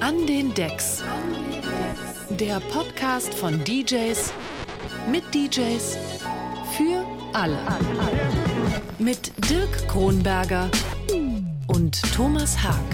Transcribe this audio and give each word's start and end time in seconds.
An 0.00 0.26
den 0.26 0.54
Decks. 0.54 1.02
Der 2.30 2.60
Podcast 2.60 3.34
von 3.34 3.64
DJs 3.64 4.32
mit 5.10 5.24
DJs 5.34 5.98
für 6.76 7.04
alle. 7.32 7.58
Mit 8.98 9.32
Dirk 9.50 9.88
Kronberger 9.88 10.70
und 11.66 12.00
Thomas 12.14 12.62
Haag. 12.62 12.84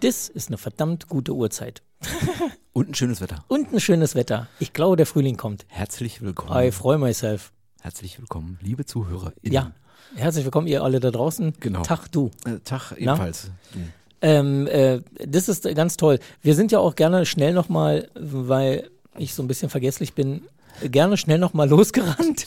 Das 0.00 0.28
ist 0.28 0.48
eine 0.48 0.58
verdammt 0.58 1.08
gute 1.08 1.34
Uhrzeit. 1.34 1.82
Und 2.72 2.90
ein 2.90 2.94
schönes 2.94 3.20
Wetter. 3.20 3.44
Und 3.48 3.72
ein 3.72 3.80
schönes 3.80 4.14
Wetter. 4.14 4.46
Ich 4.60 4.72
glaube, 4.72 4.96
der 4.96 5.04
Frühling 5.06 5.36
kommt. 5.36 5.66
Herzlich 5.68 6.22
willkommen. 6.22 6.56
I 6.64 6.70
freue 6.70 6.98
myself. 6.98 7.52
Herzlich 7.80 8.18
willkommen, 8.20 8.58
liebe 8.62 8.86
Zuhörer. 8.86 9.32
Ja. 9.42 9.72
Herzlich 10.14 10.44
willkommen, 10.44 10.68
ihr 10.68 10.82
alle 10.82 11.00
da 11.00 11.10
draußen. 11.10 11.54
Genau. 11.60 11.82
Tag, 11.82 12.08
du. 12.12 12.30
Äh, 12.44 12.60
Tag 12.60 12.92
ebenfalls. 12.92 13.50
Du. 13.72 13.80
Ähm, 14.22 14.66
äh, 14.66 15.00
das 15.26 15.48
ist 15.48 15.64
ganz 15.74 15.96
toll. 15.96 16.18
Wir 16.42 16.54
sind 16.54 16.72
ja 16.72 16.78
auch 16.78 16.94
gerne 16.94 17.24
schnell 17.26 17.52
nochmal, 17.54 18.08
weil 18.14 18.90
ich 19.18 19.34
so 19.34 19.42
ein 19.42 19.48
bisschen 19.48 19.70
vergesslich 19.70 20.12
bin, 20.14 20.42
gerne 20.82 21.16
schnell 21.16 21.38
nochmal 21.38 21.68
losgerannt, 21.70 22.46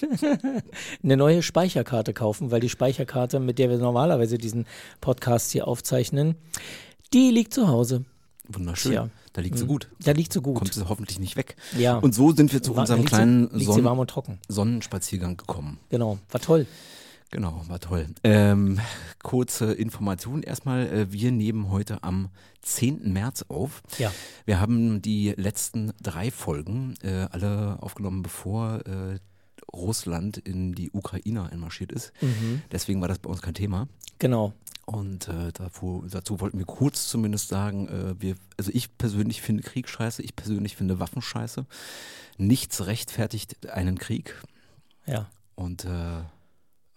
eine 1.03 1.17
neue 1.17 1.41
Speicherkarte 1.41 2.13
kaufen, 2.13 2.51
weil 2.51 2.59
die 2.61 2.69
Speicherkarte, 2.69 3.39
mit 3.39 3.59
der 3.59 3.69
wir 3.69 3.77
normalerweise 3.77 4.37
diesen 4.37 4.65
Podcast 5.01 5.51
hier 5.51 5.67
aufzeichnen, 5.67 6.35
die 7.13 7.31
liegt 7.31 7.53
zu 7.53 7.67
Hause. 7.67 8.05
Wunderschön. 8.47 8.91
Tja. 8.91 9.09
Da 9.33 9.41
liegt 9.41 9.57
sie 9.57 9.65
gut. 9.65 9.87
Da 10.03 10.11
liegt 10.11 10.31
sie 10.31 10.41
gut. 10.41 10.55
Kommt 10.57 10.73
sie 10.73 10.87
hoffentlich 10.87 11.17
nicht 11.19 11.35
weg. 11.37 11.55
Ja. 11.77 11.97
Und 11.97 12.13
so 12.13 12.31
sind 12.33 12.53
wir 12.53 12.61
zu 12.61 12.73
unserem 12.73 12.99
sie- 13.01 13.05
kleinen 13.07 13.49
Sonnen 13.59 13.83
warm 13.85 13.97
und 13.99 14.09
trocken. 14.09 14.37
Sonnenspaziergang 14.47 15.37
gekommen. 15.37 15.79
Genau, 15.89 16.19
war 16.29 16.39
toll. 16.41 16.67
Genau, 17.33 17.63
war 17.67 17.79
toll. 17.79 18.05
Ähm, 18.23 18.79
kurze 19.23 19.73
Information 19.73 20.43
erstmal. 20.43 20.85
Äh, 20.87 21.11
wir 21.11 21.31
nehmen 21.31 21.71
heute 21.71 22.03
am 22.03 22.29
10. 22.61 23.11
März 23.11 23.45
auf. 23.47 23.81
Ja. 23.97 24.13
Wir 24.45 24.59
haben 24.59 25.01
die 25.01 25.33
letzten 25.35 25.93
drei 25.99 26.29
Folgen 26.29 26.93
äh, 27.01 27.25
alle 27.31 27.81
aufgenommen, 27.81 28.21
bevor 28.21 28.85
äh, 28.85 29.17
Russland 29.73 30.37
in 30.37 30.73
die 30.73 30.91
Ukraine 30.91 31.51
einmarschiert 31.51 31.91
ist. 31.91 32.13
Mhm. 32.21 32.61
Deswegen 32.71 33.01
war 33.01 33.07
das 33.07 33.17
bei 33.17 33.31
uns 33.31 33.41
kein 33.41 33.55
Thema. 33.55 33.87
Genau. 34.19 34.53
Und 34.85 35.27
äh, 35.27 35.51
dazu, 35.53 36.05
dazu 36.07 36.39
wollten 36.39 36.59
wir 36.59 36.67
kurz 36.67 37.07
zumindest 37.07 37.47
sagen, 37.49 37.87
äh, 37.87 38.21
wir, 38.21 38.35
also 38.57 38.69
ich 38.71 38.95
persönlich 38.99 39.41
finde 39.41 39.63
Krieg 39.63 39.89
scheiße, 39.89 40.21
ich 40.21 40.35
persönlich 40.35 40.75
finde 40.75 40.99
Waffen 40.99 41.23
scheiße. 41.23 41.65
Nichts 42.37 42.85
rechtfertigt 42.85 43.67
einen 43.71 43.97
Krieg 43.97 44.35
Ja. 45.07 45.25
und 45.55 45.85
äh, 45.85 46.21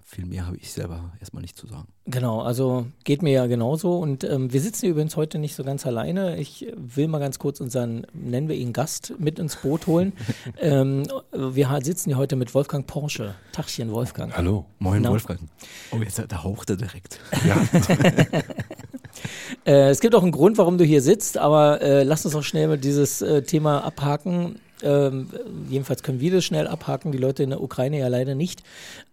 viel 0.09 0.25
mehr 0.25 0.47
habe 0.47 0.57
ich 0.57 0.71
selber 0.71 1.13
erstmal 1.19 1.43
nicht 1.43 1.59
zu 1.59 1.67
sagen. 1.67 1.89
Genau, 2.07 2.41
also 2.41 2.87
geht 3.03 3.23
mir 3.23 3.33
ja 3.33 3.47
genauso. 3.47 3.99
Und 3.99 4.23
ähm, 4.23 4.53
wir 4.53 4.61
sitzen 4.61 4.87
übrigens 4.87 5.17
heute 5.17 5.39
nicht 5.39 5.57
so 5.57 5.65
ganz 5.65 5.85
alleine. 5.85 6.37
Ich 6.39 6.73
will 6.77 7.09
mal 7.09 7.19
ganz 7.19 7.41
kurz 7.41 7.61
unseren, 7.61 8.07
nennen 8.13 8.49
wir 8.49 8.55
ihn 8.55 8.73
Gast, 8.73 9.15
mit 9.19 9.41
ins 9.41 9.57
Boot 9.57 9.89
holen. 9.89 10.13
ähm, 10.61 11.09
wir 11.33 11.81
sitzen 11.83 12.11
hier 12.11 12.19
heute 12.19 12.37
mit 12.37 12.55
Wolfgang 12.55 12.87
Porsche. 12.87 13.35
Tachchen, 13.51 13.91
Wolfgang. 13.91 14.35
Hallo. 14.37 14.67
Moin 14.79 15.03
Na? 15.03 15.11
Wolfgang. 15.11 15.41
Oh, 15.91 15.97
jetzt 15.97 16.23
da 16.29 16.45
haucht 16.45 16.71
er 16.71 16.77
direkt. 16.77 17.19
Ja, 17.45 17.61
Äh, 19.65 19.89
es 19.89 20.01
gibt 20.01 20.15
auch 20.15 20.23
einen 20.23 20.33
Grund, 20.33 20.59
warum 20.59 20.77
du 20.79 20.85
hier 20.85 21.01
sitzt, 21.01 21.39
aber 21.39 21.81
äh, 21.81 22.03
lass 22.03 22.25
uns 22.27 22.35
auch 22.35 22.43
schnell 22.43 22.69
mal 22.69 22.79
dieses 22.79 23.23
äh, 23.23 23.43
Thema 23.43 23.83
abhaken. 23.83 24.61
Ähm, 24.83 25.29
jedenfalls 25.69 26.03
können 26.03 26.21
wir 26.21 26.31
das 26.31 26.45
schnell 26.45 26.67
abhaken, 26.67 27.13
die 27.13 27.19
Leute 27.19 27.43
in 27.43 27.51
der 27.51 27.63
Ukraine 27.63 27.99
ja 27.99 28.09
leider 28.09 28.35
nicht. 28.35 28.63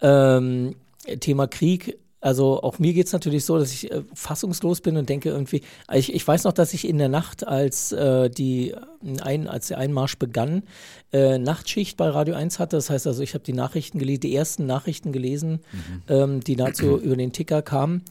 Ähm, 0.02 0.76
Thema 1.20 1.48
Krieg. 1.48 1.98
Also 2.22 2.64
auch 2.64 2.80
mir 2.80 2.94
geht's 2.94 3.12
natürlich 3.12 3.44
so, 3.44 3.58
dass 3.58 3.74
ich 3.74 3.92
äh, 3.92 4.02
fassungslos 4.14 4.80
bin 4.80 4.96
und 4.96 5.10
denke 5.10 5.30
irgendwie, 5.30 5.62
ich, 5.94 6.14
ich 6.14 6.26
weiß 6.26 6.46
noch, 6.46 6.54
dass 6.54 6.74
ich 6.74 6.88
in 6.88 6.98
der 6.98 7.10
Nacht, 7.10 7.46
als 7.46 7.92
äh, 7.92 8.30
die 8.30 8.74
ein, 9.22 9.50
als 9.50 9.68
der 9.68 9.78
Einmarsch 9.78 10.18
begann, 10.18 10.64
äh, 11.12 11.38
Nachtschicht 11.38 11.98
bei 11.98 12.08
Radio 12.08 12.36
1 12.36 12.60
hatte. 12.60 12.78
Das 12.78 12.90
heißt 12.90 13.08
also, 13.08 13.22
ich 13.22 13.34
habe 13.34 13.44
die 13.44 13.52
Nachrichten 13.52 14.00
gelesen, 14.00 14.22
die 14.22 14.36
ersten 14.36 14.66
Nachrichten 14.66 15.12
gelesen, 15.12 15.60
ähm, 16.08 16.40
die 16.40 16.56
dazu 16.56 16.98
über 17.02 17.18
den 17.18 17.34
Ticker 17.34 17.62
kamen 17.62 18.04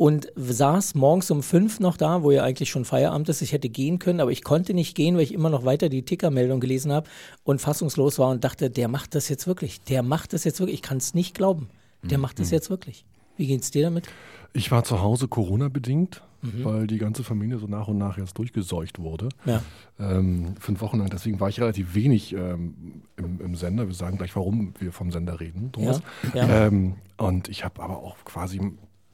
und 0.00 0.32
saß 0.34 0.94
morgens 0.94 1.30
um 1.30 1.42
fünf 1.42 1.78
noch 1.78 1.98
da, 1.98 2.22
wo 2.22 2.32
ja 2.32 2.42
eigentlich 2.42 2.70
schon 2.70 2.84
Feierabend 2.84 3.28
ist. 3.28 3.42
Ich 3.42 3.52
hätte 3.52 3.68
gehen 3.68 3.98
können, 4.00 4.20
aber 4.20 4.32
ich 4.32 4.42
konnte 4.42 4.74
nicht 4.74 4.96
gehen, 4.96 5.14
weil 5.14 5.24
ich 5.24 5.34
immer 5.34 5.50
noch 5.50 5.64
weiter 5.64 5.90
die 5.90 6.06
Tickermeldung 6.06 6.58
gelesen 6.58 6.90
habe 6.90 7.08
und 7.44 7.60
fassungslos 7.60 8.18
war 8.18 8.30
und 8.30 8.42
dachte, 8.42 8.70
der 8.70 8.88
macht 8.88 9.14
das 9.14 9.28
jetzt 9.28 9.46
wirklich. 9.46 9.80
Der 9.82 10.02
macht 10.02 10.32
das 10.32 10.42
jetzt 10.42 10.58
wirklich. 10.58 10.76
Ich 10.76 10.82
kann 10.82 10.96
es 10.96 11.14
nicht 11.14 11.34
glauben. 11.36 11.68
Der 12.02 12.18
macht 12.18 12.38
das 12.40 12.50
jetzt 12.50 12.70
wirklich. 12.70 13.04
Wie 13.36 13.46
geht's 13.46 13.70
dir 13.70 13.82
damit? 13.84 14.08
ich 14.52 14.72
war 14.72 14.82
zu 14.82 15.00
Hause 15.00 15.28
Corona-bedingt, 15.28 16.22
Mhm. 16.42 16.64
weil 16.64 16.86
die 16.86 16.96
ganze 16.96 17.22
Familie 17.22 17.58
so 17.58 17.66
nach 17.66 17.86
und 17.86 17.98
nach 17.98 18.16
jetzt 18.16 18.36
durchgeseucht 18.38 18.98
wurde. 18.98 19.28
Ja. 19.44 19.62
Ähm, 19.98 20.56
fünf 20.58 20.80
Wochen 20.80 20.98
lang. 20.98 21.10
Deswegen 21.10 21.38
war 21.38 21.50
ich 21.50 21.60
relativ 21.60 21.94
wenig 21.94 22.32
ähm, 22.32 23.02
im, 23.18 23.40
im 23.42 23.54
Sender. 23.56 23.86
Wir 23.86 23.94
sagen 23.94 24.16
gleich, 24.16 24.34
warum 24.34 24.72
wir 24.78 24.90
vom 24.90 25.12
Sender 25.12 25.38
reden, 25.38 25.70
Thomas. 25.70 26.00
Ja, 26.34 26.46
ja. 26.46 26.66
Ähm, 26.66 26.94
und 27.18 27.48
ich 27.48 27.62
habe 27.62 27.82
aber 27.82 27.98
auch 27.98 28.16
quasi 28.24 28.58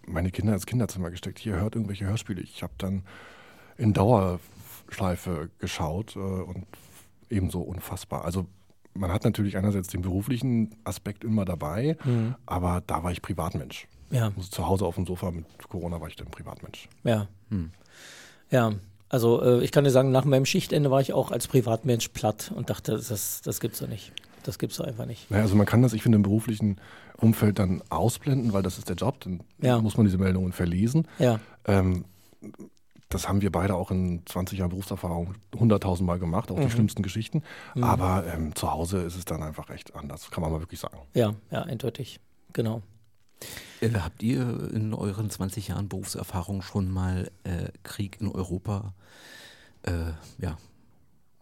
meine 0.07 0.31
Kinder 0.31 0.55
ins 0.55 0.67
Kinderzimmer 0.67 1.11
gesteckt. 1.11 1.41
Hier 1.41 1.57
hört 1.57 1.75
irgendwelche 1.75 2.07
Hörspiele. 2.07 2.41
Ich 2.43 2.63
habe 2.63 2.75
dann 2.79 3.03
in 3.77 3.93
Dauerschleife 3.93 5.51
geschaut 5.59 6.15
äh, 6.17 6.21
und 6.21 6.65
ebenso 7.29 7.61
unfassbar. 7.61 8.25
Also 8.25 8.47
man 8.97 9.13
hat 9.13 9.25
natürlich 9.25 9.57
einerseits 9.57 9.89
den 9.89 10.03
beruflichen 10.03 10.75
Aspekt 10.85 11.25
immer 11.25 11.45
dabei, 11.45 11.97
Mhm. 12.05 12.35
aber 12.47 12.83
da 12.87 13.03
war 13.05 13.13
ich 13.13 13.23
Privatmensch. 13.23 13.87
Ja, 14.11 14.27
Also 14.37 14.49
zu 14.51 14.67
Hause 14.67 14.85
auf 14.87 14.95
dem 14.95 15.07
Sofa 15.07 15.31
mit 15.33 15.45
Corona 15.69 16.01
war 16.01 16.09
ich 16.09 16.17
dann 16.17 16.29
Privatmensch. 16.29 16.89
ja. 17.05 17.27
Ja. 18.51 18.73
Also 19.09 19.41
äh, 19.43 19.65
ich 19.65 19.71
kann 19.73 19.85
dir 19.85 19.91
sagen, 19.91 20.11
nach 20.11 20.25
meinem 20.25 20.47
Schichtende 20.47 20.91
war 20.91 21.01
ich 21.01 21.13
auch 21.13 21.31
als 21.31 21.47
Privatmensch 21.47 22.09
platt 22.09 22.53
und 22.55 22.71
dachte, 22.71 22.93
das, 22.93 23.41
das 23.43 23.61
gibt's 23.61 23.79
doch 23.79 23.89
nicht. 23.89 24.13
Das 24.43 24.59
gibt's 24.59 24.77
doch 24.77 24.85
einfach 24.85 25.07
nicht. 25.07 25.31
Naja, 25.31 25.43
also 25.45 25.55
man 25.57 25.67
kann 25.67 25.83
das, 25.83 25.93
ich 25.93 26.03
finde, 26.03 26.17
im 26.17 26.23
beruflichen 26.23 26.77
Umfeld 27.17 27.59
dann 27.61 27.83
ausblenden, 27.89 28.53
weil 28.53 28.63
das 28.65 28.79
ist 28.79 28.89
der 28.89 28.97
Job, 28.97 29.21
dann 29.21 29.41
Ja. 29.61 29.81
muss 29.81 29.97
man 29.97 30.07
diese 30.07 30.19
Meldungen 30.19 30.53
verlesen. 30.53 31.07
Ja, 31.21 31.39
Ähm, 31.67 32.05
das 33.09 33.29
haben 33.29 33.41
wir 33.41 33.53
beide 33.53 33.75
auch 33.75 33.91
in 33.91 34.25
20 34.27 34.59
Jahren 34.59 34.71
Berufserfahrung 34.71 35.35
hunderttausend 35.55 36.07
Mal 36.07 36.19
gemacht, 36.19 36.51
auch 36.51 36.59
die 36.59 36.71
schlimmsten 36.71 37.03
Geschichten. 37.03 37.43
Aber 37.81 38.25
ähm, 38.27 38.55
zu 38.57 38.71
Hause 38.71 38.99
ist 39.03 39.17
es 39.17 39.25
dann 39.25 39.43
einfach 39.43 39.71
echt 39.71 39.95
anders, 39.95 40.31
kann 40.31 40.43
man 40.43 40.51
mal 40.53 40.61
wirklich 40.61 40.81
sagen. 40.81 40.99
ja, 41.15 41.35
ja, 41.51 41.63
eindeutig. 41.63 42.21
Genau. 42.53 42.83
Äh, 43.81 43.91
habt 43.95 44.23
ihr 44.23 44.71
in 44.73 44.95
euren 44.95 45.29
20 45.31 45.69
Jahren 45.69 45.89
Berufserfahrung 45.89 46.63
schon 46.63 46.91
mal 46.91 47.31
äh, 47.45 47.69
Krieg 47.83 48.19
in 48.21 48.29
Europa 48.29 48.95
äh, 49.83 50.13
ja, 50.39 50.57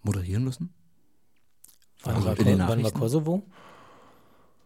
moderieren 0.02 0.44
müssen? 0.44 0.74
Wann, 2.02 2.16
Also 2.16 2.26
war, 2.28 2.38
in 2.38 2.44
den 2.44 2.58
wann 2.58 2.82
war? 2.82 2.90
Kosovo? 2.90 3.42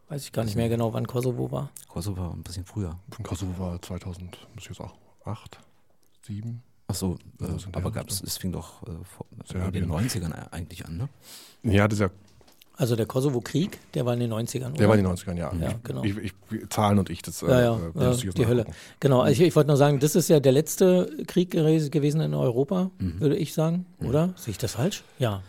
Weiß 0.08 0.24
ich 0.24 0.32
gar 0.32 0.44
nicht 0.44 0.56
mehr 0.56 0.70
genau, 0.70 0.94
wann 0.94 1.06
Kosovo 1.06 1.50
war. 1.52 1.70
Kosovo 1.86 2.22
war 2.22 2.32
ein 2.32 2.42
bisschen 2.42 2.64
früher. 2.64 2.98
Von 3.10 3.24
Kosovo 3.24 3.58
war 3.58 3.80
2000, 3.82 4.48
muss 4.54 4.64
ich 4.64 4.70
jetzt 4.70 4.80
auch, 4.80 4.94
8, 5.26 5.60
7. 6.22 6.62
Achso, 6.90 7.18
äh, 7.40 7.44
Ja, 7.44 7.52
das 7.52 7.62
sind 7.62 7.76
aber 7.76 7.84
ja- 7.90 7.90
gab's, 7.96 8.22
es 8.26 8.38
fing 8.38 8.50
doch 8.50 8.82
äh, 8.84 8.86
vor, 9.04 9.26
in 9.30 9.44
Serbien. 9.46 9.88
den 9.88 9.92
90ern 9.92 10.32
eigentlich 10.50 10.86
an, 10.86 10.96
ne? 10.96 11.08
Ja, 11.62 11.86
dieser, 11.86 12.10
Also 12.78 12.96
der 12.96 13.04
Kosovo-Krieg, 13.04 13.78
der 13.92 14.06
war 14.06 14.14
in 14.14 14.20
den 14.20 14.32
90ern. 14.32 14.60
der 14.60 14.72
oder? 14.72 14.88
war 14.88 14.96
in 14.96 15.04
den 15.04 15.12
90ern, 15.12 15.36
ja. 15.36 15.52
Ja, 15.60 15.74
genau. 15.84 16.02
Ich, 16.04 16.16
ich, 16.16 16.32
Zahlen 16.70 16.98
und 16.98 17.10
ich, 17.10 17.20
das 17.20 17.42
äh, 17.42 17.48
Ja, 17.50 17.60
ja, 17.60 17.76
äh, 17.94 18.04
ja 18.04 18.12
ich 18.12 18.30
die 18.34 18.46
Hölle. 18.46 18.64
Genau, 19.00 19.20
also 19.20 19.32
ich, 19.42 19.48
ich 19.48 19.54
wollte 19.54 19.68
nur 19.68 19.76
sagen, 19.76 19.98
das 20.00 20.14
ist 20.16 20.28
ja 20.28 20.40
der 20.40 20.52
letzte 20.52 21.10
Krieg 21.26 21.50
gewesen 21.50 22.20
in 22.22 22.32
Europa, 22.32 22.90
würde 22.98 23.36
ich 23.36 23.52
sagen, 23.52 23.84
oder? 24.00 24.32
Sehe 24.36 24.52
ich 24.52 24.58
das 24.58 24.72
falsch? 24.72 25.04
Ja. 25.18 25.42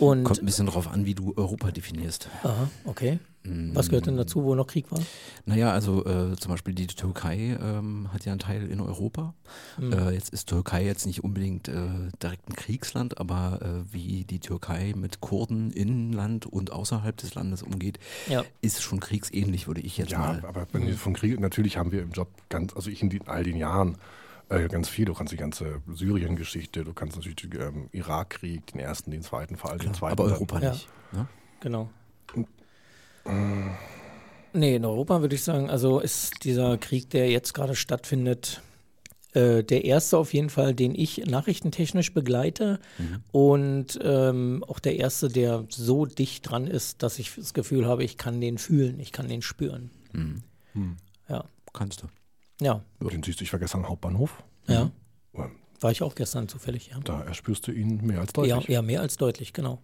Und, 0.00 0.24
Kommt 0.24 0.40
ein 0.42 0.46
bisschen 0.46 0.66
drauf 0.66 0.88
an, 0.88 1.06
wie 1.06 1.14
du 1.14 1.34
Europa 1.36 1.70
definierst. 1.70 2.28
aha, 2.42 2.68
okay. 2.84 3.20
Was 3.42 3.88
gehört 3.88 4.06
denn 4.06 4.18
dazu, 4.18 4.44
wo 4.44 4.54
noch 4.54 4.66
Krieg 4.66 4.92
war? 4.92 5.00
Naja, 5.46 5.72
also 5.72 6.04
äh, 6.04 6.36
zum 6.36 6.50
Beispiel 6.50 6.74
die 6.74 6.86
Türkei 6.88 7.56
ähm, 7.58 8.12
hat 8.12 8.26
ja 8.26 8.32
einen 8.32 8.38
Teil 8.38 8.66
in 8.70 8.80
Europa. 8.82 9.32
Äh, 9.80 10.10
jetzt 10.12 10.28
ist 10.28 10.50
Türkei 10.50 10.84
jetzt 10.84 11.06
nicht 11.06 11.24
unbedingt 11.24 11.66
äh, 11.68 11.88
direkt 12.22 12.50
ein 12.50 12.54
Kriegsland, 12.54 13.16
aber 13.18 13.60
äh, 13.62 13.94
wie 13.94 14.24
die 14.24 14.40
Türkei 14.40 14.92
mit 14.94 15.20
Kurden 15.22 15.70
in 15.70 16.12
Land 16.12 16.44
und 16.44 16.70
außerhalb 16.70 17.16
des 17.16 17.34
Landes 17.34 17.62
umgeht, 17.62 17.98
Ja. 18.28 18.44
ist 18.60 18.82
schon 18.82 19.00
kriegsähnlich, 19.00 19.66
würde 19.66 19.80
ich 19.80 19.96
jetzt 19.96 20.12
Ja, 20.12 20.18
mal. 20.18 20.44
aber 20.46 20.66
wenn 20.72 20.86
wir 20.86 20.94
von 20.98 21.14
Krieg, 21.14 21.40
natürlich 21.40 21.78
haben 21.78 21.92
wir 21.92 22.02
im 22.02 22.10
Job 22.10 22.28
ganz, 22.50 22.74
also 22.76 22.90
ich 22.90 23.00
in 23.00 23.08
die, 23.08 23.22
all 23.24 23.42
den 23.42 23.56
Jahren 23.56 23.96
äh, 24.50 24.68
ganz 24.68 24.90
viel. 24.90 25.06
Du 25.06 25.14
kannst 25.14 25.32
die 25.32 25.38
ganze 25.38 25.80
Syrien-Geschichte, 25.90 26.84
du 26.84 26.92
kannst 26.92 27.16
natürlich 27.16 27.36
den 27.36 27.58
ähm, 27.58 27.88
Irakkrieg, 27.92 28.66
den 28.66 28.80
ersten, 28.80 29.12
den 29.12 29.22
zweiten, 29.22 29.56
vor 29.56 29.70
allem 29.70 29.78
den 29.78 29.94
zweiten. 29.94 30.12
aber 30.12 30.24
dann- 30.24 30.32
Europa 30.34 30.60
Ja. 30.60 30.70
nicht. 30.72 30.88
Ne? 31.12 31.26
Genau. 31.60 31.88
Nee, 34.52 34.76
in 34.76 34.84
Europa 34.84 35.20
würde 35.20 35.34
ich 35.36 35.44
sagen, 35.44 35.70
also 35.70 36.00
ist 36.00 36.42
dieser 36.44 36.76
Krieg, 36.78 37.08
der 37.10 37.30
jetzt 37.30 37.54
gerade 37.54 37.76
stattfindet, 37.76 38.60
äh, 39.32 39.62
der 39.62 39.84
erste 39.84 40.18
auf 40.18 40.34
jeden 40.34 40.50
Fall, 40.50 40.74
den 40.74 40.92
ich 40.94 41.18
nachrichtentechnisch 41.26 42.12
begleite 42.12 42.80
und 43.30 43.96
ähm, 44.02 44.64
auch 44.66 44.80
der 44.80 44.96
erste, 44.96 45.28
der 45.28 45.66
so 45.68 46.04
dicht 46.04 46.50
dran 46.50 46.66
ist, 46.66 47.04
dass 47.04 47.20
ich 47.20 47.32
das 47.36 47.54
Gefühl 47.54 47.86
habe, 47.86 48.02
ich 48.02 48.16
kann 48.16 48.40
den 48.40 48.58
fühlen, 48.58 48.98
ich 48.98 49.12
kann 49.12 49.28
den 49.28 49.40
spüren. 49.42 49.90
Ja, 51.28 51.44
Kannst 51.72 52.02
du. 52.02 52.08
ja, 52.60 52.82
Den 53.00 53.22
siehst 53.22 53.38
du, 53.38 53.44
ich 53.44 53.52
war 53.52 53.60
gestern 53.60 53.82
am 53.84 53.88
Hauptbahnhof. 53.88 54.42
ja. 54.66 54.90
Ähm, 55.34 55.52
War 55.80 55.92
ich 55.92 56.02
auch 56.02 56.16
gestern 56.16 56.48
zufällig, 56.48 56.88
ja. 56.88 56.98
Da 57.04 57.22
erspürst 57.22 57.66
du 57.68 57.72
ihn 57.72 58.04
mehr 58.04 58.18
als 58.20 58.32
Ja, 58.36 58.42
deutlich. 58.56 58.68
ja 58.68 58.82
mehr 58.82 59.00
als 59.00 59.16
deutlich, 59.16 59.52
genau. 59.52 59.80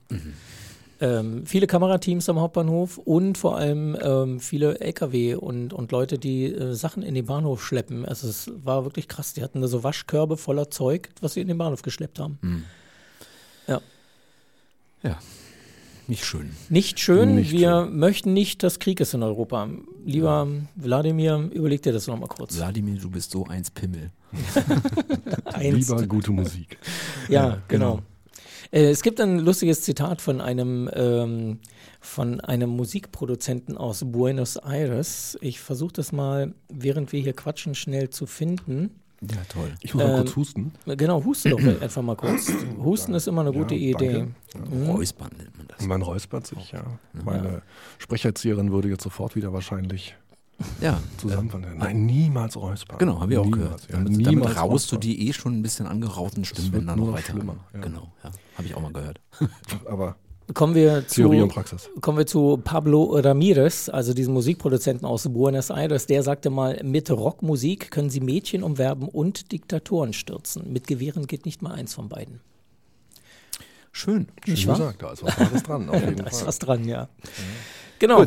Ähm, 1.01 1.45
viele 1.47 1.67
Kamerateams 1.67 2.29
am 2.29 2.41
Hauptbahnhof 2.41 2.99
und 2.99 3.37
vor 3.37 3.57
allem 3.57 3.97
ähm, 4.01 4.41
viele 4.41 4.81
LKW 4.81 5.35
und, 5.35 5.73
und 5.73 5.93
Leute, 5.93 6.19
die 6.19 6.47
äh, 6.47 6.75
Sachen 6.75 7.03
in 7.03 7.15
den 7.15 7.27
Bahnhof 7.27 7.65
schleppen. 7.65 8.07
Also 8.07 8.29
es 8.29 8.51
war 8.65 8.85
wirklich 8.85 9.07
krass. 9.09 9.35
Die 9.35 9.43
hatten 9.43 9.61
da 9.61 9.69
so 9.69 9.85
Waschkörbe 9.85 10.37
voller 10.37 10.71
Zeug, 10.71 11.11
was 11.21 11.35
sie 11.35 11.41
in 11.41 11.49
den 11.49 11.59
Bahnhof 11.59 11.83
geschleppt 11.83 12.19
haben. 12.19 12.65
Ja. 13.67 13.81
Ja, 15.03 15.19
nicht 16.09 16.25
schön. 16.25 16.51
Nicht 16.69 17.01
schön. 17.01 17.35
Nicht 17.35 17.51
Wir 17.51 17.87
möchten 17.87 18.33
nicht, 18.33 18.63
dass 18.63 18.79
Krieg 18.79 19.01
ist 19.01 19.13
in 19.13 19.23
Europa. 19.23 19.69
Lieber 20.05 20.47
Wladimir, 20.77 21.51
überleg 21.53 21.83
dir 21.83 21.93
das 21.93 22.07
nochmal 22.07 22.29
kurz. 22.29 22.57
Wladimir, 22.57 23.01
du 23.01 23.11
bist 23.11 23.33
so 23.33 23.45
eins 23.47 23.71
Pimmel. 23.71 24.11
Einst. 25.45 25.91
Lieber 25.91 26.07
gute 26.07 26.31
Musik. 26.31 26.79
Ja, 27.29 27.61
genau. 27.67 28.03
Äh, 28.71 28.91
es 28.91 29.03
gibt 29.03 29.21
ein 29.21 29.39
lustiges 29.39 29.83
Zitat 29.83 30.21
von 30.21 30.41
einem, 30.41 30.91
ähm, 30.95 31.59
von 32.01 32.41
einem 32.41 32.71
Musikproduzenten 32.71 33.77
aus 33.77 34.03
Buenos 34.05 34.57
Aires. 34.57 35.37
Ich 35.41 35.61
versuche 35.61 35.93
das 35.95 36.13
mal, 36.13 36.55
während 36.69 37.13
wir 37.13 37.21
hier 37.21 37.33
quatschen, 37.35 37.75
schnell 37.75 38.11
zu 38.11 38.27
finden. 38.27 38.91
Ja, 39.23 39.39
toll. 39.49 39.73
Ich 39.81 39.95
muss 39.95 40.03
mal 40.03 40.11
Ähm, 40.11 40.17
kurz 40.19 40.37
husten. 40.37 40.73
Genau, 40.85 41.25
huste 41.25 41.51
doch 41.51 41.59
einfach 41.81 42.03
mal 42.03 42.17
kurz. 42.17 42.53
Husten 42.79 43.15
ist 43.15 43.27
immer 43.27 43.41
eine 43.41 43.53
gute 43.53 43.75
Ja, 43.75 43.97
Idee. 43.97 44.27
danke. 44.53 44.87
Räuspern 44.93 45.31
nennt 45.39 45.57
man 45.57 45.67
das. 45.69 45.87
Man 45.87 46.03
räuspert 46.03 46.47
sich, 46.47 46.73
ja. 46.73 46.85
Meine 47.25 47.63
Sprecherzieherin 47.99 48.73
würde 48.73 48.89
jetzt 48.89 49.03
sofort 49.05 49.35
wieder 49.35 49.53
wahrscheinlich 49.55 50.15
Ja, 50.81 51.01
zusammenfallen. 51.19 51.77
Nein, 51.77 52.07
niemals 52.07 52.57
räuspern. 52.57 52.99
Genau, 52.99 53.21
haben 53.21 53.31
wir 53.31 53.41
auch 53.43 53.51
gehört. 53.51 53.83
Ja, 53.91 53.97
damit, 53.99 54.13
niemals 54.13 54.55
damit 54.55 54.57
raust 54.57 54.91
du 54.93 54.97
die 54.97 55.29
eh 55.29 55.33
schon 55.33 55.59
ein 55.59 55.63
bisschen 55.63 55.87
angerauten 55.87 56.45
Stimmbänder 56.45 56.97
noch 56.97 57.07
noch 57.09 57.13
weiter. 57.15 57.33
schlimmer, 57.33 57.57
ja. 57.75 57.81
Genau, 57.81 58.13
ja. 58.25 58.31
Habe 58.57 58.67
ich 58.67 58.75
auch 58.75 58.81
mal 58.81 58.93
gehört. 58.93 59.21
Aber 59.87 60.17
Kommen 60.55 60.77
wir 60.77 61.07
zu, 61.09 61.23
Theorie 61.23 61.41
und 61.43 61.49
Praxis. 61.53 61.91
kommen 62.01 62.19
wir 62.19 62.27
zu 62.27 62.61
Pablo 62.63 63.19
Ramirez, 63.19 63.89
also 63.89 64.15
diesem 64.15 64.33
Musikproduzenten 64.33 65.05
aus 65.05 65.29
Buenos 65.29 65.71
Aires. 65.71 66.07
Der 66.07 66.23
sagte 66.23 66.51
mal, 66.51 66.81
mit 66.85 67.11
Rockmusik 67.11 67.91
können 67.91 68.11
Sie 68.11 68.21
Mädchen 68.21 68.63
umwerben 68.63 69.09
und 69.09 69.51
Diktatoren 69.51 70.13
stürzen. 70.13 70.73
Mit 70.73 70.87
Gewehren 70.87 71.27
geht 71.27 71.47
nicht 71.47 71.63
mal 71.63 71.73
eins 71.73 71.95
von 71.95 72.09
beiden. 72.09 72.41
Schön. 73.91 74.29
Nicht 74.47 74.63
Schön 74.63 74.75
gesagt, 74.75 75.03
da 75.03 75.11
ist 75.11 75.25
was 75.25 75.63
dran, 75.65 75.89
auf 75.91 76.01
jeden 76.01 76.17
Da 76.17 76.27
ist 76.27 76.47
was 76.47 76.59
dran, 76.61 76.85
ja. 76.85 77.09
Genau. 77.99 78.25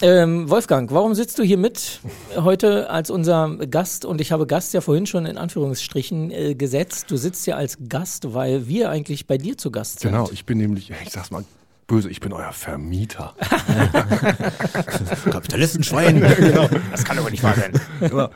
Ähm, 0.00 0.48
Wolfgang, 0.50 0.90
warum 0.90 1.14
sitzt 1.14 1.38
du 1.38 1.42
hier 1.42 1.58
mit 1.58 2.00
heute 2.34 2.90
als 2.90 3.10
unser 3.10 3.56
Gast? 3.70 4.04
Und 4.04 4.20
ich 4.20 4.32
habe 4.32 4.46
Gast 4.46 4.74
ja 4.74 4.80
vorhin 4.80 5.06
schon 5.06 5.26
in 5.26 5.38
Anführungsstrichen 5.38 6.30
äh, 6.30 6.54
gesetzt. 6.54 7.10
Du 7.10 7.16
sitzt 7.16 7.46
ja 7.46 7.56
als 7.56 7.78
Gast, 7.88 8.34
weil 8.34 8.66
wir 8.66 8.90
eigentlich 8.90 9.26
bei 9.26 9.38
dir 9.38 9.56
zu 9.58 9.70
Gast 9.70 10.00
sind. 10.00 10.10
Genau, 10.10 10.28
ich 10.32 10.44
bin 10.44 10.58
nämlich, 10.58 10.90
ich 10.90 11.10
sag's 11.10 11.30
mal 11.30 11.44
böse, 11.86 12.08
ich 12.08 12.20
bin 12.20 12.32
euer 12.32 12.52
Vermieter. 12.52 13.34
Kapitalistenschwein. 15.30 16.22
Das 16.90 17.04
kann 17.04 17.18
aber 17.18 17.30
nicht 17.30 17.42
wahr 17.42 17.54
sein. 17.54 17.72
Genau. 18.00 18.28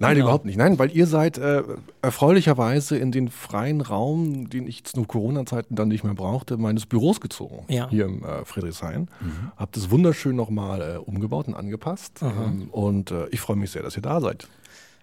Nein, 0.00 0.14
Genau. 0.14 0.26
überhaupt 0.26 0.44
nicht. 0.44 0.56
Nein, 0.56 0.78
weil 0.78 0.90
ihr 0.96 1.06
seid 1.06 1.38
äh, 1.38 1.62
erfreulicherweise 2.02 2.96
in 2.96 3.12
den 3.12 3.28
freien 3.28 3.80
Raum, 3.80 4.48
den 4.50 4.66
ich 4.66 4.84
zu 4.84 5.04
Corona-Zeiten 5.04 5.74
dann 5.74 5.88
nicht 5.88 6.04
mehr 6.04 6.14
brauchte, 6.14 6.56
meines 6.56 6.86
Büros 6.86 7.20
gezogen. 7.20 7.64
Ja. 7.68 7.88
Hier 7.90 8.06
im 8.06 8.24
äh, 8.24 8.44
Friedrichshain. 8.44 9.08
Habt 9.56 9.76
es 9.76 9.90
wunderschön 9.90 10.36
nochmal 10.36 10.80
äh, 10.80 10.98
umgebaut 10.98 11.48
und 11.48 11.54
angepasst. 11.54 12.20
Ähm, 12.22 12.68
und 12.70 13.10
äh, 13.10 13.28
ich 13.30 13.40
freue 13.40 13.56
mich 13.56 13.70
sehr, 13.70 13.82
dass 13.82 13.96
ihr 13.96 14.02
da 14.02 14.20
seid. 14.20 14.48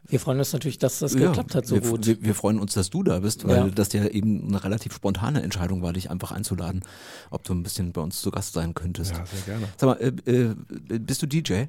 Wir 0.07 0.19
freuen 0.19 0.37
uns 0.39 0.53
natürlich, 0.53 0.77
dass 0.77 0.99
das 0.99 1.13
Ja, 1.13 1.27
geklappt 1.27 1.55
hat 1.55 1.65
so 1.65 1.75
wir, 1.75 1.81
gut. 1.89 2.05
Wir, 2.05 2.21
wir 2.21 2.35
freuen 2.35 2.59
uns, 2.59 2.73
dass 2.75 2.89
du 2.89 3.01
da 3.03 3.19
bist, 3.19 3.47
weil 3.47 3.57
Ja. 3.57 3.69
das 3.69 3.91
ja 3.93 4.05
eben 4.07 4.47
eine 4.47 4.63
relativ 4.63 4.93
spontane 4.93 5.41
Entscheidung 5.41 5.81
war, 5.81 5.93
dich 5.93 6.09
einfach 6.11 6.31
einzuladen, 6.31 6.83
ob 7.31 7.43
du 7.43 7.53
ein 7.53 7.63
bisschen 7.63 7.91
bei 7.91 8.01
uns 8.01 8.21
zu 8.21 8.29
Gast 8.31 8.53
sein 8.53 8.73
könntest. 8.75 9.11
Ja, 9.15 9.25
sehr 9.25 9.41
gerne. 9.41 9.67
Sag 9.77 9.87
mal, 9.87 9.95
äh, 10.27 10.31
äh, 10.31 10.55
bist 10.99 11.21
du 11.23 11.27
DJ? 11.27 11.63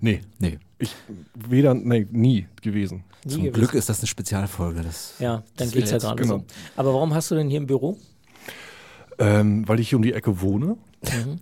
Nee, 0.00 0.20
Nee. 0.38 0.58
ich 0.78 0.94
weder, 1.34 1.72
nee, 1.74 2.06
nie 2.10 2.46
gewesen. 2.60 3.04
Nie 3.24 3.30
Zum 3.30 3.40
gewesen. 3.42 3.52
Glück 3.54 3.74
ist 3.74 3.88
das 3.88 4.00
eine 4.00 4.06
Spezialfolge. 4.08 4.82
Das 4.82 5.14
Ja, 5.18 5.36
dann 5.56 5.68
das 5.68 5.70
geht's 5.72 5.90
ja 5.92 5.98
gerade 5.98 6.20
genau. 6.22 6.38
so. 6.38 6.44
Aber 6.76 6.92
warum 6.92 7.14
hast 7.14 7.30
du 7.30 7.36
denn 7.36 7.48
hier 7.48 7.58
im 7.58 7.66
Büro? 7.66 7.96
Ähm, 9.18 9.66
weil 9.68 9.78
ich 9.80 9.88
hier 9.90 9.96
um 9.98 10.02
die 10.02 10.12
Ecke 10.12 10.40
wohne. 10.40 10.76
Mhm. 11.02 11.38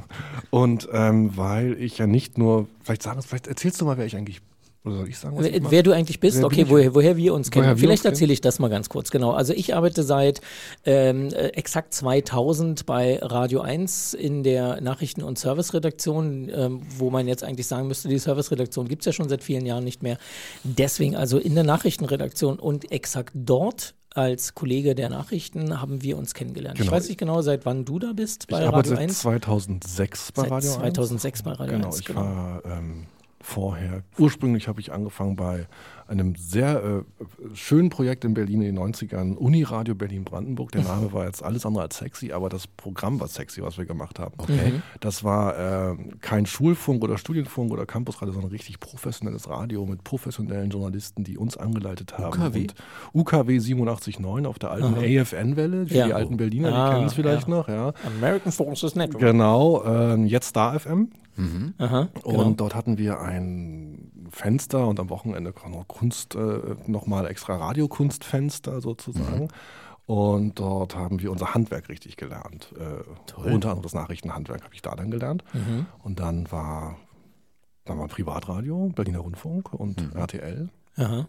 Und 0.50 0.88
ähm, 0.92 1.36
weil 1.36 1.74
ich 1.80 1.98
ja 1.98 2.06
nicht 2.06 2.36
nur, 2.38 2.68
vielleicht 2.82 3.02
sagen, 3.02 3.22
vielleicht 3.22 3.46
erzählst 3.46 3.80
du 3.80 3.84
mal, 3.86 3.96
wer 3.96 4.04
ich 4.06 4.16
eigentlich, 4.16 4.42
oder 4.84 4.96
soll 4.96 5.08
ich 5.08 5.18
sagen, 5.18 5.36
was 5.36 5.46
ich 5.46 5.62
Wer, 5.70 5.82
du 5.84 5.92
eigentlich 5.92 6.18
bist, 6.18 6.38
Wer 6.38 6.46
okay, 6.46 6.62
ich? 6.62 6.70
woher, 6.70 6.94
woher 6.94 7.16
wir 7.16 7.34
uns 7.34 7.50
kennen. 7.50 7.66
Wir 7.68 7.76
Vielleicht 7.76 8.04
erzähle 8.04 8.32
ich 8.32 8.40
das 8.40 8.58
mal 8.58 8.68
ganz 8.68 8.88
kurz, 8.88 9.10
genau. 9.10 9.30
Also 9.30 9.52
ich 9.52 9.76
arbeite 9.76 10.02
seit 10.02 10.40
ähm, 10.84 11.28
äh, 11.28 11.48
exakt 11.48 11.94
2000 11.94 12.84
bei 12.84 13.18
Radio 13.22 13.60
1 13.60 14.14
in 14.14 14.42
der 14.42 14.80
Nachrichten- 14.80 15.22
und 15.22 15.38
Serviceredaktion, 15.38 16.50
ähm, 16.52 16.82
wo 16.98 17.10
man 17.10 17.28
jetzt 17.28 17.44
eigentlich 17.44 17.68
sagen 17.68 17.86
müsste, 17.86 18.08
die 18.08 18.18
Serviceredaktion 18.18 18.88
gibt's 18.88 19.06
ja 19.06 19.12
schon 19.12 19.28
seit 19.28 19.44
vielen 19.44 19.66
Jahren 19.66 19.84
nicht 19.84 20.02
mehr. 20.02 20.18
Deswegen 20.64 21.14
also 21.14 21.38
in 21.38 21.54
der 21.54 21.64
Nachrichtenredaktion 21.64 22.58
und 22.58 22.90
exakt 22.90 23.32
dort 23.34 23.94
als 24.14 24.54
Kollege 24.54 24.94
der 24.94 25.08
Nachrichten 25.08 25.80
haben 25.80 26.02
wir 26.02 26.18
uns 26.18 26.34
kennengelernt. 26.34 26.78
Ich 26.78 26.84
Genau. 26.86 26.96
weiß 26.96 27.08
nicht 27.08 27.18
genau, 27.18 27.40
seit 27.40 27.64
wann 27.64 27.84
du 27.84 27.98
da 27.98 28.12
bist 28.12 28.46
bei 28.48 28.64
ich 28.64 28.72
Radio 28.72 28.90
seit 28.90 28.98
1. 28.98 29.18
2006 29.20 30.32
bei 30.32 30.42
Seit 30.42 30.50
Radio 30.50 30.70
1. 30.72 30.78
2006 30.94 31.42
bei 31.42 31.52
Radio 31.52 31.74
genau, 31.76 31.86
1, 31.86 32.00
ich 32.00 32.04
genau. 32.06 32.20
war 32.20 32.62
ähm, 32.66 33.06
vorher, 33.42 34.02
ursprünglich 34.18 34.68
habe 34.68 34.80
ich 34.80 34.92
angefangen 34.92 35.36
bei 35.36 35.66
einem 36.08 36.34
sehr 36.36 36.82
äh, 36.84 37.24
schönen 37.54 37.88
Projekt 37.90 38.24
in 38.24 38.34
Berlin 38.34 38.62
in 38.62 38.74
den 38.74 38.78
90ern, 38.92 39.34
Uniradio 39.34 39.94
Berlin-Brandenburg. 39.94 40.72
Der 40.72 40.82
Name 40.82 41.12
war 41.12 41.26
jetzt 41.26 41.42
alles 41.42 41.64
andere 41.66 41.84
als 41.84 41.96
sexy, 41.98 42.32
aber 42.32 42.48
das 42.48 42.66
Programm 42.66 43.20
war 43.20 43.28
sexy, 43.28 43.62
was 43.62 43.78
wir 43.78 43.84
gemacht 43.86 44.18
haben. 44.18 44.34
Okay. 44.38 44.74
Das 45.00 45.24
war 45.24 45.92
äh, 45.92 45.96
kein 46.20 46.46
Schulfunk 46.46 47.02
oder 47.04 47.18
Studienfunk 47.18 47.72
oder 47.72 47.86
Campusradio, 47.86 48.32
sondern 48.34 48.50
richtig 48.50 48.80
professionelles 48.80 49.48
Radio 49.48 49.86
mit 49.86 50.04
professionellen 50.04 50.70
Journalisten, 50.70 51.24
die 51.24 51.38
uns 51.38 51.56
angeleitet 51.56 52.18
haben. 52.18 52.38
UKW? 52.40 52.60
Und 52.60 52.74
UKW 53.14 53.56
87.9 53.58 54.46
auf 54.46 54.58
der 54.58 54.70
alten 54.70 54.94
AFN-Welle, 54.94 55.86
für 55.86 55.94
Ja. 55.94 56.06
die 56.06 56.14
alten 56.14 56.36
Berliner, 56.36 56.72
Ah, 56.72 56.88
die 56.88 56.94
kennen 56.94 57.06
es 57.06 57.14
vielleicht 57.14 57.48
ja. 57.48 57.54
noch, 57.54 57.68
ja. 57.68 57.92
American 58.18 58.52
Forces 58.52 58.94
Network. 58.94 59.22
Genau, 59.22 59.84
ähm, 59.84 60.26
jetzt 60.26 60.48
Star 60.48 60.78
FM. 60.78 61.10
Aha, 61.78 62.08
Und 62.24 62.32
genau. 62.36 62.50
dort 62.50 62.74
hatten 62.74 62.98
wir 62.98 63.20
ein 63.20 64.11
Fenster 64.32 64.88
und 64.88 64.98
am 64.98 65.10
Wochenende 65.10 65.52
Kunst, 65.52 66.34
äh, 66.34 66.60
nochmal 66.86 67.26
extra 67.26 67.56
Radiokunstfenster 67.56 68.80
sozusagen. 68.80 69.48
Und 70.06 70.58
dort 70.58 70.96
haben 70.96 71.20
wir 71.20 71.30
unser 71.30 71.54
Handwerk 71.54 71.88
richtig 71.88 72.16
gelernt. 72.16 72.74
Äh, 72.76 73.04
unter 73.54 73.68
anderem 73.68 73.82
das 73.82 73.94
Nachrichtenhandwerk 73.94 74.64
habe 74.64 74.74
ich 74.74 74.82
da 74.82 74.96
dann 74.96 75.10
gelernt. 75.10 75.44
Und 76.02 76.18
dann 76.18 76.50
war, 76.50 76.96
dann 77.84 77.98
war 77.98 78.08
Privatradio, 78.08 78.90
Berliner 78.94 79.20
Rundfunk 79.20 79.72
und 79.72 80.14
RTL 80.14 80.70
Aha. 80.96 81.26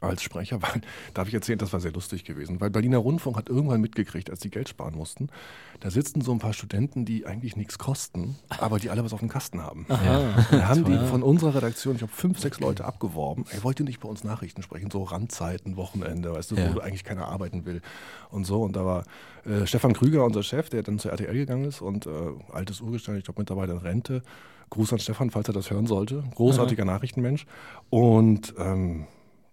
Als 0.00 0.22
Sprecher, 0.22 0.60
weil, 0.62 0.80
darf 1.14 1.28
ich 1.28 1.34
erzählen, 1.34 1.58
das 1.58 1.72
war 1.72 1.80
sehr 1.80 1.92
lustig 1.92 2.24
gewesen, 2.24 2.60
weil 2.60 2.70
Berliner 2.70 2.98
Rundfunk 2.98 3.36
hat 3.36 3.48
irgendwann 3.48 3.80
mitgekriegt, 3.80 4.30
als 4.30 4.40
die 4.40 4.50
Geld 4.50 4.68
sparen 4.68 4.94
mussten, 4.94 5.28
da 5.80 5.90
sitzen 5.90 6.20
so 6.20 6.32
ein 6.32 6.38
paar 6.38 6.52
Studenten, 6.52 7.04
die 7.04 7.26
eigentlich 7.26 7.56
nichts 7.56 7.78
kosten, 7.78 8.36
aber 8.48 8.78
die 8.78 8.90
alle 8.90 9.04
was 9.04 9.12
auf 9.12 9.20
dem 9.20 9.28
Kasten 9.28 9.62
haben. 9.62 9.86
Aha. 9.88 10.44
Da 10.50 10.68
haben 10.68 10.84
die 10.84 10.98
von 11.08 11.22
unserer 11.22 11.54
Redaktion, 11.54 11.96
ich 11.96 12.02
habe 12.02 12.12
fünf, 12.12 12.38
sechs 12.38 12.60
Leute 12.60 12.84
abgeworben, 12.84 13.44
ey, 13.50 13.62
wollt 13.62 13.80
ihr 13.80 13.86
nicht 13.86 14.00
bei 14.00 14.08
uns 14.08 14.24
Nachrichten 14.24 14.62
sprechen, 14.62 14.90
so 14.90 15.02
Randzeiten, 15.04 15.76
Wochenende, 15.76 16.32
weißt 16.32 16.50
du, 16.50 16.56
Ja. 16.56 16.74
wo 16.74 16.80
eigentlich 16.80 17.04
keiner 17.04 17.28
arbeiten 17.28 17.64
will 17.64 17.80
und 18.30 18.44
so. 18.44 18.62
Und 18.62 18.76
da 18.76 18.84
war 18.84 19.04
äh, 19.46 19.66
Stefan 19.66 19.92
Krüger, 19.94 20.24
unser 20.24 20.42
Chef, 20.42 20.68
der 20.68 20.82
dann 20.82 20.98
zur 20.98 21.12
RTL 21.12 21.32
gegangen 21.34 21.64
ist 21.64 21.80
und 21.80 22.06
äh, 22.06 22.10
altes 22.52 22.80
Urgestein, 22.80 23.16
ich 23.16 23.24
glaube 23.24 23.40
mittlerweile 23.40 23.72
in 23.72 23.78
Rente. 23.78 24.22
Gruß 24.70 24.92
an 24.92 24.98
Stefan, 25.00 25.30
falls 25.30 25.48
er 25.48 25.54
das 25.54 25.70
hören 25.70 25.86
sollte. 25.86 26.22
Großartiger 26.36 26.84
Nachrichtenmensch. 26.84 27.44
Und 27.90 28.54
ähm, 28.56 29.06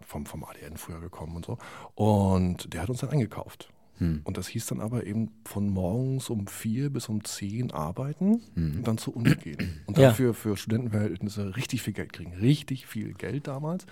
vom, 0.08 0.26
vom 0.26 0.44
ADN 0.46 0.78
früher 0.78 1.00
gekommen 1.00 1.36
und 1.36 1.46
so. 1.46 1.58
Und 1.96 2.74
der 2.74 2.82
hat 2.82 2.90
uns 2.90 3.02
dann 3.02 3.10
eingekauft. 3.12 3.70
Und 4.00 4.38
das 4.38 4.48
hieß 4.48 4.68
dann 4.68 4.80
aber 4.80 5.08
eben 5.08 5.32
von 5.44 5.70
morgens 5.72 6.30
um 6.30 6.46
vier 6.46 6.92
bis 6.92 7.10
um 7.10 7.24
zehn 7.24 7.72
arbeiten 7.72 8.44
und 8.56 8.84
dann 8.88 9.00
zur 9.00 9.16
Uni 9.16 9.34
gehen. 9.34 9.82
Und 9.88 9.98
Ja. 9.98 10.10
dafür 10.10 10.36
für 10.36 10.56
Studentenverhältnisse 10.56 11.56
richtig 11.58 11.82
viel 11.82 11.94
Geld 11.94 12.14
kriegen. 12.14 12.32
Richtig 12.34 12.86
viel 12.86 13.16
Geld 13.16 13.48
damals. 13.48 13.88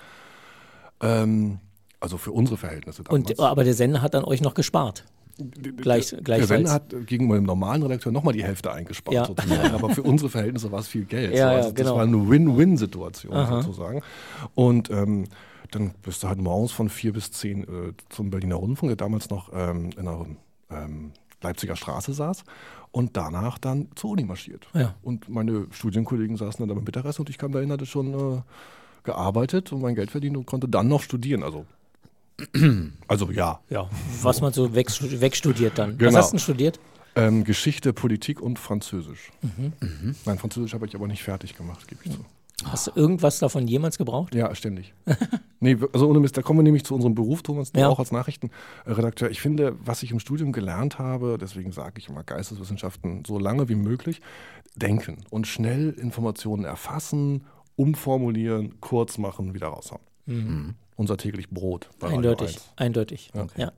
Ähm, 1.01 1.57
also 1.99 2.19
für 2.19 2.31
unsere 2.31 2.55
Verhältnisse 2.55 3.03
damals. 3.03 3.31
Und, 3.31 3.39
aber 3.39 3.63
der 3.63 3.73
Sender 3.73 4.03
hat 4.03 4.13
an 4.13 4.25
euch 4.25 4.41
noch 4.41 4.53
gespart. 4.53 5.05
Gleich, 5.77 6.15
der. 6.21 6.45
Sender 6.45 6.71
hat 6.71 6.93
gegenüber 7.07 7.35
dem 7.35 7.43
normalen 7.45 7.81
Redakteur 7.81 8.11
nochmal 8.11 8.35
die 8.35 8.43
Hälfte 8.43 8.71
eingespart 8.71 9.13
Ja. 9.15 9.25
sozusagen. 9.25 9.73
Aber 9.73 9.89
für 9.89 10.03
unsere 10.03 10.29
Verhältnisse 10.29 10.71
war 10.71 10.79
es 10.79 10.87
viel 10.87 11.05
Geld. 11.05 11.31
Ja, 11.33 11.51
ja, 11.51 11.57
also 11.57 11.69
das 11.71 11.75
genau. 11.81 11.95
war 11.97 12.03
eine 12.03 12.29
Win-Win-Situation 12.29 13.47
sozusagen. 13.63 14.01
Und 14.53 14.89
ähm, 14.91 15.25
dann 15.71 15.93
bist 16.01 16.23
du 16.23 16.27
halt 16.27 16.39
morgens 16.39 16.71
von 16.71 16.89
vier 16.89 17.13
bis 17.13 17.31
zehn 17.31 17.63
äh, 17.63 17.93
zum 18.09 18.29
Berliner 18.29 18.55
Rundfunk, 18.55 18.89
der 18.89 18.97
damals 18.97 19.29
noch 19.29 19.51
ähm, 19.53 19.89
in 19.97 20.05
der 20.05 20.25
ähm, 20.71 21.11
Leipziger 21.41 21.75
Straße 21.75 22.13
saß 22.13 22.43
und 22.91 23.17
danach 23.17 23.57
dann 23.57 23.87
zur 23.95 24.11
Uni 24.11 24.23
marschiert. 24.23 24.67
Ja. 24.73 24.95
Und 25.03 25.29
meine 25.29 25.67
Studienkollegen 25.71 26.37
saßen 26.37 26.59
dann 26.59 26.69
da 26.69 26.75
beim 26.75 26.83
Mittagessen 26.83 27.21
und 27.21 27.29
ich 27.29 27.37
kam 27.37 27.51
dahin, 27.51 27.71
hatte 27.71 27.85
schon 27.85 28.37
äh, 28.37 28.41
gearbeitet 29.03 29.71
und 29.71 29.81
mein 29.81 29.95
Geld 29.95 30.11
verdient 30.11 30.37
und 30.37 30.45
konnte 30.45 30.67
dann 30.67 30.87
noch 30.87 31.01
studieren. 31.01 31.43
Also 31.43 31.65
Also 33.07 33.31
ja. 33.31 33.59
Ja, 33.69 33.89
was 34.21 34.41
man 34.41 34.51
so 34.53 34.73
weg, 34.75 34.87
wegstudiert 35.21 35.77
dann. 35.77 35.91
Was 35.93 35.97
Genau. 35.99 36.17
hast 36.17 36.29
du 36.29 36.37
denn 36.37 36.39
studiert? 36.39 36.79
Ähm, 37.17 37.45
Geschichte, 37.45 37.93
Politik 37.93 38.41
und 38.41 38.59
Französisch. 38.59 39.31
Nein, 40.25 40.37
Französisch 40.37 40.73
habe 40.73 40.85
ich 40.85 40.95
aber 40.95 41.07
nicht 41.07 41.23
fertig 41.23 41.55
gemacht, 41.55 41.87
gebe 41.87 42.01
ich 42.03 42.11
zu. 42.11 42.25
Hast 42.63 42.87
du 42.87 42.91
irgendwas 42.95 43.39
davon 43.39 43.67
jemals 43.67 43.97
gebraucht? 43.97 44.33
Ja, 44.33 44.55
ständig. 44.55 44.93
nee, 45.59 45.77
also 45.93 46.07
ohne 46.07 46.19
Mist, 46.21 46.37
da 46.37 46.41
kommen 46.41 46.59
wir 46.59 46.63
nämlich 46.63 46.85
zu 46.85 46.95
unserem 46.95 47.13
Beruf, 47.13 47.43
Thomas, 47.43 47.71
Ja. 47.75 47.89
auch 47.89 47.99
als 47.99 48.11
Nachrichtenredakteur. 48.13 49.29
Ich 49.29 49.41
finde, 49.41 49.75
was 49.83 50.03
ich 50.03 50.11
im 50.11 50.19
Studium 50.19 50.51
gelernt 50.53 50.97
habe, 50.97 51.37
deswegen 51.39 51.71
sage 51.73 51.95
ich 51.99 52.07
immer 52.09 52.23
Geisteswissenschaften 52.23 53.23
so 53.27 53.37
lange 53.37 53.67
wie 53.67 53.75
möglich, 53.75 54.21
denken 54.75 55.17
und 55.29 55.47
schnell 55.47 55.89
Informationen 55.91 56.63
erfassen, 56.63 57.45
umformulieren, 57.75 58.79
kurz 58.79 59.17
machen, 59.17 59.53
wieder 59.53 59.67
raushauen. 59.67 60.01
Unser 60.95 61.17
täglich 61.17 61.49
Brot. 61.49 61.89
Mhm. 62.01 62.07
Eindeutig, 62.07 62.55
1. 62.55 62.69
eindeutig. 62.77 63.31
Ja. 63.57 63.71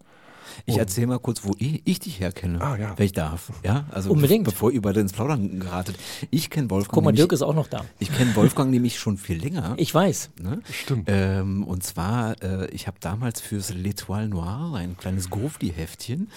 Ich 0.65 0.77
erzähle 0.77 1.07
mal 1.07 1.19
kurz, 1.19 1.43
wo 1.43 1.53
ich, 1.59 1.81
ich 1.85 1.99
dich 1.99 2.19
herkenne, 2.19 2.61
Ah, 2.61 2.75
ja. 2.77 2.93
wenn 2.97 3.05
ich 3.05 3.11
darf. 3.13 3.51
Ja, 3.63 3.85
also 3.91 4.11
Unbedingt. 4.11 4.43
be- 4.45 4.51
bevor 4.51 4.71
ihr 4.71 4.81
beide 4.81 4.99
ins 4.99 5.13
Plaudern 5.13 5.59
geratet. 5.59 5.97
Ich 6.31 6.49
kenne 6.49 6.69
Wolfgang. 6.69 6.93
Guck 6.95 7.03
mal, 7.03 7.09
nämlich, 7.11 7.21
Dirk 7.21 7.31
ist 7.33 7.41
auch 7.41 7.53
noch 7.55 7.67
da. 7.67 7.85
ich 7.99 8.11
kenne 8.11 8.35
Wolfgang 8.35 8.69
nämlich 8.71 8.97
schon 8.99 9.17
viel 9.17 9.37
länger. 9.39 9.75
Ich 9.77 9.93
weiß. 9.93 10.29
Ne? 10.41 10.61
Stimmt. 10.71 11.05
Ähm, 11.11 11.63
und 11.63 11.83
zwar, 11.83 12.41
äh, 12.43 12.67
ich 12.71 12.87
habe 12.87 12.97
damals 12.99 13.41
fürs 13.41 13.71
L'Etoile 13.73 14.27
Noir, 14.27 14.73
ein 14.75 14.97
kleines 14.97 15.29
Grufti-Heftchen, 15.29 16.29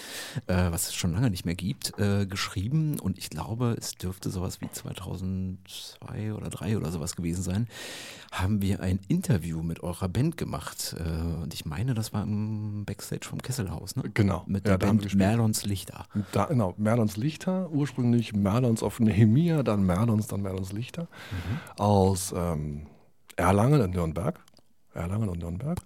äh, 0.47 0.71
was 0.71 0.87
es 0.87 0.93
schon 0.95 1.13
lange 1.13 1.29
nicht 1.29 1.45
mehr 1.45 1.55
gibt, 1.55 1.97
äh, 1.99 2.25
geschrieben. 2.25 2.99
Und 2.99 3.17
ich 3.17 3.29
glaube, 3.29 3.75
es 3.79 3.95
dürfte 3.95 4.29
sowas 4.29 4.61
wie 4.61 4.69
2002 4.71 6.33
oder 6.33 6.49
3 6.49 6.77
oder 6.77 6.91
sowas 6.91 7.15
gewesen 7.15 7.43
sein, 7.43 7.67
haben 8.31 8.61
wir 8.61 8.79
ein 8.81 8.99
Interview 9.09 9.61
mit 9.61 9.83
eurer 9.83 10.07
Band 10.07 10.37
gemacht. 10.37 10.95
Äh, 10.97 11.41
und 11.43 11.53
ich 11.53 11.65
meine, 11.65 11.93
das 11.93 12.13
war 12.13 12.23
im 12.23 12.85
Backstage 12.85 13.27
vom 13.27 13.41
Kesselhaus, 13.41 13.95
ne? 13.95 14.00
Genau. 14.13 14.43
Mit 14.47 14.67
Ja, 14.67 14.77
der 14.77 14.87
da 14.87 14.87
Band. 14.93 15.15
Merlons 15.15 15.65
Lichter. 15.65 16.05
Da, 16.31 16.45
genau, 16.45 16.73
Merlons 16.77 17.17
Lichter, 17.17 17.69
ursprünglich 17.71 18.33
Merlons 18.33 18.83
auf 18.83 18.99
Nehemia, 18.99 19.63
dann 19.63 19.83
Merlons, 19.85 20.27
dann 20.27 20.41
Merlons 20.41 20.71
Lichter. 20.71 21.07
Aus 21.77 22.33
ähm, 22.35 22.87
Erlangen 23.35 23.81
und 23.81 23.91
Nürnberg. 23.91 24.39
Erlangen 24.93 25.29
und 25.29 25.39
Nürnberg. 25.39 25.79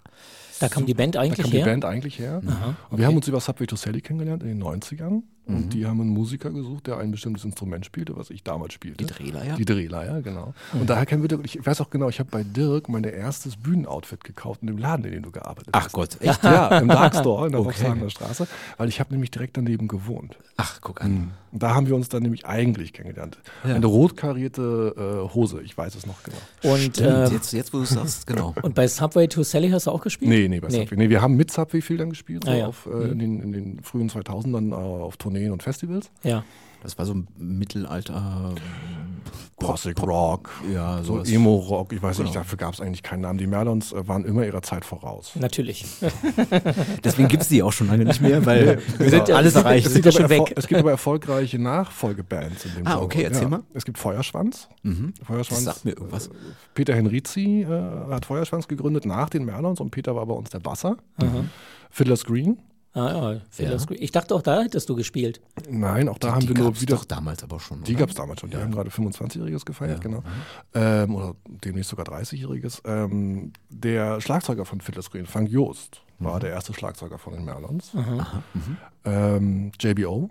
Da 0.60 0.68
kam 0.68 0.86
die 0.86 0.94
Band 0.94 1.16
Da 1.16 1.22
eigentlich 1.22 1.44
kam 1.44 1.52
her. 1.52 1.64
die 1.64 1.70
Band 1.70 1.86
eigentlich 1.86 2.18
her. 2.18 2.42
Und 2.90 2.98
wir 2.98 3.06
haben 3.06 3.16
uns 3.16 3.28
über 3.28 3.40
Subway 3.40 3.68
to 3.68 3.76
Sally 3.76 4.02
kennengelernt 4.02 4.42
in 4.44 4.50
den 4.50 4.64
90ern. 4.64 5.22
Und 5.48 5.74
die 5.74 5.86
haben 5.86 6.02
einen 6.02 6.10
Musiker 6.10 6.50
gesucht, 6.50 6.88
der 6.88 6.98
ein 6.98 7.12
bestimmtes 7.12 7.46
Instrument 7.46 7.86
spielte, 7.86 8.16
was 8.18 8.32
ich 8.32 8.44
damals 8.44 8.74
spielte. 8.74 9.06
Die 9.06 9.12
Drehleier? 9.12 9.56
Die 9.56 9.66
Drehleier, 9.66 10.22
genau. 10.24 10.54
Und 10.74 10.90
daher 10.90 11.06
kennen 11.06 11.22
wir 11.22 11.28
Dirk. 11.28 11.42
Ich 11.46 11.64
weiß 11.64 11.82
auch 11.82 11.90
genau, 11.92 12.10
ich 12.10 12.20
habe 12.20 12.30
bei 12.32 12.44
Dirk 12.44 12.90
mein 12.90 13.04
erstes 13.04 13.56
Bühnenoutfit 13.56 14.24
gekauft 14.24 14.62
in 14.62 14.68
dem 14.68 14.78
Laden, 14.80 15.06
in 15.06 15.12
dem 15.12 15.22
du 15.24 15.32
gearbeitet 15.32 15.70
Ach 15.74 15.86
hast. 15.86 15.92
Gott, 15.92 16.18
echt? 16.20 16.44
Ja, 16.44 16.80
im 16.80 16.88
Dark 16.88 17.16
Store 17.16 17.46
in 17.46 17.52
der 17.52 17.62
Okay. 17.62 17.94
Straße, 18.10 18.48
weil 18.78 18.90
ich 18.90 19.00
habe 19.00 19.14
nämlich 19.14 19.30
direkt 19.32 19.56
daneben 19.58 19.88
gewohnt. 19.88 20.38
Ach, 20.58 20.80
guck 20.82 21.02
an. 21.02 21.32
Und 21.52 21.64
da 21.64 21.74
haben 21.76 21.88
wir 21.88 21.96
uns 21.96 22.10
dann 22.10 22.24
nämlich 22.24 22.46
eigentlich 22.46 22.92
kennengelernt. 22.94 23.38
Ja. 23.66 23.76
Eine 23.76 23.86
rot 23.86 24.18
karierte 24.18 24.94
äh, 25.30 25.34
Hose, 25.34 25.62
ich 25.62 25.78
weiß 25.78 25.96
es 25.96 26.06
noch 26.06 26.22
genau. 26.24 26.74
Und, 26.74 26.80
Stimmt, 26.98 27.00
äh, 27.00 27.28
jetzt, 27.30 27.54
jetzt, 27.54 27.74
wo 27.74 27.78
du 27.78 27.84
es 27.84 27.90
sagst, 27.92 28.28
genau. 28.28 28.54
und 28.62 28.76
bei 28.76 28.88
Subway 28.88 29.28
to 29.28 29.44
Sally 29.44 29.70
hast 29.70 29.88
du 29.88 29.92
auch 29.92 30.02
gespielt? 30.02 30.30
Nee, 30.30 30.48
nee, 30.48 30.60
bei 30.60 30.68
Nee. 30.70 30.82
Subway. 30.82 30.98
Nee, 30.98 31.10
wir 31.10 31.22
haben 31.22 31.36
mit 31.36 31.52
Subway 31.52 31.82
viel 31.82 31.98
dann 31.98 32.10
gespielt, 32.10 32.44
so 32.46 32.52
Ah, 32.52 32.56
ja. 32.56 32.68
auf, 32.68 32.88
äh, 32.88 33.10
in, 33.12 33.20
den, 33.20 33.40
in 33.42 33.52
den 33.54 33.84
frühen 33.84 34.10
2000ern 34.10 34.72
äh, 34.72 34.76
auf 34.76 35.18
Tourneen 35.36 35.52
und 35.52 35.64
Festivals. 35.64 36.10
Ja. 36.24 36.44
Das 36.82 36.98
war 36.98 37.06
so 37.06 37.14
ein 37.14 37.28
Mittelalter. 37.38 38.54
Gothic 39.58 40.00
Rock, 40.04 40.52
Ja, 40.72 40.98
so 41.02 41.14
sowas. 41.16 41.30
Emo-Rock, 41.32 41.94
ich 41.94 42.02
weiß 42.04 42.20
nicht, 42.20 42.28
Genau. 42.34 42.42
dafür 42.44 42.58
gab 42.58 42.74
es 42.76 42.82
eigentlich 42.82 43.02
keinen 43.02 43.22
Namen. 43.22 43.40
Die 43.40 43.48
Merlons 43.48 43.92
äh, 43.94 44.08
waren 44.08 44.24
immer 44.26 44.46
ihrer 44.46 44.62
Zeit 44.62 44.86
voraus. 44.86 45.32
Natürlich. 45.36 45.86
Deswegen 47.04 47.28
gibt 47.30 47.42
es 47.44 47.50
die 47.50 47.64
auch 47.64 47.72
schon 47.72 47.88
lange 47.88 48.04
nicht 48.06 48.22
mehr, 48.22 48.46
weil 48.46 48.80
Wir 49.00 49.10
sind 49.10 49.28
ja- 49.30 49.36
alles 49.36 49.56
erreicht. 49.56 49.86
wir 49.86 49.92
sind 49.92 50.06
ja 50.06 50.12
schon 50.12 50.30
weg. 50.30 50.54
es 50.56 50.68
gibt 50.68 50.80
aber 50.80 50.92
erfolgreiche 50.92 51.58
Nachfolgebands 51.58 52.66
in 52.66 52.76
dem 52.76 52.86
Ah, 52.86 52.92
Genre. 52.92 53.06
okay, 53.06 53.24
erzähl 53.24 53.48
mal. 53.48 53.64
Es 53.74 53.86
gibt 53.86 53.98
Feuerschwanz. 53.98 54.68
Mhm. 54.84 55.14
Feuerschwanz. 55.26 55.64
Das 55.64 55.74
sagt 55.76 55.86
mir 55.86 55.92
irgendwas. 55.94 56.30
Peter 56.76 56.94
Henrizi 56.94 57.62
äh, 57.68 58.12
hat 58.12 58.26
Feuerschwanz 58.26 58.68
gegründet 58.68 59.06
nach 59.08 59.30
den 59.30 59.46
Merlons 59.46 59.80
und 59.80 59.90
Peter 59.90 60.16
war 60.16 60.26
bei 60.28 60.34
uns 60.36 60.50
der 60.52 60.60
Basser. 60.60 60.98
Fiddler's 61.90 62.26
Green. 62.26 62.60
Ah, 62.96 63.34
ja, 63.34 63.42
Fiddler's 63.50 63.82
Ja. 63.84 63.88
Green. 63.88 64.02
Ich 64.02 64.12
dachte 64.12 64.34
auch, 64.34 64.42
da 64.42 64.62
hättest 64.64 64.88
du 64.90 64.96
gespielt. 64.96 65.42
Nein, 65.70 66.08
auch 66.10 66.18
da 66.18 66.30
die 66.30 66.34
haben 66.36 66.48
wir 66.48 66.56
nur 66.56 66.68
gab's 66.70 66.82
wieder. 66.82 66.96
doch 66.96 67.06
damals 67.06 67.44
aber 67.44 67.60
schon. 67.60 67.84
Die 67.84 67.94
gab 67.96 68.10
es 68.10 68.16
damals 68.16 68.40
schon. 68.40 68.50
Die 68.50 68.58
haben 68.58 68.72
gerade 68.72 68.90
25-Jähriges 68.90 69.66
gefeiert, 69.66 70.00
genau. 70.02 70.24
Ähm, 70.74 71.14
oder 71.14 71.36
demnächst 71.46 71.90
sogar 71.90 72.06
30-Jähriges. 72.08 72.82
Ähm, 72.86 73.52
der 73.70 74.22
Schlagzeuger 74.22 74.66
von 74.66 74.80
Fiddler's 74.82 75.12
Green, 75.12 75.26
Frank 75.26 75.50
Joost, 75.50 76.02
war 76.20 76.40
der 76.40 76.52
erste 76.52 76.74
Schlagzeuger 76.74 77.18
von 77.18 77.34
den 77.34 77.44
Merlons. 77.44 77.92
Ähm, 79.04 79.72
JBO, 79.80 80.30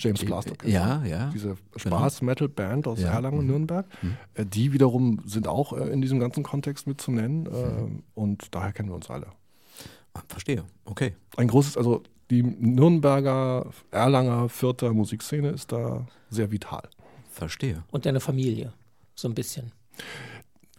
James 0.00 0.24
Blastock. 0.24 0.64
Ja, 0.66 1.02
ja. 1.04 1.30
Diese 1.32 1.56
Spaß-Metal-Band 1.76 2.86
aus 2.86 3.00
Ja. 3.00 3.12
Erlangen, 3.12 3.46
Nürnberg. 3.46 3.86
Äh, 4.34 4.44
die 4.44 4.72
wiederum 4.72 5.22
sind 5.24 5.48
auch 5.48 5.72
äh, 5.72 5.88
in 5.90 6.02
diesem 6.02 6.20
ganzen 6.20 6.42
Kontext 6.42 6.86
mit 6.86 7.00
zu 7.00 7.12
nennen. 7.12 7.48
ähm, 7.52 8.02
Und 8.14 8.54
daher 8.54 8.72
kennen 8.72 8.90
wir 8.90 8.96
uns 8.96 9.08
alle. 9.08 9.28
Verstehe. 10.28 10.64
Okay. 10.84 11.14
Ein 11.36 11.48
großes, 11.48 11.76
also 11.76 12.02
die 12.30 12.42
Nürnberger, 12.42 13.70
Erlanger, 13.90 14.48
Fürther 14.48 14.92
Musikszene 14.92 15.50
ist 15.50 15.72
da 15.72 16.06
sehr 16.30 16.50
vital. 16.50 16.88
Verstehe. 17.30 17.82
Und 17.90 18.06
deine 18.06 18.20
Familie. 18.20 18.72
So 19.14 19.28
ein 19.28 19.34
bisschen. 19.34 19.72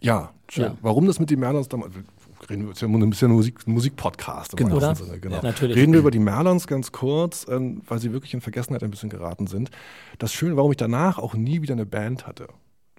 Ja, 0.00 0.32
schön. 0.48 0.64
Ja. 0.64 0.76
Warum 0.82 1.06
das 1.06 1.18
mit 1.18 1.30
den 1.30 1.40
Merlons 1.40 1.68
damals? 1.68 1.94
Reden 2.48 2.66
wir, 2.66 2.72
ist 2.72 2.80
ja 2.80 2.86
ein 2.88 3.10
bisschen 3.10 3.30
ein 3.30 3.34
Musik, 3.34 3.66
Musikpodcast. 3.66 4.52
im 4.52 4.68
Genau. 4.68 4.94
Sinne, 4.94 5.18
genau. 5.18 5.36
Ja, 5.36 5.42
natürlich. 5.42 5.76
Reden 5.76 5.92
wir 5.92 6.00
über 6.00 6.12
die 6.12 6.20
Merlons 6.20 6.66
ganz 6.68 6.92
kurz, 6.92 7.46
ähm, 7.48 7.82
weil 7.88 7.98
sie 7.98 8.12
wirklich 8.12 8.32
in 8.32 8.40
Vergessenheit 8.40 8.82
ein 8.84 8.90
bisschen 8.90 9.10
geraten 9.10 9.48
sind. 9.48 9.70
Das 10.18 10.32
Schöne, 10.32 10.56
warum 10.56 10.70
ich 10.70 10.76
danach 10.76 11.18
auch 11.18 11.34
nie 11.34 11.62
wieder 11.62 11.74
eine 11.74 11.86
Band 11.86 12.26
hatte, 12.28 12.48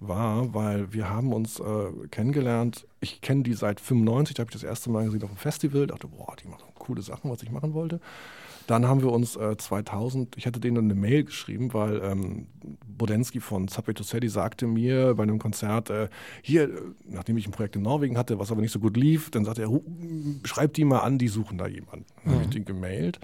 war, 0.00 0.54
weil 0.54 0.92
wir 0.92 1.08
haben 1.10 1.32
uns 1.32 1.60
äh, 1.60 2.06
kennengelernt. 2.10 2.86
Ich 3.00 3.20
kenne 3.20 3.42
die 3.42 3.54
seit 3.54 3.80
95, 3.80 4.34
da 4.34 4.42
habe 4.42 4.50
ich 4.50 4.54
das 4.54 4.62
erste 4.62 4.90
Mal 4.90 5.04
gesehen 5.04 5.22
auf 5.22 5.30
dem 5.30 5.36
Festival. 5.36 5.86
Dachte, 5.86 6.08
boah, 6.08 6.34
die 6.42 6.48
machen 6.48 6.64
coole 6.78 7.02
Sachen, 7.02 7.30
was 7.30 7.42
ich 7.42 7.50
machen 7.50 7.74
wollte. 7.74 8.00
Dann 8.66 8.86
haben 8.86 9.02
wir 9.02 9.10
uns 9.10 9.34
äh, 9.36 9.56
2000, 9.56 10.36
ich 10.36 10.46
hatte 10.46 10.60
denen 10.60 10.78
eine 10.78 10.94
Mail 10.94 11.24
geschrieben, 11.24 11.74
weil 11.74 12.00
ähm, 12.04 12.46
Bodensky 12.86 13.40
von 13.40 13.66
Subway 13.68 13.94
to 13.94 14.04
Sally 14.04 14.28
sagte 14.28 14.66
mir 14.66 15.14
bei 15.14 15.24
einem 15.24 15.38
Konzert, 15.40 15.90
äh, 15.90 16.08
hier, 16.42 16.64
äh, 16.64 16.80
nachdem 17.08 17.36
ich 17.36 17.46
ein 17.48 17.50
Projekt 17.52 17.74
in 17.76 17.82
Norwegen 17.82 18.16
hatte, 18.16 18.38
was 18.38 18.52
aber 18.52 18.60
nicht 18.60 18.70
so 18.72 18.78
gut 18.78 18.96
lief, 18.96 19.30
dann 19.30 19.44
sagte 19.44 19.62
er, 19.62 19.70
"Hu- 19.70 19.82
schreib 20.44 20.74
die 20.74 20.84
mal 20.84 21.00
an, 21.00 21.18
die 21.18 21.26
suchen 21.28 21.58
da 21.58 21.66
jemanden. 21.66 22.04
Dann 22.24 22.34
habe 22.34 22.44
ich 22.44 22.50
den 22.50 22.64
gemailt 22.64 23.18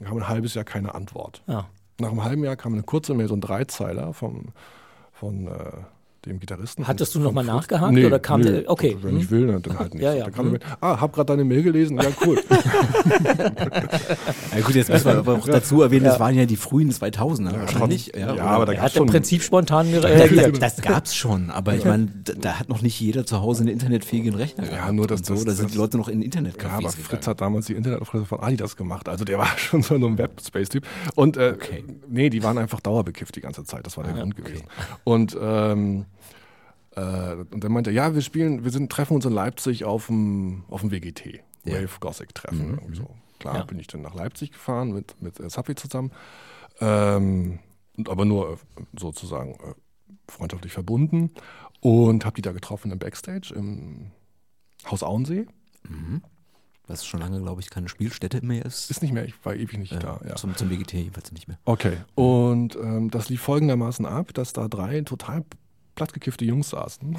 und 0.00 0.06
kam 0.08 0.16
ein 0.16 0.28
halbes 0.28 0.54
Jahr 0.54 0.64
keine 0.64 0.94
Antwort. 0.94 1.42
Ja. 1.46 1.68
Nach 2.00 2.10
einem 2.10 2.24
halben 2.24 2.42
Jahr 2.44 2.56
kam 2.56 2.72
eine 2.72 2.82
kurze 2.82 3.14
Mail, 3.14 3.28
so 3.28 3.34
ein 3.34 3.40
Dreizeiler 3.40 4.12
vom, 4.14 4.46
von 5.12 5.46
äh, 5.46 5.70
dem 6.28 6.38
Gitarristen. 6.40 6.86
Hattest 6.86 7.14
du 7.14 7.20
noch 7.20 7.32
mal 7.32 7.44
von 7.44 7.54
Fritz. 7.60 7.70
nachgehakt 7.70 7.92
nee, 7.94 8.06
oder 8.06 8.18
kam 8.18 8.40
nee, 8.40 8.50
der- 8.62 8.70
okay, 8.70 8.96
Wenn 9.02 9.12
hm. 9.12 9.18
ich 9.18 9.30
will, 9.30 9.46
dann- 9.48 9.62
dann 9.62 9.78
halt 9.78 9.94
nicht. 9.94 10.02
Ja, 10.02 10.14
ja, 10.14 10.24
Dann 10.24 10.32
kam 10.34 10.44
hm. 10.46 10.52
Mail, 10.52 10.60
ah, 10.80 11.00
hab 11.00 11.12
gerade 11.12 11.26
deine 11.26 11.44
Mail 11.44 11.62
gelesen, 11.62 11.98
ja 11.98 12.08
cool. 12.26 12.38
Ja, 14.54 14.60
gut, 14.64 14.74
jetzt 14.74 14.90
müssen 14.90 15.06
wir 15.06 15.18
aber 15.18 15.34
auch 15.34 15.46
dazu 15.46 15.82
erwähnen, 15.82 16.04
das 16.04 16.18
waren 16.20 16.34
ja 16.34 16.46
die 16.46 16.56
frühen 16.56 16.90
2000er 16.92 17.52
wahrscheinlich. 17.60 18.12
Ja, 18.16 18.36
aber 18.36 18.66
da 18.66 18.72
Er 18.72 18.78
gab's 18.78 18.84
hat 18.90 18.96
im 18.96 18.98
schon- 18.98 19.06
Prinzip 19.08 19.42
spontan 19.42 19.90
Ja, 19.90 20.00
reagiert. 20.00 20.62
das, 20.62 20.76
das 20.76 20.84
gab's 20.84 21.14
schon, 21.14 21.50
aber 21.50 21.74
ich 21.74 21.84
meine, 21.84 22.08
da, 22.24 22.32
da 22.34 22.58
hat 22.58 22.68
noch 22.68 22.82
nicht 22.82 22.98
jeder 23.00 23.26
zu 23.26 23.40
Hause 23.40 23.62
einen 23.62 23.70
internetfähigen 23.72 24.34
Rechner 24.34 24.64
Ja, 24.64 24.70
gehabt. 24.70 24.92
nur 24.94 25.06
das- 25.06 25.20
so. 25.24 25.34
das- 25.34 25.44
Da 25.44 25.52
sind 25.52 25.72
die 25.72 25.76
Leute 25.78 25.96
noch 25.98 26.08
in 26.08 26.20
Ja, 26.22 26.26
Internetcafés 26.28 26.64
aber 26.68 26.78
gegangen. 26.78 27.04
Fritz 27.04 27.26
hat 27.26 27.40
damals 27.40 27.66
die 27.66 27.74
Internetauftritte 27.74 28.24
von 28.26 28.40
Adidas 28.40 28.76
gemacht. 28.76 29.08
Also 29.08 29.24
der 29.24 29.38
war 29.38 29.48
schon 29.58 29.82
so 29.82 29.94
ein 29.94 30.18
Webspace-Typ. 30.18 30.84
Und 31.14 31.36
äh, 31.36 31.52
Okay. 31.54 31.84
nee, 32.08 32.30
die 32.30 32.42
waren 32.42 32.58
einfach 32.58 32.80
dauerbekifft 32.80 33.36
die 33.36 33.40
ganze 33.40 33.64
Zeit. 33.64 33.86
Das 33.86 33.96
war 33.96 34.04
der 34.04 34.12
Grund 34.14 34.36
gewesen. 34.36 34.64
Und, 35.04 35.36
ähm, 35.40 36.00
äh, 36.00 36.04
und 37.50 37.62
dann 37.64 37.72
meinte 37.72 37.90
er, 37.90 37.94
ja, 37.94 38.14
wir 38.14 38.22
spielen, 38.22 38.64
wir 38.64 38.70
sind, 38.70 38.90
treffen 38.90 39.14
uns 39.14 39.24
in 39.24 39.32
Leipzig 39.32 39.84
auf 39.84 40.06
dem, 40.06 40.64
auf 40.68 40.80
dem 40.80 40.90
WGT. 40.90 41.40
Ja. 41.64 41.74
Wave 41.74 41.98
Gothic 42.00 42.34
Treffen. 42.34 42.70
Irgendwie 42.70 42.96
so. 42.96 43.10
Klar, 43.38 43.56
Ja. 43.56 43.64
bin 43.64 43.78
ich 43.78 43.86
dann 43.86 44.02
nach 44.02 44.14
Leipzig 44.14 44.52
gefahren 44.52 44.92
mit, 44.92 45.20
mit 45.22 45.38
äh, 45.40 45.48
Sapi 45.50 45.74
zusammen. 45.74 46.10
Ähm, 46.80 47.58
aber 48.06 48.24
nur 48.24 48.52
äh, 48.54 48.56
sozusagen 48.98 49.52
äh, 49.54 49.74
freundschaftlich 50.28 50.72
verbunden. 50.72 51.30
Und 51.80 52.24
habe 52.24 52.34
die 52.36 52.42
da 52.42 52.52
getroffen 52.52 52.90
im 52.90 52.98
Backstage 52.98 53.52
im 53.54 54.10
Haus 54.90 55.02
Auensee. 55.04 55.46
Was 56.86 57.04
schon 57.06 57.20
lange, 57.20 57.40
glaube 57.40 57.60
ich, 57.60 57.70
keine 57.70 57.88
Spielstätte 57.88 58.44
mehr 58.44 58.64
ist. 58.64 58.90
Ist 58.90 59.02
nicht 59.02 59.12
mehr, 59.12 59.24
ich 59.26 59.34
war 59.44 59.54
ewig 59.54 59.76
nicht 59.78 59.92
äh, 59.92 59.98
da. 59.98 60.20
Ja. 60.26 60.36
zum, 60.36 60.56
zum 60.56 60.70
WGT 60.70 60.94
jedenfalls 60.94 61.30
nicht 61.32 61.46
mehr. 61.46 61.58
Okay. 61.66 61.98
Und 62.14 62.76
ähm, 62.76 63.10
das 63.10 63.28
lief 63.28 63.42
folgendermaßen 63.42 64.06
ab, 64.06 64.32
dass 64.34 64.52
da 64.54 64.68
drei 64.68 65.02
total 65.02 65.44
plattgekiffte 65.98 66.44
Jungs 66.44 66.70
saßen. 66.70 67.16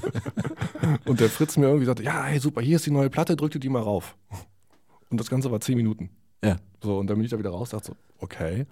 und 1.06 1.18
der 1.20 1.30
Fritz 1.30 1.56
mir 1.56 1.66
irgendwie 1.66 1.86
sagte, 1.86 2.02
ja, 2.02 2.24
hey, 2.24 2.38
super, 2.38 2.60
hier 2.60 2.76
ist 2.76 2.84
die 2.84 2.90
neue 2.90 3.08
Platte, 3.08 3.36
drück 3.36 3.52
dir 3.52 3.58
die 3.58 3.70
mal 3.70 3.80
rauf. 3.82 4.16
Und 5.10 5.18
das 5.18 5.30
Ganze 5.30 5.50
war 5.50 5.60
zehn 5.60 5.76
Minuten. 5.76 6.10
Ja. 6.44 6.56
So, 6.82 6.98
und 6.98 7.06
dann 7.08 7.16
bin 7.16 7.24
ich 7.24 7.30
da 7.30 7.38
wieder 7.38 7.50
raus, 7.50 7.70
dachte 7.70 7.86
so, 7.88 7.96
okay. 8.18 8.66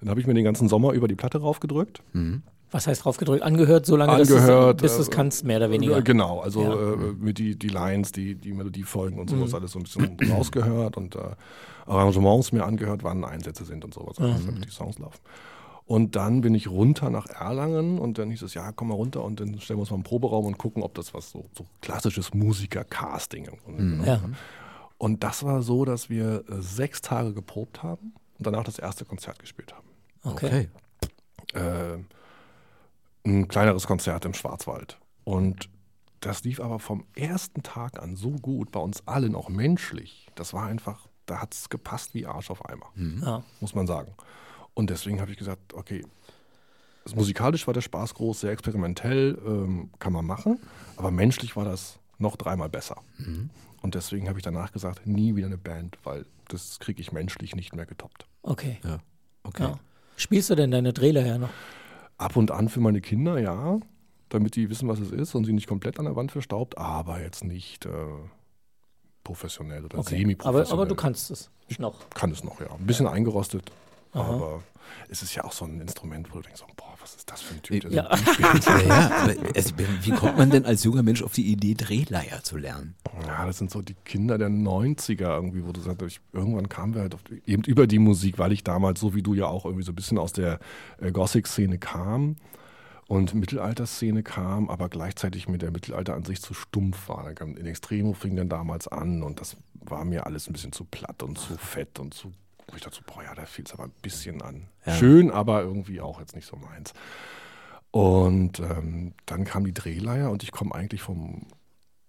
Dann 0.00 0.10
habe 0.10 0.20
ich 0.20 0.26
mir 0.26 0.34
den 0.34 0.44
ganzen 0.44 0.68
Sommer 0.68 0.92
über 0.92 1.08
die 1.08 1.14
Platte 1.14 1.38
raufgedrückt. 1.40 2.02
Mhm. 2.12 2.42
Was 2.70 2.86
heißt 2.86 3.02
draufgedrückt? 3.06 3.42
Angehört, 3.42 3.86
solange 3.86 4.12
Angehört, 4.12 4.82
bis 4.82 4.96
du 4.96 5.00
es 5.02 5.08
äh, 5.08 5.10
kannst, 5.10 5.44
mehr 5.44 5.56
oder 5.56 5.70
weniger. 5.70 5.96
Äh, 5.96 6.02
Genau, 6.02 6.40
also 6.40 6.62
Ja. 6.62 6.92
äh, 6.92 6.96
mit 7.18 7.38
die, 7.38 7.56
die 7.58 7.68
Lines, 7.68 8.12
die, 8.12 8.34
die 8.34 8.52
Melodiefolgen 8.52 9.18
und 9.18 9.32
Mhm. 9.32 9.38
sowas 9.38 9.54
alles 9.54 9.72
so 9.72 9.78
ein 9.78 9.84
bisschen 9.84 10.18
rausgehört 10.30 10.98
und 10.98 11.16
äh, 11.16 11.20
Arrangements 11.86 12.52
mir 12.52 12.64
angehört, 12.66 13.02
wann 13.02 13.24
Einsätze 13.24 13.64
sind 13.64 13.84
und 13.86 13.94
sowas, 13.94 14.18
alles, 14.18 14.44
damit 14.44 14.66
die 14.66 14.70
Songs 14.70 14.98
laufen. 14.98 15.18
Und 15.88 16.16
dann 16.16 16.42
bin 16.42 16.54
ich 16.54 16.68
runter 16.68 17.08
nach 17.08 17.26
Erlangen 17.28 17.98
und 17.98 18.18
dann 18.18 18.28
hieß 18.30 18.42
es, 18.42 18.52
ja, 18.52 18.72
komm 18.72 18.88
mal 18.88 18.94
runter 18.94 19.24
und 19.24 19.40
dann 19.40 19.58
stellen 19.58 19.78
wir 19.78 19.80
uns 19.80 19.90
mal 19.90 19.94
einen 19.96 20.04
Proberaum 20.04 20.44
und 20.44 20.58
gucken, 20.58 20.82
ob 20.82 20.94
das 20.94 21.14
was 21.14 21.30
so, 21.30 21.46
so 21.56 21.64
klassisches 21.80 22.34
Musiker-Casting 22.34 23.46
im 23.46 23.56
Grunde 23.58 23.78
genommen 23.82 24.04
Ja. 24.06 24.20
Und 24.98 25.24
das 25.24 25.44
war 25.44 25.62
so, 25.62 25.86
dass 25.86 26.10
wir 26.10 26.44
äh, 26.46 26.60
sechs 26.60 27.00
Tage 27.00 27.32
geprobt 27.32 27.82
haben 27.82 28.12
und 28.36 28.46
danach 28.46 28.64
das 28.64 28.78
erste 28.78 29.06
Konzert 29.06 29.38
gespielt 29.38 29.72
haben. 29.74 29.88
Okay. 30.24 30.68
Äh, 31.54 31.96
ein 33.24 33.48
kleineres 33.48 33.86
Konzert 33.86 34.26
im 34.26 34.34
Schwarzwald. 34.34 34.98
Und 35.24 35.70
das 36.20 36.44
lief 36.44 36.60
aber 36.60 36.80
vom 36.80 37.04
ersten 37.14 37.62
Tag 37.62 38.02
an 38.02 38.14
so 38.16 38.32
gut, 38.32 38.72
bei 38.72 38.80
uns 38.80 39.06
allen 39.06 39.34
auch 39.34 39.48
menschlich. 39.48 40.26
Das 40.34 40.52
war 40.52 40.66
einfach, 40.66 41.08
da 41.24 41.40
hat 41.40 41.54
es 41.54 41.70
gepasst 41.70 42.12
wie 42.12 42.26
Arsch 42.26 42.50
auf 42.50 42.68
Eimer, 42.68 42.90
Ja. 43.24 43.42
muss 43.60 43.74
man 43.74 43.86
sagen. 43.86 44.12
Und 44.78 44.90
deswegen 44.90 45.20
habe 45.20 45.32
ich 45.32 45.36
gesagt, 45.36 45.74
okay, 45.74 46.04
das 47.02 47.16
musikalisch 47.16 47.66
war 47.66 47.74
der 47.74 47.80
Spaß 47.80 48.14
groß, 48.14 48.42
sehr 48.42 48.52
experimentell, 48.52 49.36
ähm, 49.44 49.90
kann 49.98 50.12
man 50.12 50.24
machen, 50.24 50.60
aber 50.96 51.10
menschlich 51.10 51.56
war 51.56 51.64
das 51.64 51.98
noch 52.18 52.36
dreimal 52.36 52.68
besser. 52.68 53.02
Und 53.82 53.96
deswegen 53.96 54.28
habe 54.28 54.38
ich 54.38 54.44
danach 54.44 54.70
gesagt, 54.70 55.04
nie 55.04 55.34
wieder 55.34 55.48
eine 55.48 55.58
Band, 55.58 55.98
weil 56.04 56.26
das 56.46 56.78
kriege 56.78 57.00
ich 57.00 57.10
menschlich 57.10 57.56
nicht 57.56 57.74
mehr 57.74 57.86
getoppt. 57.86 58.28
Okay. 58.44 58.78
Ja. 58.84 58.98
Okay. 59.42 59.64
Ja. 59.64 59.80
Spielst 60.16 60.48
du 60.50 60.54
denn 60.54 60.70
deine 60.70 60.92
Drehler 60.92 61.26
ja 61.26 61.38
noch? 61.38 61.50
Ab 62.16 62.36
und 62.36 62.52
an 62.52 62.68
für 62.68 62.78
meine 62.80 63.00
Kinder, 63.00 63.40
ja, 63.40 63.80
damit 64.28 64.54
die 64.54 64.70
wissen, 64.70 64.86
was 64.88 65.00
es 65.00 65.10
ist 65.10 65.34
und 65.34 65.44
sie 65.44 65.52
nicht 65.52 65.66
komplett 65.66 65.98
an 65.98 66.04
der 66.04 66.14
Wand 66.14 66.30
verstaubt, 66.30 66.78
aber 66.78 67.20
jetzt 67.20 67.42
nicht 67.42 67.84
äh, 67.84 67.90
professionell 69.24 69.84
oder 69.86 69.98
Okay. 69.98 70.18
semi-professionell. 70.18 70.66
Aber, 70.66 70.72
aber 70.82 70.86
du 70.86 70.94
kannst 70.94 71.32
es 71.32 71.50
noch. 71.80 72.08
Kann 72.10 72.30
es 72.30 72.44
noch, 72.44 72.60
ja. 72.60 72.70
Ein 72.70 72.86
bisschen 72.86 73.08
eingerostet, 73.08 73.72
aber 74.12 74.62
es 75.10 75.22
ist 75.22 75.34
ja 75.34 75.44
auch 75.44 75.52
so 75.52 75.64
ein 75.64 75.80
Instrument, 75.80 76.30
wo 76.30 76.36
du 76.36 76.42
denkst, 76.42 76.62
boah, 76.76 76.94
was 77.00 77.14
ist 77.16 77.30
das 77.30 77.40
für 77.42 77.54
ein 77.54 77.62
Typ, 77.62 77.80
der 77.82 77.90
Ja. 77.92 78.16
so 78.16 78.32
spielt. 78.32 78.64
Ja, 78.66 78.78
ja, 78.88 79.10
aber 79.22 79.34
also, 79.54 79.74
wie 80.02 80.10
kommt 80.12 80.36
man 80.38 80.50
denn 80.50 80.64
als 80.64 80.84
junger 80.84 81.02
Mensch 81.02 81.22
auf 81.22 81.32
die 81.32 81.46
Idee, 81.50 81.74
Drehleier 81.74 82.42
zu 82.42 82.56
lernen? 82.56 82.94
Ja, 83.26 83.46
das 83.46 83.58
sind 83.58 83.70
so 83.70 83.82
die 83.82 83.94
Kinder 84.04 84.38
der 84.38 84.48
90er 84.48 85.34
irgendwie, 85.34 85.64
wo 85.64 85.72
du 85.72 85.80
sagst, 85.80 86.02
ich, 86.02 86.20
irgendwann 86.32 86.68
kamen 86.68 86.94
wir 86.94 87.02
halt 87.02 87.14
auf, 87.14 87.22
die- 87.24 87.42
eben 87.46 87.62
über 87.64 87.86
die 87.86 87.98
Musik, 87.98 88.38
weil 88.38 88.52
ich 88.52 88.64
damals, 88.64 89.00
so 89.00 89.14
wie 89.14 89.22
du 89.22 89.34
ja 89.34 89.46
auch 89.46 89.64
irgendwie 89.64 89.84
so 89.84 89.92
ein 89.92 89.96
bisschen 89.96 90.18
aus 90.18 90.32
der 90.32 90.58
äh, 91.00 91.10
Gothic-Szene 91.12 91.78
kam 91.78 92.36
und 93.06 93.34
Mittelalter-Szene 93.34 94.22
kam, 94.22 94.68
aber 94.68 94.88
gleichzeitig 94.88 95.48
mit 95.48 95.62
der 95.62 95.70
Mittelalter 95.70 96.14
an 96.14 96.24
sich 96.24 96.42
zu 96.42 96.52
stumpf 96.54 97.08
war. 97.08 97.30
In 97.40 97.66
Extremo 97.66 98.12
fing 98.12 98.36
dann 98.36 98.48
damals 98.48 98.86
an 98.88 99.22
und 99.22 99.40
das 99.40 99.56
war 99.74 100.04
mir 100.04 100.26
alles 100.26 100.48
ein 100.48 100.52
bisschen 100.52 100.72
zu 100.72 100.84
platt 100.84 101.22
und 101.22 101.38
zu 101.38 101.56
fett 101.56 101.98
und 101.98 102.12
zu, 102.12 102.32
wo 102.72 102.76
ich 102.76 102.82
so, 102.82 102.90
boah, 103.06 103.22
ja, 103.22 103.34
da 103.34 103.46
fiel 103.46 103.64
es 103.66 103.72
aber 103.72 103.84
ein 103.84 103.92
bisschen 104.02 104.42
an. 104.42 104.68
Ja. 104.86 104.94
Schön, 104.94 105.30
aber 105.30 105.62
irgendwie 105.62 106.00
auch 106.00 106.20
jetzt 106.20 106.34
nicht 106.34 106.46
so 106.46 106.56
meins. 106.56 106.92
Und 107.90 108.60
ähm, 108.60 109.14
dann 109.26 109.44
kam 109.44 109.64
die 109.64 109.72
Drehleier 109.72 110.30
und 110.30 110.42
ich 110.42 110.52
komme 110.52 110.74
eigentlich 110.74 111.02
vom, 111.02 111.46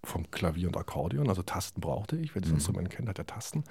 vom 0.04 0.30
Klavier 0.30 0.68
und 0.68 0.76
Akkordeon, 0.76 1.28
also 1.28 1.42
Tasten 1.42 1.80
brauchte 1.80 2.16
ich. 2.16 2.34
Wer 2.34 2.42
das 2.42 2.50
Instrument 2.50 2.90
kennt, 2.90 3.08
hat 3.08 3.18
ja 3.18 3.24
Tasten. 3.24 3.64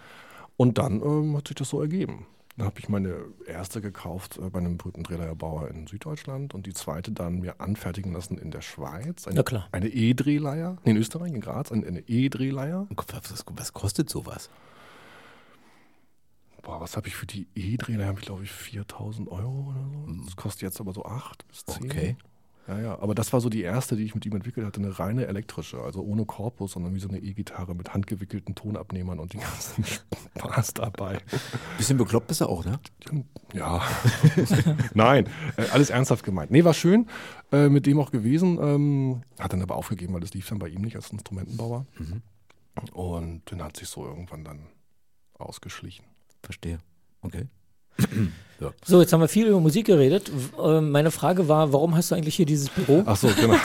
Und 0.57 0.77
dann 0.77 1.01
ähm, 1.01 1.37
hat 1.37 1.47
sich 1.47 1.55
das 1.55 1.69
so 1.69 1.81
ergeben. 1.81 2.25
Dann 2.57 2.65
habe 2.65 2.79
ich 2.79 2.89
meine 2.89 3.15
erste 3.47 3.79
gekauft 3.79 4.37
äh, 4.37 4.49
bei 4.49 4.59
einem 4.59 4.77
berühmten 4.77 5.03
Drehleierbauer 5.03 5.69
in 5.69 5.87
Süddeutschland 5.87 6.53
und 6.53 6.65
die 6.65 6.73
zweite 6.73 7.11
dann 7.13 7.39
mir 7.39 7.61
anfertigen 7.61 8.11
lassen 8.11 8.37
in 8.37 8.51
der 8.51 8.61
Schweiz. 8.61 9.27
Eine, 9.27 9.37
Na 9.37 9.43
klar. 9.43 9.69
Eine 9.71 9.87
E-Drehleier, 9.87 10.77
nee, 10.83 10.91
in 10.91 10.97
Österreich, 10.97 11.31
in 11.31 11.39
Graz, 11.39 11.71
eine, 11.71 11.87
eine 11.87 12.01
E-Drehleier. 12.01 12.87
Was, 12.89 13.45
was 13.47 13.73
kostet 13.73 14.09
sowas? 14.09 14.49
Boah, 16.61 16.81
was 16.81 16.97
habe 16.97 17.07
ich 17.07 17.15
für 17.15 17.25
die 17.25 17.47
E-Drehleier? 17.55 18.07
Habe 18.07 18.19
ich 18.19 18.25
glaube 18.25 18.43
ich 18.43 18.51
4000 18.51 19.29
Euro 19.29 19.69
oder 19.69 19.87
so. 19.89 20.23
Das 20.25 20.35
kostet 20.35 20.63
jetzt 20.63 20.79
aber 20.79 20.93
so 20.93 21.05
8 21.05 21.47
bis 21.47 21.65
10. 21.65 21.85
Okay. 21.85 22.17
Ja, 22.69 22.79
ja, 22.79 22.99
aber 22.99 23.15
das 23.15 23.33
war 23.33 23.41
so 23.41 23.49
die 23.49 23.63
erste, 23.63 23.95
die 23.95 24.03
ich 24.03 24.13
mit 24.13 24.27
ihm 24.27 24.35
entwickelt 24.35 24.63
hatte, 24.63 24.79
eine 24.79 24.99
reine 24.99 25.25
elektrische, 25.25 25.81
also 25.81 26.03
ohne 26.03 26.25
Korpus, 26.25 26.73
sondern 26.73 26.93
wie 26.93 26.99
so 26.99 27.09
eine 27.09 27.17
E-Gitarre 27.17 27.73
mit 27.73 27.95
handgewickelten 27.95 28.53
Tonabnehmern 28.53 29.17
und 29.17 29.33
den 29.33 29.41
ganzen 29.41 29.83
Spaß 30.37 30.75
dabei. 30.75 31.17
Bisschen 31.77 31.97
bekloppt 31.97 32.27
bist 32.27 32.41
du 32.41 32.45
auch, 32.45 32.63
ne? 32.63 32.79
Ja, 33.53 33.81
nein, 34.93 35.27
äh, 35.57 35.63
alles 35.71 35.89
ernsthaft 35.89 36.23
gemeint. 36.23 36.51
Nee, 36.51 36.63
war 36.63 36.75
schön, 36.75 37.07
äh, 37.51 37.69
mit 37.69 37.87
dem 37.87 37.99
auch 37.99 38.11
gewesen, 38.11 38.59
ähm, 38.61 39.23
hat 39.39 39.51
dann 39.51 39.63
aber 39.63 39.75
aufgegeben, 39.75 40.13
weil 40.13 40.21
das 40.21 40.35
lief 40.35 40.47
dann 40.47 40.59
bei 40.59 40.67
ihm 40.67 40.81
nicht 40.81 40.95
als 40.95 41.09
Instrumentenbauer. 41.09 41.87
Und 42.93 43.41
dann 43.45 43.63
hat 43.63 43.77
sich 43.77 43.89
so 43.89 44.05
irgendwann 44.05 44.43
dann 44.43 44.59
ausgeschlichen. 45.39 46.05
Verstehe. 46.43 46.79
Okay. 47.21 47.47
ja. 48.59 48.71
So, 48.85 49.01
jetzt 49.01 49.11
haben 49.11 49.21
wir 49.21 49.27
viel 49.27 49.47
über 49.47 49.59
Musik 49.59 49.87
geredet. 49.87 50.31
Äh, 50.61 50.81
Meine 50.81 51.11
Frage 51.11 51.47
war, 51.47 51.73
warum 51.73 51.95
hast 51.95 52.11
du 52.11 52.15
eigentlich 52.15 52.35
hier 52.35 52.45
dieses 52.45 52.69
Büro? 52.69 53.03
Ach 53.05 53.15
so, 53.17 53.27
genau. 53.27 53.55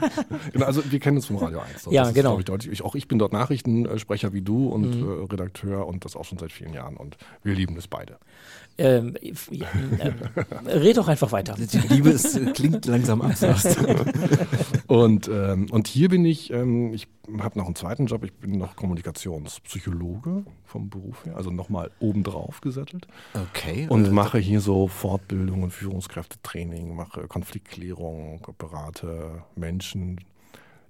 genau. 0.52 0.66
Also 0.66 0.82
wir 0.90 0.98
kennen 0.98 1.18
uns 1.18 1.26
vom 1.26 1.36
Radio 1.36 1.60
1. 1.60 1.88
Ja, 1.90 2.02
das 2.02 2.08
ist, 2.10 2.14
genau. 2.14 2.38
Ich, 2.38 2.44
deutlich. 2.44 2.72
ich, 2.72 2.82
auch 2.82 2.94
ich 2.94 3.08
bin 3.08 3.18
dort 3.18 3.32
Nachrichtensprecher 3.32 4.32
wie 4.32 4.42
du 4.42 4.68
und 4.68 5.02
äh, 5.02 5.32
Redakteur 5.32 5.86
und 5.86 6.04
das 6.04 6.16
auch 6.16 6.24
schon 6.24 6.38
seit 6.38 6.52
vielen 6.52 6.72
Jahren 6.72 6.96
und 6.96 7.16
wir 7.42 7.54
lieben 7.54 7.76
es 7.76 7.88
beide. 7.88 8.18
Ähm, 8.78 9.14
ähm, 9.20 10.14
red 10.66 10.96
doch 10.96 11.08
einfach 11.08 11.30
weiter. 11.32 11.54
Die 11.58 11.78
Liebe 11.78 12.10
ist, 12.10 12.36
äh, 12.36 12.52
klingt 12.52 12.86
langsam 12.86 13.20
ab. 13.20 13.32
Und, 14.86 15.28
ähm, 15.28 15.68
und 15.70 15.86
hier 15.86 16.08
bin 16.08 16.24
ich, 16.24 16.50
ähm, 16.52 16.92
ich 16.92 17.08
habe 17.38 17.58
noch 17.58 17.66
einen 17.66 17.74
zweiten 17.74 18.06
Job, 18.06 18.24
ich 18.24 18.32
bin 18.34 18.58
noch 18.58 18.76
Kommunikationspsychologe 18.76 20.44
vom 20.64 20.90
Beruf 20.90 21.24
her, 21.24 21.36
also 21.36 21.50
nochmal 21.50 21.90
obendrauf 22.00 22.60
gesettelt 22.60 23.06
Okay. 23.34 23.86
und 23.88 24.06
äh, 24.06 24.10
mache 24.10 24.38
hier 24.38 24.60
so 24.60 24.88
Fortbildung 24.88 25.62
und 25.62 25.70
Führungskräftetraining, 25.70 26.94
mache 26.94 27.26
Konfliktklärung, 27.26 28.46
berate 28.58 29.44
Menschen, 29.56 30.20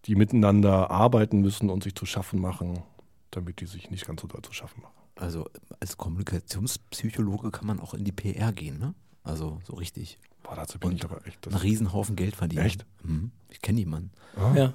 die 0.06 0.16
miteinander 0.16 0.90
arbeiten 0.90 1.40
müssen 1.40 1.70
und 1.70 1.84
sich 1.84 1.94
zu 1.94 2.06
schaffen 2.06 2.40
machen, 2.40 2.82
damit 3.30 3.60
die 3.60 3.66
sich 3.66 3.90
nicht 3.90 4.06
ganz 4.06 4.22
so 4.22 4.26
doll 4.26 4.42
zu 4.42 4.52
schaffen 4.52 4.82
machen. 4.82 5.01
Also 5.16 5.48
als 5.80 5.96
Kommunikationspsychologe 5.96 7.50
kann 7.50 7.66
man 7.66 7.80
auch 7.80 7.94
in 7.94 8.04
die 8.04 8.12
PR 8.12 8.52
gehen, 8.52 8.78
ne? 8.78 8.94
Also 9.24 9.60
so 9.64 9.74
richtig. 9.74 10.18
Boah, 10.42 10.56
dazu 10.56 10.78
bin 10.78 10.92
ich 10.92 11.04
aber 11.04 11.24
echt. 11.26 11.46
Einen 11.46 11.56
Riesenhaufen 11.56 12.16
Geld 12.16 12.34
verdienen. 12.34 12.64
Echt? 12.66 12.84
Mhm. 13.04 13.30
Ich 13.50 13.60
kenne 13.60 13.78
jemanden. 13.78 14.10
Ja. 14.54 14.74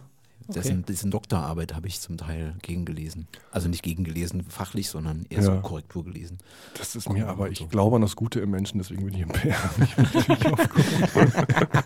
Dessen, 0.50 0.86
dessen 0.86 1.12
Doktorarbeit 1.12 1.76
habe 1.76 1.88
ich 1.90 2.00
zum 2.00 2.16
Teil 2.16 2.56
gegengelesen. 2.62 3.28
Also 3.52 3.68
nicht 3.68 3.84
gegengelesen 3.84 4.46
fachlich, 4.46 4.88
sondern 4.90 5.26
eher 5.30 5.44
so 5.44 5.52
Ja. 5.52 5.60
Korrektur 5.60 6.06
gelesen. 6.06 6.38
Das 6.78 6.96
ist 6.96 7.10
mir 7.10 7.28
aber, 7.28 7.50
ich 7.52 7.58
so. 7.58 7.68
glaube 7.68 7.98
an 7.98 8.02
das 8.02 8.16
Gute 8.16 8.40
im 8.40 8.52
Menschen, 8.52 8.78
deswegen 8.78 9.04
bin 9.04 9.14
ich 9.16 9.22
im 9.22 9.30
PR. 9.30 9.58
Ich 9.84 9.98
möchte 9.98 10.32
nicht 10.32 10.46
aufgucken. 10.46 11.72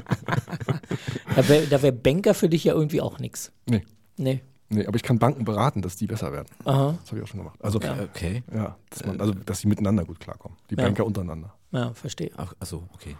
Da 1.35 1.47
wäre 1.47 1.81
wär 1.81 1.91
Banker 1.91 2.33
für 2.33 2.49
dich 2.49 2.65
ja 2.65 2.73
irgendwie 2.73 3.01
auch 3.01 3.17
nichts. 3.17 3.51
Nee. 3.67 3.83
Nee. 4.17 4.41
Nee, 4.73 4.85
aber 4.85 4.95
ich 4.95 5.03
kann 5.03 5.19
Banken 5.19 5.43
beraten, 5.45 5.81
dass 5.81 5.95
die 5.97 6.07
besser 6.07 6.31
werden. 6.31 6.47
Aha. 6.65 6.95
Das 7.01 7.11
habe 7.11 7.17
ich 7.19 7.23
auch 7.23 7.27
schon 7.27 7.39
gemacht. 7.41 7.59
Also, 7.61 7.79
Ja. 7.79 7.95
ja, 7.95 8.03
Okay. 8.03 8.43
dass, 8.89 9.05
man, 9.05 9.19
also, 9.19 9.33
dass 9.33 9.59
sie 9.59 9.67
miteinander 9.67 10.05
gut 10.05 10.19
klarkommen. 10.19 10.57
Die 10.69 10.75
Ja. 10.75 10.83
Banker 10.83 11.05
untereinander. 11.05 11.53
Ja, 11.71 11.93
verstehe. 11.93 12.31
Ach, 12.37 12.53
achso, 12.59 12.83
okay. 12.93 13.15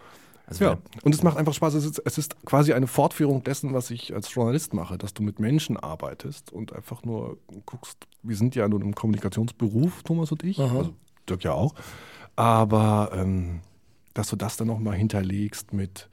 Also 0.48 0.66
Ja, 0.66 0.78
und 1.04 1.16
es 1.16 1.24
macht 1.24 1.38
einfach 1.38 1.54
Spaß. 1.54 1.76
Es 1.76 1.86
ist, 1.86 2.00
es 2.04 2.18
ist 2.18 2.46
quasi 2.46 2.74
eine 2.74 2.88
Fortführung 2.88 3.44
dessen, 3.44 3.74
was 3.74 3.90
ich 3.92 4.14
als 4.14 4.34
Journalist 4.34 4.74
mache, 4.74 4.98
dass 4.98 5.14
du 5.14 5.24
mit 5.24 5.40
Menschen 5.40 5.78
arbeitest 5.78 6.52
und 6.52 6.74
einfach 6.74 7.04
nur 7.04 7.38
guckst, 7.66 7.98
wir 8.24 8.36
sind 8.36 8.56
ja 8.56 8.68
nun 8.68 8.82
im 8.82 8.94
Kommunikationsberuf, 8.96 10.04
Thomas 10.04 10.32
und 10.32 10.44
ich, 10.44 10.60
Aha. 10.60 10.78
also 10.78 10.94
Dirk 11.30 11.44
ja 11.44 11.54
auch, 11.54 11.74
aber 12.36 13.12
ähm, 13.14 13.62
dass 14.14 14.30
du 14.30 14.36
das 14.36 14.58
dann 14.58 14.68
nochmal 14.68 14.96
hinterlegst 14.96 15.72
mit, 15.74 16.10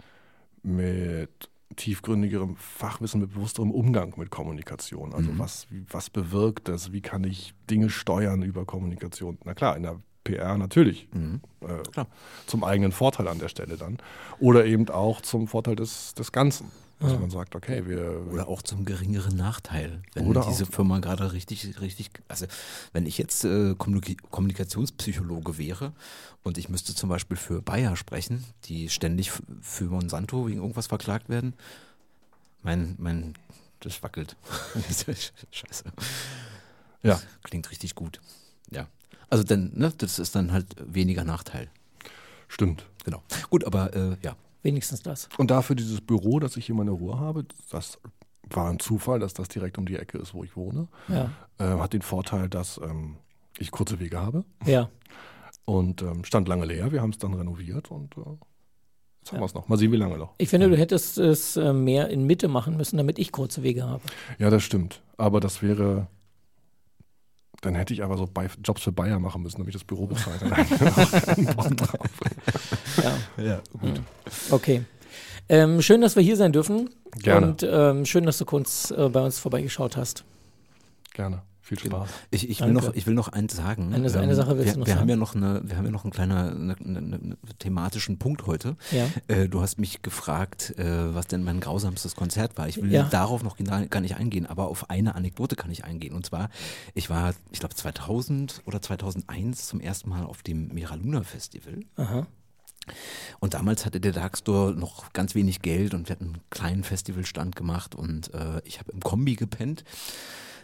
mit 0.62 1.48
tiefgründigerem 1.76 2.57
Fachwissen, 2.57 3.20
mit 3.20 3.35
bewussterem 3.35 3.70
Umgang 3.70 4.14
mit 4.16 4.31
Kommunikation. 4.31 5.14
Also 5.14 5.31
was, 5.38 5.66
wie, 5.70 5.85
was 5.90 6.11
bewirkt 6.11 6.68
das? 6.68 6.92
Wie 6.92 7.00
kann 7.00 7.24
ich 7.24 7.54
Dinge 7.70 7.90
steuern 7.90 8.42
über 8.42 8.64
Kommunikation? 8.64 9.38
Na 9.44 9.54
klar, 9.54 9.76
in 9.76 9.83
der 9.83 10.00
PR 10.24 10.59
natürlich. 10.59 11.09
Mhm. 11.12 11.40
Äh, 11.61 11.83
Klar. 11.90 12.07
Zum 12.46 12.64
eigenen 12.64 12.92
Vorteil 12.92 13.28
an 13.28 13.38
der 13.38 13.48
Stelle 13.48 13.76
dann. 13.76 13.98
Oder 14.38 14.66
eben 14.66 14.88
auch 14.88 15.20
zum 15.20 15.46
Vorteil 15.48 15.76
des, 15.76 16.14
des 16.14 16.33
Ganzen. 16.33 16.70
Dass 17.00 17.18
man 17.18 17.30
sagt, 17.30 17.54
okay, 17.54 17.87
wir. 17.87 18.26
Oder 18.32 18.48
auch 18.48 18.61
zum 18.61 18.84
geringeren 18.84 19.37
Nachteil. 19.37 20.02
Wenn 20.14 20.26
Oder 20.26 20.44
diese 20.48 20.66
Firma 20.66 20.98
gerade 20.98 21.32
richtig, 21.32 21.80
richtig, 21.80 22.11
also 22.26 22.46
wenn 22.92 23.06
ich 23.06 23.18
jetzt 23.18 23.44
äh, 23.44 23.76
Kommunik 23.76 24.28
Kommunikationspsychologe 24.30 25.58
wäre 25.58 25.92
und 26.42 26.58
ich 26.58 26.68
müsste 26.68 26.96
zum 26.96 27.08
Beispiel 27.08 27.37
für 27.37 27.62
Bayer 27.62 27.94
sprechen, 27.94 28.44
die 28.64 28.88
ständig 28.88 29.30
für 29.61 29.84
Monsanto 29.84 30.48
wegen 30.48 30.58
irgendwas 30.58 30.88
verklagt 30.88 31.28
werden, 31.28 31.54
mein, 32.62 32.96
mein, 32.98 33.34
das 33.78 34.02
wackelt. 34.02 34.37
Scheiße. 35.52 35.84
Ja. 37.02 37.20
Klingt 37.44 37.70
richtig 37.70 37.94
gut. 37.94 38.20
Ja. 38.70 38.88
Also 39.30 39.44
dann, 39.44 39.70
ne, 39.74 39.92
das 39.96 40.18
ist 40.18 40.34
dann 40.34 40.52
halt 40.52 40.74
weniger 40.80 41.22
Nachteil. 41.22 41.68
Stimmt. 42.48 42.87
Genau. 43.04 43.22
Gut, 43.50 43.64
aber 43.64 43.94
äh, 43.94 44.16
ja, 44.22 44.37
Wenigstens 44.62 45.03
das. 45.03 45.29
Und 45.38 45.51
dafür 45.51 45.77
dieses 45.77 46.01
Büro, 46.01 46.40
dass 46.40 46.57
ich 46.57 46.66
hier 46.66 46.75
meine 46.75 46.90
Ruhe 46.90 47.18
habe, 47.18 47.44
das 47.71 47.99
war 48.51 48.68
ein 48.71 48.79
Zufall, 48.79 49.18
dass 49.21 49.35
das 49.35 49.49
direkt 49.49 49.79
um 49.79 49.87
die 49.87 49.97
Ecke 49.97 50.18
ist, 50.18 50.35
wo 50.35 50.42
ich 50.42 50.57
wohne. 50.57 50.88
Ja. 51.09 51.31
Ähm, 51.59 51.81
hat 51.81 51.92
den 51.92 52.03
Vorteil, 52.03 52.49
dass 52.49 52.79
ähm, 52.83 53.16
ich 53.59 53.71
kurze 53.71 54.01
Wege 54.01 54.21
habe 54.21 54.44
Ja. 54.64 54.88
und 55.64 56.03
ähm, 56.03 56.25
stand 56.25 56.49
lange 56.49 56.64
leer. 56.64 56.90
Wir 56.92 57.03
haben 57.03 57.11
es 57.11 57.18
dann 57.18 57.35
renoviert 57.35 57.90
und 57.90 58.16
äh, 58.16 58.21
jetzt 58.21 59.33
haben 59.33 59.37
Ja. 59.37 59.40
wir 59.40 59.44
es 59.44 59.55
noch. 59.55 59.68
Mal 59.68 59.77
sehen, 59.79 59.92
wie 59.92 59.97
lange 59.97 60.16
noch. 60.18 60.35
Ich 60.38 60.49
finde, 60.49 60.68
du 60.68 60.77
hättest 60.77 61.18
es 61.18 61.57
äh, 61.57 61.73
mehr 61.73 62.09
in 62.09 62.25
Mitte 62.25 62.49
machen 62.49 62.77
müssen, 62.77 62.97
damit 62.97 63.18
ich 63.18 63.33
kurze 63.33 63.62
Wege 63.62 63.85
habe. 63.85 64.03
Ja, 64.38 64.49
das 64.51 64.62
stimmt. 64.62 65.03
Aber 65.18 65.40
das 65.40 65.62
wäre. 65.62 66.07
Dann 67.61 67.75
hätte 67.75 67.92
ich 67.92 68.05
aber 68.05 68.16
so 68.16 68.29
bei, 68.33 68.49
Jobs 68.62 68.83
für 68.83 68.92
Bayer 68.92 69.18
machen 69.18 69.42
müssen, 69.42 69.57
damit 69.59 69.75
ich 69.75 69.81
das 69.81 69.85
Büro 69.85 70.07
bezahlt. 70.07 70.40
Ja. 73.03 73.44
Ja, 73.44 73.61
gut. 73.81 74.01
Okay. 74.51 74.83
Ähm, 75.49 75.81
schön, 75.83 76.01
dass 76.01 76.16
wir 76.16 76.23
hier 76.23 76.37
sein 76.37 76.53
dürfen. 76.53 76.90
Gerne. 77.23 77.47
Und 77.47 77.62
ähm, 77.68 78.05
schön, 78.05 78.25
dass 78.27 78.38
du 78.38 78.44
kurz 78.44 78.90
äh, 78.90 79.09
bei 79.09 79.21
uns 79.21 79.38
vorbeigeschaut 79.38 79.97
hast. 79.97 80.25
Gerne. 81.14 81.42
Viel 81.68 81.78
Spaß. 81.78 82.09
Ich, 82.31 82.48
ich, 82.48 82.61
will 82.61 82.72
Danke. 82.72 82.87
noch, 82.87 82.94
ich 82.94 83.07
will 83.07 83.12
noch 83.12 83.28
eins 83.28 83.54
sagen. 83.54 83.92
Eine- 83.92 84.11
eine 84.11 84.35
Sache 84.35 84.57
willst 84.57 84.68
wir, 84.68 84.72
du 84.72 84.78
noch 84.81 84.87
wir 84.87 84.94
haben 84.94 85.00
sagen? 85.00 85.09
ja 85.11 85.16
noch 85.16 85.35
eine, 85.35 85.61
wir 85.64 85.76
haben 85.76 85.85
ja 85.85 85.90
noch 85.90 86.04
einen 86.04 86.12
kleinen 86.12 86.33
eine, 86.72 86.76
eine, 86.83 87.16
eine 87.16 87.37
thematischen 87.59 88.18
Punkt 88.18 88.46
heute. 88.46 88.76
Ja. 88.90 89.07
Äh, 89.26 89.50
du 89.50 89.61
hast 89.61 89.78
mich 89.78 90.00
gefragt, 90.00 90.78
äh, 90.78 91.14
was 91.14 91.26
denn 91.26 91.44
mein 91.44 91.61
grausamstes 91.61 92.16
Konzert 92.16 92.57
war. 92.57 92.68
Ich 92.68 92.81
will 92.81 92.90
Ja. 92.90 93.02
darauf 93.04 93.42
noch 93.42 93.59
gar 93.59 94.00
nicht 94.00 94.16
eingehen, 94.16 94.46
aber 94.46 94.68
auf 94.68 94.88
eine 94.88 95.14
Anekdote 95.14 95.57
kann 95.57 95.70
ich 95.70 95.85
eingehen. 95.85 96.14
Und 96.14 96.24
zwar, 96.24 96.48
ich 96.94 97.11
war, 97.11 97.35
ich 97.50 97.59
glaube 97.61 97.74
2000 97.74 98.62
oder 98.64 98.81
2001 98.81 99.66
zum 99.66 99.81
ersten 99.81 100.09
Mal 100.09 100.24
auf 100.24 100.42
dem 100.42 100.68
Mira 100.68 100.94
Luna 100.94 101.22
Festival. 101.22 101.81
Aha. 101.96 102.26
Und 103.40 103.52
damals 103.52 103.85
hatte 103.85 104.00
der 104.00 104.12
Dark 104.12 104.38
Store 104.38 104.72
noch 104.72 105.12
ganz 105.12 105.35
wenig 105.35 105.61
Geld 105.61 105.92
und 105.92 106.09
wir 106.09 106.14
hatten 106.16 106.24
einen 106.24 106.40
kleinen 106.48 106.85
Festivalstand 106.85 107.54
gemacht 107.54 107.94
und 107.94 108.33
äh, 108.33 108.62
ich 108.64 108.78
habe 108.78 108.90
im 108.92 109.00
Kombi 109.00 109.35
gepennt, 109.37 109.85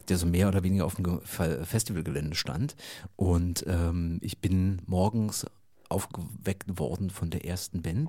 der 0.09 0.19
so 0.19 0.27
mehr 0.27 0.49
oder 0.49 0.63
weniger 0.63 0.85
auf 0.87 0.95
dem 0.97 1.05
Ge- 1.05 1.21
Fe- 1.25 1.65
Festivalgelände 1.65 2.35
stand. 2.37 2.75
Und 3.17 3.65
ähm, 3.67 4.19
ich 4.23 4.39
bin 4.39 4.81
morgens 4.87 5.47
aufgeweckt 5.89 6.79
worden 6.79 7.11
von 7.11 7.31
der 7.31 7.45
ersten 7.45 7.83
Band, 7.83 8.09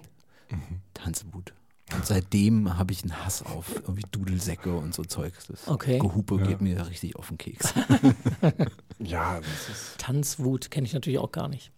Tanzwut. 0.93 1.53
Und 1.93 2.03
seitdem 2.05 2.77
habe 2.79 2.91
ich 2.93 3.03
einen 3.03 3.23
Hass 3.23 3.43
auf 3.43 3.75
irgendwie 3.75 4.05
Dudelsäcke 4.12 4.75
und 4.75 4.95
so 4.95 5.03
Zeugs. 5.03 5.45
Das 5.47 5.67
Okay. 5.67 5.99
Gehupe 5.99 6.38
Ja. 6.38 6.47
geht 6.47 6.62
mir 6.62 6.88
richtig 6.88 7.15
auf 7.15 7.27
den 7.27 7.38
Keks. 7.38 7.73
Ja, 8.99 9.39
das 9.41 9.69
ist, 9.69 9.97
Tanzwut 9.97 10.71
kenne 10.71 10.88
ich 10.88 10.93
natürlich 10.93 11.19
auch 11.19 11.31
gar 11.31 11.47
nicht. 11.49 11.71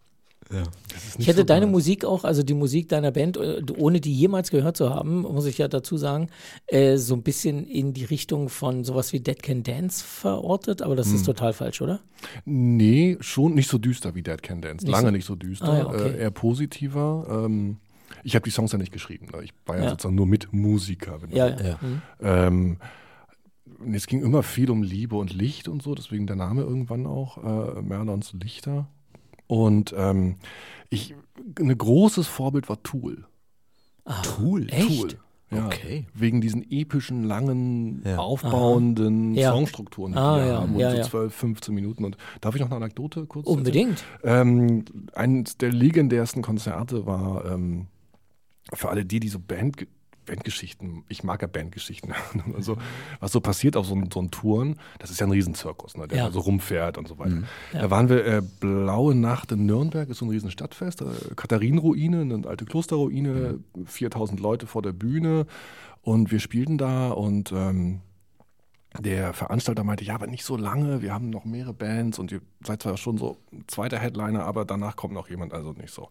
Ja. 0.51 0.63
das 0.93 1.05
ist 1.07 1.19
Ich 1.19 1.27
hätte 1.27 1.39
so 1.39 1.43
deine 1.43 1.65
geil. 1.65 1.71
Musik 1.71 2.05
auch, 2.05 2.23
also 2.23 2.43
die 2.43 2.53
Musik 2.53 2.89
deiner 2.89 3.11
Band, 3.11 3.37
äh, 3.37 3.61
ohne 3.77 3.99
die 4.01 4.13
jemals 4.13 4.49
gehört 4.51 4.77
zu 4.77 4.89
haben, 4.89 5.21
muss 5.21 5.45
ich 5.45 5.57
ja 5.57 5.67
dazu 5.67 5.97
sagen, 5.97 6.29
äh, 6.67 6.97
so 6.97 7.13
ein 7.15 7.23
bisschen 7.23 7.65
in 7.65 7.93
die 7.93 8.05
Richtung 8.05 8.49
von 8.49 8.83
sowas 8.83 9.13
wie 9.13 9.19
Dead 9.19 9.41
Can 9.41 9.63
Dance 9.63 10.03
verortet, 10.05 10.81
aber 10.81 10.91
Hm. 10.91 10.97
das 10.97 11.07
ist 11.11 11.25
total 11.25 11.53
falsch, 11.53 11.81
oder? 11.81 11.99
Nee, 12.45 13.17
schon 13.19 13.53
nicht 13.55 13.69
so 13.69 13.77
düster 13.77 14.15
wie 14.15 14.23
Dead 14.23 14.41
Can 14.41 14.61
Dance. 14.61 14.85
Nicht 14.85 14.91
Lange 14.91 15.07
so- 15.07 15.11
nicht 15.11 15.25
so 15.25 15.35
düster. 15.35 15.67
Ah, 15.69 15.77
ja, 15.77 15.87
okay. 15.87 16.09
äh, 16.09 16.17
eher 16.21 16.31
positiver. 16.31 17.27
Ähm, 17.45 17.77
ich 18.23 18.35
habe 18.35 18.43
die 18.43 18.51
Songs 18.51 18.71
ja 18.71 18.77
nicht 18.77 18.91
geschrieben. 18.91 19.27
Ne? 19.33 19.43
Ich 19.43 19.53
war 19.65 19.77
ja, 19.77 19.83
Ja. 19.83 19.89
sozusagen 19.91 20.15
nur 20.15 20.27
mit 20.27 20.51
Musiker. 20.53 21.19
Ja, 21.31 21.57
so 21.57 21.63
ja. 21.63 21.69
Ja. 21.69 21.79
Mhm. 21.81 22.01
Ähm, 22.21 22.77
und 23.79 23.93
es 23.93 24.07
ging 24.07 24.23
immer 24.23 24.43
viel 24.43 24.71
um 24.71 24.81
Liebe 24.81 25.15
und 25.17 25.33
Licht 25.33 25.67
und 25.67 25.83
so, 25.83 25.93
deswegen 25.93 26.25
der 26.25 26.35
Name 26.35 26.61
irgendwann 26.61 27.05
auch, 27.05 27.37
äh, 27.77 27.81
Merlons 27.81 28.33
Lichter. 28.33 28.87
Und 29.47 29.93
ähm, 29.97 30.35
ich, 30.89 31.15
ein 31.59 31.77
großes 31.77 32.27
Vorbild 32.27 32.69
war 32.69 32.81
Tool. 32.83 33.25
Ah, 34.05 34.21
Tool. 34.21 34.67
Echt? 34.69 35.01
Tool. 35.01 35.09
Ja, 35.49 35.65
Okay. 35.67 36.05
Wegen 36.13 36.41
diesen 36.41 36.69
epischen, 36.69 37.23
langen, 37.23 38.01
Ja. 38.05 38.17
aufbauenden 38.17 39.33
Ja. 39.33 39.51
Songstrukturen, 39.53 40.11
die 40.11 40.17
Ah, 40.17 40.45
ja, 40.45 40.59
haben. 40.59 40.73
Und 40.73 40.79
ja, 40.81 40.91
so 40.91 40.97
ja. 40.97 41.03
12, 41.03 41.33
15 41.33 41.73
Minuten. 41.73 42.03
Und 42.03 42.17
darf 42.41 42.53
ich 42.55 42.59
noch 42.59 42.67
eine 42.67 42.75
Anekdote 42.75 43.25
kurz? 43.27 43.47
Unbedingt. 43.47 44.03
Ähm, 44.23 44.83
eines 45.13 45.57
der 45.57 45.71
legendärsten 45.71 46.41
Konzerte 46.41 47.05
war 47.05 47.45
ähm, 47.45 47.87
für 48.73 48.89
alle 48.89 49.05
die, 49.05 49.21
die 49.21 49.29
so 49.29 49.39
Band, 49.39 49.87
Bandgeschichten, 50.27 51.03
ich 51.09 51.23
mag 51.23 51.41
ja 51.41 51.47
Bandgeschichten, 51.47 52.13
also, 52.55 52.77
was 53.19 53.31
so 53.31 53.39
passiert 53.41 53.75
auf 53.75 53.87
so, 53.87 53.99
so 54.13 54.21
Touren, 54.27 54.75
das 54.99 55.09
ist 55.09 55.19
ja 55.19 55.25
ein 55.25 55.31
Riesenzirkus, 55.31 55.97
ne, 55.97 56.07
der 56.07 56.17
Ja. 56.17 56.31
so 56.31 56.41
rumfährt 56.41 56.97
und 56.99 57.07
so 57.07 57.17
weiter. 57.17 57.43
Ja. 57.73 57.81
Da 57.81 57.89
waren 57.89 58.09
wir 58.09 58.25
äh, 58.25 58.41
Blaue 58.59 59.15
Nacht 59.15 59.51
in 59.51 59.65
Nürnberg, 59.65 60.07
ist 60.09 60.19
so 60.19 60.25
ein 60.25 60.29
Riesenstadtfest, 60.29 61.01
äh, 61.01 61.05
Katharinenruine, 61.35 62.21
eine 62.21 62.47
alte 62.47 62.65
Klosterruine, 62.65 63.59
4000 63.85 64.39
Leute 64.39 64.67
vor 64.67 64.83
der 64.83 64.93
Bühne 64.93 65.47
und 66.01 66.31
wir 66.31 66.39
spielten 66.39 66.77
da 66.77 67.09
und 67.09 67.51
ähm, 67.51 68.01
der 68.99 69.33
Veranstalter 69.33 69.83
meinte, 69.83 70.03
ja, 70.03 70.15
aber 70.15 70.27
nicht 70.27 70.43
so 70.43 70.57
lange, 70.57 71.01
wir 71.01 71.13
haben 71.13 71.29
noch 71.29 71.45
mehrere 71.45 71.73
Bands 71.73 72.19
und 72.19 72.31
ihr 72.31 72.41
seid 72.63 72.81
zwar 72.81 72.97
schon 72.97 73.17
so 73.17 73.37
zweiter 73.67 73.99
Headliner, 73.99 74.43
aber 74.45 74.65
danach 74.65 74.95
kommt 74.95 75.13
noch 75.13 75.29
jemand, 75.29 75.53
also 75.53 75.73
nicht 75.73 75.93
so. 75.93 76.09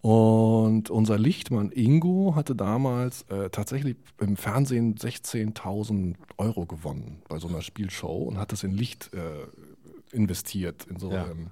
Und 0.00 0.90
unser 0.90 1.18
Lichtmann 1.18 1.70
Ingo 1.72 2.34
hatte 2.36 2.54
damals 2.54 3.22
äh, 3.30 3.50
tatsächlich 3.50 3.96
im 4.20 4.36
Fernsehen 4.36 4.94
16.000 4.94 6.14
Euro 6.36 6.66
gewonnen 6.66 7.22
bei 7.28 7.38
so 7.38 7.48
einer 7.48 7.62
Spielshow 7.62 8.16
und 8.22 8.38
hat 8.38 8.52
das 8.52 8.62
in 8.62 8.72
Licht 8.72 9.10
äh, 9.12 10.16
investiert, 10.16 10.86
in 10.88 10.98
so 10.98 11.10
Ja. 11.10 11.26
ähm, 11.30 11.48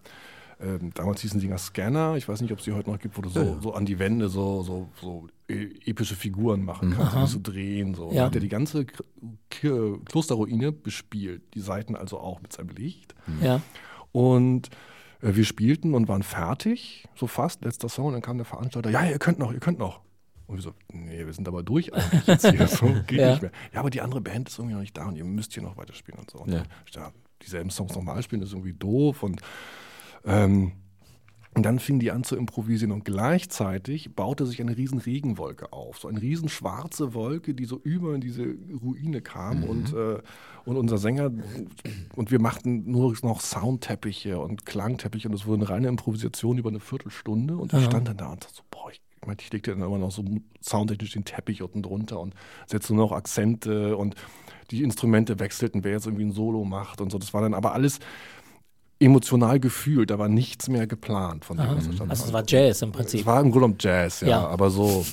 ähm, 0.59 0.91
damals 0.95 1.21
hießen 1.21 1.39
Dinger 1.39 1.59
Scanner, 1.59 2.17
ich 2.17 2.27
weiß 2.29 2.41
nicht, 2.41 2.51
ob 2.51 2.61
es 2.61 2.65
die 2.65 2.73
heute 2.73 2.89
noch 2.91 2.99
gibt, 2.99 3.19
wo 3.19 3.21
du 3.21 3.29
so, 3.29 3.41
Ja, 3.41 3.61
so 3.61 3.75
an 3.75 3.85
die 3.85 3.99
Wände 3.99 4.31
so, 4.31 4.63
so, 4.63 4.89
so 5.03 5.27
e- 5.51 5.69
epische 5.85 6.15
Figuren 6.15 6.65
machen 6.65 6.93
kannst, 6.97 7.15
die 7.15 7.27
so 7.27 7.41
drehen. 7.43 7.95
So. 7.95 8.11
Ja. 8.11 8.25
Hat 8.25 8.35
er 8.37 8.41
die 8.41 8.49
ganze 8.49 8.87
K 8.87 9.03
K 9.51 9.99
Klosterruine 10.07 10.73
bespielt, 10.73 11.43
die 11.53 11.61
Seiten 11.61 11.95
also 11.95 12.19
auch 12.19 12.41
mit 12.41 12.55
seinem 12.55 12.71
Licht. 12.71 13.15
Ja. 13.43 13.61
Und 14.13 14.71
wir 15.21 15.45
spielten 15.45 15.95
und 15.95 16.09
waren 16.09 16.23
fertig, 16.23 17.09
so 17.15 17.27
fast, 17.27 17.65
letzter 17.65 17.89
Song, 17.89 18.07
und 18.07 18.13
dann 18.15 18.23
kam 18.23 18.37
der 18.37 18.45
Veranstalter, 18.45 18.91
ja, 18.91 19.05
ihr 19.05 19.19
könnt 19.19 19.39
noch, 19.39 19.53
ihr 19.53 19.61
könnt 19.61 19.79
noch. 19.79 20.01
Und 20.47 20.57
wir 20.57 20.63
so, 20.63 20.75
nee, 20.93 21.27
wir 21.27 21.33
sind 21.33 21.49
aber 21.49 21.63
durch 21.65 21.93
eigentlich 21.93 22.27
jetzt 22.27 22.49
hier, 22.51 22.69
so 22.69 22.95
geht 23.07 23.19
Ja. 23.21 23.31
nicht 23.31 23.43
mehr. 23.43 23.51
Ja, 23.73 23.81
aber 23.81 23.91
die 23.91 24.01
andere 24.01 24.21
Band 24.21 24.49
ist 24.49 24.59
irgendwie 24.59 24.75
noch 24.75 24.81
nicht 24.83 24.97
da 24.97 25.07
und 25.07 25.17
ihr 25.17 25.25
müsst 25.25 25.55
hier 25.55 25.63
noch 25.63 25.77
weiterspielen 25.77 26.21
und 26.21 26.31
so. 26.31 26.39
Und 26.39 26.53
Ja. 26.53 26.59
dann, 26.59 26.69
ja, 26.95 27.13
dieselben 27.43 27.71
Songs 27.71 27.95
nochmal 27.95 28.23
spielen, 28.23 28.43
ist 28.43 28.53
irgendwie 28.53 28.73
doof 28.75 29.23
und 29.25 29.41
ähm, 30.25 30.73
und 31.57 31.63
dann 31.63 31.79
fingen 31.79 32.01
die 32.01 32.11
an 32.11 32.23
zu 32.23 32.37
improvisieren 32.37 32.93
und 32.93 33.07
gleichzeitig 33.07 34.15
baute 34.15 34.45
sich 34.45 34.61
eine 34.61 34.77
riesen 34.77 34.99
Regenwolke 34.99 35.73
auf. 35.73 35.99
So 35.99 36.07
eine 36.07 36.21
riesen 36.21 36.51
schwarze 36.51 37.15
Wolke, 37.15 37.55
die 37.55 37.65
so 37.65 37.81
über 37.83 38.19
diese 38.19 38.57
Ruine 38.83 39.23
kam 39.23 39.65
und, 39.65 39.95
äh, 39.95 40.19
und 40.67 40.77
unser 40.77 40.99
Sänger 40.99 41.31
und 42.15 42.31
wir 42.31 42.41
machten 42.43 42.91
nur 42.91 43.17
noch 43.23 43.41
Soundteppiche 43.41 44.39
und 44.39 44.67
Klangteppiche 44.67 45.29
und 45.29 45.35
es 45.35 45.47
wurde 45.47 45.63
eine 45.63 45.71
reine 45.71 45.89
Improvisation 45.89 46.59
über 46.59 46.69
eine 46.69 46.81
Viertelstunde 46.81 47.57
und 47.57 47.73
ich 47.73 47.87
stand 47.87 48.09
dann 48.09 48.19
da 48.19 48.33
und 48.33 48.45
so, 48.45 48.63
boah, 48.71 48.91
ich, 48.91 49.01
ich 49.23 49.27
meinte, 49.27 49.43
ich 49.43 49.51
legte 49.51 49.71
dann 49.71 49.81
immer 49.81 49.97
noch 49.97 50.11
so 50.11 50.23
soundtechnisch 50.61 51.13
den 51.13 51.25
Teppich 51.25 51.63
unten 51.63 51.83
drunter 51.83 52.21
und 52.21 52.35
setzte 52.67 52.95
nur 52.95 53.07
noch 53.07 53.13
Akzente 53.13 53.97
und 53.97 54.15
die 54.71 54.83
Instrumente 54.83 55.39
wechselten, 55.39 55.85
wer 55.85 55.93
jetzt 55.93 56.07
irgendwie 56.07 56.25
ein 56.25 56.33
Solo 56.33 56.65
macht 56.65 57.01
und 57.01 57.11
so. 57.11 57.19
Das 57.19 57.33
war 57.33 57.41
dann 57.41 57.55
aber 57.55 57.73
alles 57.73 57.99
emotional 58.99 59.61
gefühlt, 59.61 60.11
da 60.11 60.19
war 60.19 60.29
nichts 60.29 60.69
mehr 60.69 60.87
geplant 60.87 61.45
von 61.45 61.57
dem, 61.59 61.67
was. 61.69 61.87
Also 62.11 62.25
es 62.27 62.33
war 62.33 62.45
Jazz 62.47 62.83
im 62.83 62.91
Es 62.91 62.97
Prinzip. 62.97 63.27
war 63.27 63.37
im 63.41 63.51
Grunde 63.51 63.59
genommen 63.61 63.77
Jazz, 63.79 64.21
ja, 64.23 64.29
Ja. 64.29 64.47
aber 64.49 64.71
so. 64.71 65.05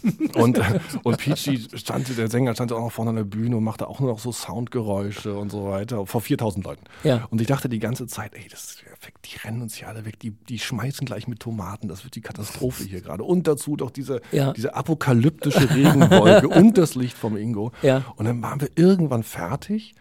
und, 0.36 0.60
und 1.02 1.18
Peachy 1.18 1.58
stand, 1.76 2.16
der 2.16 2.28
Sänger 2.30 2.54
stand 2.54 2.72
auch 2.72 2.78
noch 2.80 2.92
vorne 2.92 3.10
an 3.10 3.16
der 3.16 3.24
Bühne 3.24 3.56
und 3.56 3.64
machte 3.64 3.88
auch 3.88 3.98
nur 3.98 4.10
noch 4.12 4.20
so 4.20 4.30
Soundgeräusche 4.30 5.34
und 5.36 5.50
so 5.50 5.64
weiter, 5.68 6.06
vor 6.06 6.20
4000 6.20 6.64
Leuten. 6.64 6.84
Ja. 7.02 7.26
Und 7.30 7.40
ich 7.40 7.48
dachte 7.48 7.68
die 7.68 7.80
ganze 7.80 8.06
Zeit, 8.06 8.32
ey, 8.34 8.46
das 8.48 8.64
ist 8.64 8.84
perfekt, 8.84 9.18
die 9.30 9.36
rennen 9.44 9.60
uns 9.60 9.74
hier 9.74 9.88
alle 9.88 10.04
weg, 10.06 10.20
die, 10.20 10.30
die 10.30 10.60
schmeißen 10.60 11.04
gleich 11.04 11.26
mit 11.26 11.40
Tomaten, 11.40 11.88
das 11.88 12.04
wird 12.04 12.14
die 12.14 12.20
Katastrophe 12.20 12.84
hier 12.84 13.00
gerade. 13.00 13.24
Und 13.24 13.48
dazu 13.48 13.76
doch 13.76 13.90
diese, 13.90 14.20
Ja. 14.30 14.52
diese 14.52 14.74
apokalyptische 14.76 15.68
Regenwolke 15.68 16.48
und 16.48 16.78
das 16.78 16.94
Licht 16.94 17.18
vom 17.18 17.36
Ingo. 17.36 17.72
Ja. 17.82 18.04
Und 18.16 18.26
dann 18.26 18.40
waren 18.40 18.60
wir 18.60 18.70
irgendwann 18.76 19.24
fertig, 19.24 19.94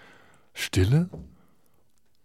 Stille. 0.54 1.10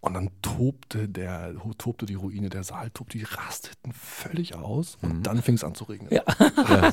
Und 0.03 0.15
dann 0.15 0.31
tobte, 0.41 1.07
der, 1.07 1.53
tobte 1.77 2.05
die 2.05 2.15
Ruine, 2.15 2.49
der 2.49 2.65
Saal 2.65 2.89
tobte, 2.89 3.17
die 3.17 3.23
rasteten 3.23 3.93
völlig 3.93 4.53
aus 4.53 4.97
und 5.01 5.23
dann 5.23 5.41
fing 5.41 5.55
es 5.55 5.63
an 5.63 5.75
zu 5.75 5.85
regnen. 5.85 6.11
Ja. 6.11 6.23
Ja. 6.69 6.91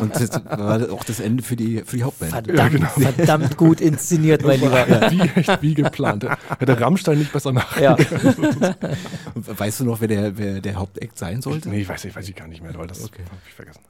Und 0.00 0.14
das 0.14 0.30
war 0.42 0.90
auch 0.90 1.04
das 1.04 1.20
Ende 1.20 1.42
für 1.42 1.54
die, 1.54 1.82
für 1.84 1.98
die 1.98 2.04
Hauptband. 2.04 2.32
Verdammt, 2.32 2.70
genau. 2.72 2.88
verdammt 2.88 3.58
gut 3.58 3.82
inszeniert, 3.82 4.42
mein 4.42 4.58
Lieber. 4.58 4.86
Wie, 5.10 5.20
echt 5.20 5.60
wie 5.60 5.74
geplant. 5.74 6.26
Hätte 6.58 6.80
Rammstein 6.80 7.18
nicht 7.18 7.30
besser 7.30 7.52
nach. 7.52 7.78
Ja. 7.78 7.94
Weißt 9.34 9.80
du 9.80 9.84
noch, 9.84 10.00
wer 10.00 10.08
der, 10.08 10.38
wer 10.38 10.62
der 10.62 10.76
Hauptakt 10.76 11.18
sein 11.18 11.42
sollte? 11.42 11.68
Nee, 11.68 11.82
ich 11.82 11.88
weiß, 11.90 12.06
ich 12.06 12.16
weiß 12.16 12.26
ich 12.26 12.34
gar 12.36 12.48
nicht 12.48 12.62
mehr, 12.62 12.74
weil 12.74 12.86
das 12.86 13.04
Okay. 13.04 13.24
habe 13.24 13.36
ich 13.46 13.52
vergessen. 13.52 13.82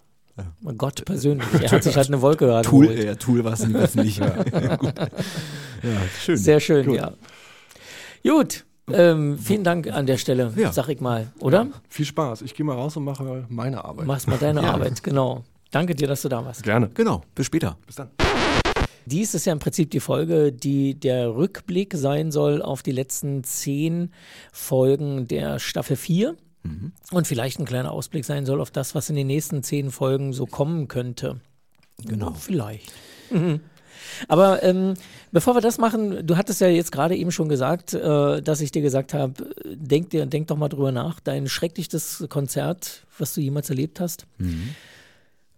Mein 0.61 0.77
Gott 0.77 1.05
persönlich. 1.05 1.47
Er 1.61 1.71
hat 1.71 1.85
sich 1.85 1.97
halt 1.97 2.09
eine 2.09 2.21
Wolke 2.21 2.47
gerade 2.47 2.69
Tool, 2.69 2.89
geholt. 2.89 3.05
ja, 3.05 3.15
Tool 3.15 3.45
war 3.45 3.53
es 3.53 3.95
nicht. 3.95 4.19
Ja. 4.19 4.75
Gut. 4.75 4.93
ja, 4.99 5.09
schön. 6.21 6.37
Sehr 6.37 6.59
schön, 6.59 6.87
Gut. 6.87 6.97
ja. 6.97 7.13
Gut. 8.23 8.65
Ähm, 8.93 9.37
vielen 9.39 9.65
Dank 9.65 9.89
an 9.93 10.07
der 10.07 10.17
Stelle, 10.17 10.53
Ja. 10.57 10.73
sag 10.73 10.89
ich 10.89 11.01
mal, 11.01 11.33
oder? 11.41 11.67
Viel 11.89 12.07
Spaß. 12.07 12.43
Ich 12.43 12.55
gehe 12.55 12.65
mal 12.65 12.75
raus 12.77 12.97
und 12.97 13.03
mache 13.05 13.45
meine 13.49 13.85
Arbeit. 13.85 14.07
Machst 14.07 14.29
mal 14.29 14.39
deine 14.39 14.63
Ja. 14.63 14.75
Arbeit, 14.75 15.03
genau. 15.03 15.43
Danke 15.73 15.97
dir, 15.97 16.07
dass 16.07 16.23
du 16.23 16.29
da 16.29 16.45
warst. 16.45 16.63
Gerne. 16.63 16.89
Genau, 16.95 17.23
bis 17.35 17.47
später. 17.47 17.77
Bis 17.87 17.97
dann. 17.97 18.11
Dies 19.05 19.35
ist 19.35 19.45
ja 19.45 19.53
im 19.53 19.59
Prinzip 19.59 19.91
die 19.91 20.01
Folge, 20.01 20.53
die 20.53 20.99
der 20.99 21.35
Rückblick 21.35 21.95
sein 21.95 22.31
soll 22.31 22.63
auf 22.63 22.83
die 22.85 22.93
letzten 22.93 23.43
zehn 23.45 24.13
Folgen 24.53 25.27
der 25.29 25.59
Staffel 25.59 25.97
4 25.97 26.37
und 27.13 27.27
vielleicht 27.29 27.61
ein 27.61 27.65
kleiner 27.65 27.93
Ausblick 27.93 28.25
sein 28.25 28.45
soll 28.47 28.61
auf 28.61 28.73
das, 28.73 28.95
was 28.97 29.09
in 29.11 29.15
den 29.17 29.29
nächsten 29.29 29.63
zehn 29.63 29.91
Folgen 29.93 30.33
so 30.33 30.47
kommen 30.47 30.89
könnte. 30.89 31.41
Genau. 32.05 32.33
Vielleicht. 32.33 32.93
Mhm. 33.31 33.61
Aber 34.29 34.63
ähm, 34.65 34.95
bevor 35.33 35.55
wir 35.55 35.61
das 35.61 35.79
machen, 35.79 36.27
du 36.27 36.37
hattest 36.37 36.61
ja 36.61 36.69
jetzt 36.69 36.93
gerade 36.93 37.17
eben 37.17 37.33
schon 37.33 37.49
gesagt, 37.49 37.95
äh, 37.95 38.43
dass 38.43 38.61
ich 38.61 38.73
dir 38.73 38.83
gesagt 38.83 39.15
habe, 39.15 39.35
denk 39.65 40.11
dir, 40.11 40.27
denk 40.27 40.49
doch 40.49 40.57
mal 40.57 40.69
drüber 40.69 40.93
nach, 40.93 41.21
dein 41.21 41.49
schrecklichstes 41.49 42.27
Konzert, 42.29 43.07
was 43.19 43.35
du 43.35 43.41
jemals 43.41 43.71
erlebt 43.71 44.01
hast. 44.01 44.27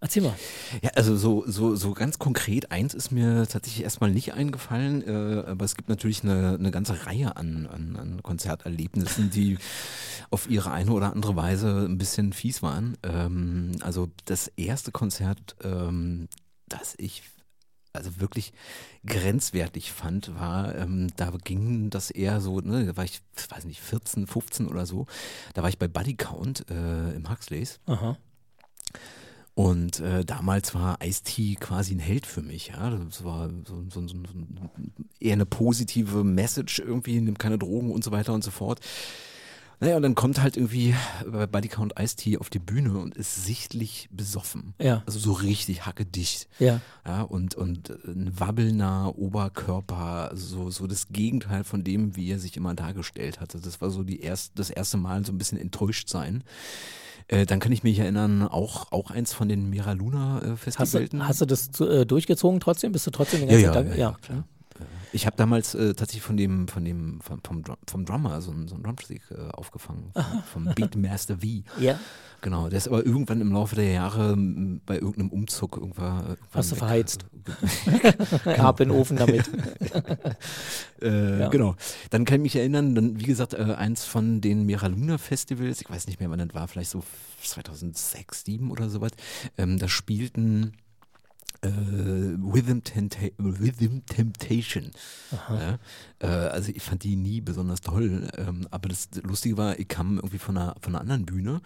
Erzähl 0.00 0.22
mal. 0.22 0.34
Ja, 0.80 0.90
also 0.94 1.16
so, 1.16 1.42
so, 1.48 1.74
so 1.74 1.92
ganz 1.92 2.20
konkret, 2.20 2.70
eins 2.70 2.94
ist 2.94 3.10
mir 3.10 3.48
tatsächlich 3.48 3.82
erstmal 3.82 4.12
nicht 4.12 4.32
eingefallen, 4.32 5.02
äh, 5.02 5.44
aber 5.48 5.64
es 5.64 5.74
gibt 5.74 5.88
natürlich 5.88 6.22
eine, 6.22 6.56
eine 6.56 6.70
ganze 6.70 7.04
Reihe 7.06 7.36
an, 7.36 7.66
an, 7.66 7.96
an 7.96 8.22
Konzerterlebnissen, 8.22 9.30
die 9.30 9.58
auf 10.30 10.48
ihre 10.48 10.70
eine 10.70 10.92
oder 10.92 11.12
andere 11.12 11.34
Weise 11.34 11.86
ein 11.88 11.98
bisschen 11.98 12.32
fies 12.32 12.62
waren. 12.62 12.96
Ähm, 13.02 13.72
also 13.80 14.08
das 14.24 14.46
erste 14.56 14.92
Konzert, 14.92 15.56
ähm, 15.64 16.28
das 16.68 16.94
ich 16.98 17.22
also 17.92 18.20
wirklich 18.20 18.52
grenzwertig 19.06 19.92
fand, 19.92 20.34
war, 20.34 20.74
ähm, 20.76 21.08
da 21.16 21.30
ging 21.42 21.90
das 21.90 22.10
eher 22.10 22.40
so, 22.40 22.60
ne, 22.60 22.86
da 22.86 22.96
war 22.96 23.04
ich, 23.04 23.20
weiß 23.48 23.64
nicht, 23.64 23.80
14, 23.80 24.26
15 24.26 24.68
oder 24.68 24.86
so, 24.86 25.06
da 25.54 25.62
war 25.62 25.68
ich 25.68 25.78
bei 25.78 25.88
Buddy 25.88 26.14
Count 26.14 26.68
äh, 26.70 27.14
im 27.14 27.30
Huxleys. 27.30 27.80
Aha. 27.86 28.16
Und 29.54 29.98
äh, 29.98 30.24
damals 30.24 30.72
war 30.74 30.98
Ice-T 31.02 31.56
quasi 31.56 31.96
ein 31.96 31.98
Held 31.98 32.26
für 32.26 32.42
mich. 32.42 32.68
Ja? 32.68 32.90
Das 32.90 33.24
war 33.24 33.50
so, 33.66 33.82
so, 33.90 34.06
so, 34.06 34.18
so 34.18 34.70
eher 35.18 35.32
eine 35.32 35.46
positive 35.46 36.22
Message 36.22 36.78
irgendwie, 36.78 37.20
nimm 37.20 37.38
keine 37.38 37.58
Drogen 37.58 37.90
und 37.90 38.04
so 38.04 38.12
weiter 38.12 38.34
und 38.34 38.44
so 38.44 38.52
fort. 38.52 38.78
Naja, 39.80 39.96
und 39.96 40.02
dann 40.02 40.14
kommt 40.16 40.40
halt 40.42 40.56
irgendwie 40.56 40.94
bei 41.24 41.46
Buddy 41.46 41.68
Count 41.68 41.94
Ice-T 41.98 42.38
auf 42.38 42.50
die 42.50 42.58
Bühne 42.58 42.98
und 42.98 43.16
ist 43.16 43.44
sichtlich 43.44 44.08
besoffen. 44.10 44.74
Ja. 44.80 45.02
Also 45.06 45.20
so 45.20 45.32
richtig 45.32 45.86
hackedicht. 45.86 46.48
Ja. 46.58 46.80
Ja, 47.06 47.22
und, 47.22 47.54
und 47.54 47.90
ein 48.04 48.32
wabbelnder 48.38 49.16
Oberkörper, 49.16 50.32
so, 50.34 50.70
so 50.70 50.86
das 50.88 51.08
Gegenteil 51.10 51.62
von 51.62 51.84
dem, 51.84 52.16
wie 52.16 52.30
er 52.30 52.40
sich 52.40 52.56
immer 52.56 52.74
dargestellt 52.74 53.40
hatte. 53.40 53.60
Das 53.60 53.80
war 53.80 53.90
so 53.90 54.02
die 54.02 54.20
erst, 54.20 54.58
das 54.58 54.70
erste 54.70 54.96
Mal 54.96 55.24
so 55.24 55.32
ein 55.32 55.38
bisschen 55.38 55.58
enttäuscht 55.58 56.08
sein. 56.08 56.42
Äh, 57.28 57.46
dann 57.46 57.60
kann 57.60 57.72
ich 57.72 57.82
mich 57.82 57.98
erinnern, 57.98 58.42
auch, 58.42 58.90
auch 58.90 59.10
eins 59.10 59.32
von 59.32 59.48
den 59.48 59.70
Mira 59.70 59.92
Luna 59.92 60.40
äh, 60.42 60.50
Hast 60.50 60.62
Festivalten. 60.62 61.20
du, 61.20 61.28
hast 61.28 61.40
du 61.40 61.46
das 61.46 61.78
äh, 61.80 62.04
durchgezogen 62.04 62.58
trotzdem? 62.58 62.90
Bist 62.92 63.06
du 63.06 63.10
trotzdem 63.10 63.40
den 63.40 63.50
ja, 63.50 63.72
ganzen 63.72 63.86
ja, 63.86 63.90
Tag? 63.90 63.98
ja, 63.98 64.10
ja, 64.10 64.16
klar. 64.20 64.44
Äh, 64.80 64.84
Ich 65.12 65.26
habe 65.26 65.36
damals 65.36 65.74
äh, 65.74 65.94
tatsächlich 65.94 66.22
von 66.22 66.36
dem, 66.36 66.68
von 66.68 66.84
dem, 66.84 67.20
vom, 67.20 67.40
vom, 67.44 67.62
vom 67.88 68.04
Drummer 68.04 68.40
so 68.40 68.50
ein, 68.52 68.68
so 68.68 68.74
ein 68.76 68.82
Drumstick 68.82 69.22
äh, 69.30 69.50
aufgefangen, 69.52 70.12
vom, 70.52 70.64
vom 70.64 70.74
Beatmaster 70.74 71.38
V. 71.38 71.46
Ja. 71.80 71.98
Genau, 72.40 72.68
der 72.68 72.78
ist 72.78 72.86
aber 72.86 73.04
irgendwann 73.04 73.40
im 73.40 73.50
Laufe 73.52 73.74
der 73.74 73.90
Jahre 73.90 74.36
bei 74.86 74.94
irgendeinem 74.94 75.30
Umzug 75.30 75.76
irgendwann. 75.76 76.18
irgendwann 76.20 76.36
Hast 76.54 76.70
du 76.70 76.76
verheizt? 76.76 77.24
Ab 78.44 78.78
in 78.80 78.90
den 78.90 78.96
Ofen 78.98 79.16
damit. 79.16 79.50
Äh, 81.02 81.40
Ja. 81.40 81.48
Genau. 81.48 81.76
Dann 82.10 82.24
kann 82.24 82.36
ich 82.36 82.42
mich 82.42 82.56
erinnern, 82.56 82.94
dann, 82.94 83.18
wie 83.20 83.24
gesagt, 83.24 83.54
äh, 83.54 83.74
eins 83.76 84.04
von 84.04 84.40
den 84.40 84.66
Mira 84.66 84.86
Luna 84.88 85.18
Festivals, 85.18 85.80
ich 85.80 85.88
weiß 85.88 86.06
nicht 86.08 86.18
mehr, 86.20 86.30
wann 86.30 86.38
das 86.40 86.54
war, 86.54 86.66
vielleicht 86.68 86.90
so 86.90 87.02
2006, 87.42 88.44
2007 88.44 88.70
oder 88.70 88.88
sowas, 88.88 89.12
ähm, 89.56 89.78
da 89.78 89.88
spielten 89.88 90.72
äh, 91.60 91.68
Rhythm, 91.68 92.80
Tenta 92.82 93.26
Rhythm 93.38 94.00
Temptation. 94.06 94.90
Ja, 95.48 95.78
äh, 96.20 96.26
also 96.26 96.70
ich 96.72 96.82
fand 96.82 97.02
die 97.02 97.16
nie 97.16 97.40
besonders 97.40 97.80
toll, 97.80 98.28
ähm, 98.36 98.66
aber 98.70 98.88
das 98.88 99.08
Lustige 99.22 99.56
war, 99.56 99.78
ich 99.78 99.88
kam 99.88 100.16
irgendwie 100.16 100.38
von 100.38 100.56
einer, 100.56 100.76
von 100.80 100.94
einer 100.94 101.00
anderen 101.00 101.26
Bühne 101.26 101.60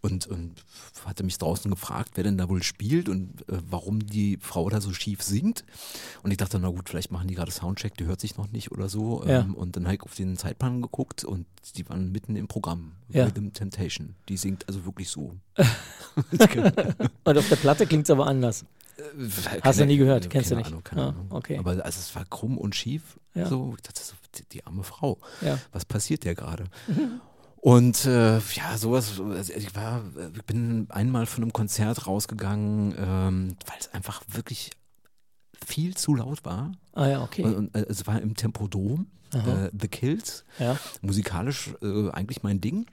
und, 0.00 0.26
und 0.26 0.64
hatte 1.04 1.24
mich 1.24 1.38
draußen 1.38 1.70
gefragt, 1.70 2.12
wer 2.14 2.24
denn 2.24 2.38
da 2.38 2.48
wohl 2.48 2.62
spielt 2.62 3.08
und 3.08 3.48
äh, 3.48 3.58
warum 3.68 4.00
die 4.00 4.38
Frau 4.40 4.68
da 4.68 4.80
so 4.80 4.92
schief 4.92 5.22
singt. 5.22 5.64
Und 6.22 6.30
ich 6.30 6.36
dachte, 6.36 6.58
na 6.58 6.68
gut, 6.68 6.88
vielleicht 6.88 7.10
machen 7.10 7.28
die 7.28 7.34
gerade 7.34 7.50
Soundcheck, 7.50 7.96
die 7.96 8.06
hört 8.06 8.20
sich 8.20 8.36
noch 8.36 8.50
nicht 8.50 8.72
oder 8.72 8.88
so. 8.88 9.24
Ja. 9.26 9.40
Ähm, 9.40 9.54
und 9.54 9.76
dann 9.76 9.84
habe 9.84 9.94
ich 9.94 10.02
auf 10.02 10.14
den 10.14 10.36
Zeitplan 10.36 10.82
geguckt 10.82 11.24
und 11.24 11.46
die 11.76 11.88
waren 11.88 12.12
mitten 12.12 12.36
im 12.36 12.48
Programm. 12.48 12.92
Ja. 13.08 13.24
Rhythm 13.24 13.52
Temptation. 13.52 14.14
Die 14.28 14.36
singt 14.36 14.68
also 14.68 14.84
wirklich 14.84 15.08
so. 15.08 15.36
Und 17.24 17.38
auf 17.38 17.48
der 17.48 17.56
Platte 17.56 17.86
klingt 17.86 18.04
es 18.04 18.10
aber 18.10 18.26
anders. 18.26 18.64
Hast 19.62 19.78
du 19.80 19.86
nie 19.86 19.96
gehört? 19.96 20.28
Kennst 20.30 20.50
du 20.50 20.54
keine 20.54 20.62
nicht? 20.62 20.72
Ahnung, 20.72 20.84
keine 20.84 21.02
Ah, 21.02 21.14
okay. 21.30 21.58
Aber 21.58 21.70
also 21.70 21.84
es 21.84 22.14
war 22.14 22.24
krumm 22.24 22.58
und 22.58 22.74
schief. 22.74 23.18
Ja. 23.34 23.46
So, 23.46 23.74
ich 23.76 23.82
dachte 23.82 24.02
so, 24.02 24.14
die, 24.34 24.44
die 24.48 24.66
arme 24.66 24.82
Frau. 24.82 25.18
Ja. 25.40 25.58
Was 25.72 25.84
passiert 25.84 26.24
der 26.24 26.34
gerade? 26.34 26.64
Und 27.60 28.04
äh, 28.06 28.36
ja, 28.38 28.78
sowas, 28.78 29.20
also 29.20 29.52
ich 29.52 29.74
war, 29.74 30.02
ich 30.32 30.44
bin 30.44 30.86
einmal 30.90 31.26
von 31.26 31.42
einem 31.42 31.52
Konzert 31.52 32.06
rausgegangen, 32.06 32.94
ähm, 32.96 33.56
weil 33.66 33.76
es 33.80 33.92
einfach 33.92 34.22
wirklich 34.28 34.70
viel 35.66 35.96
zu 35.96 36.14
laut 36.14 36.44
war. 36.44 36.72
Ah 36.92 37.08
ja, 37.08 37.22
okay. 37.22 37.42
Und, 37.42 37.54
und, 37.56 37.74
äh, 37.74 37.84
es 37.88 38.06
war 38.06 38.22
im 38.22 38.36
Tempodrom, 38.36 39.08
Aha. 39.34 39.66
äh, 39.66 39.70
The 39.78 39.88
Kills, 39.88 40.44
ja. 40.60 40.78
musikalisch 41.02 41.70
äh, 41.82 42.10
eigentlich 42.10 42.44
mein 42.44 42.60
Ding. 42.60 42.86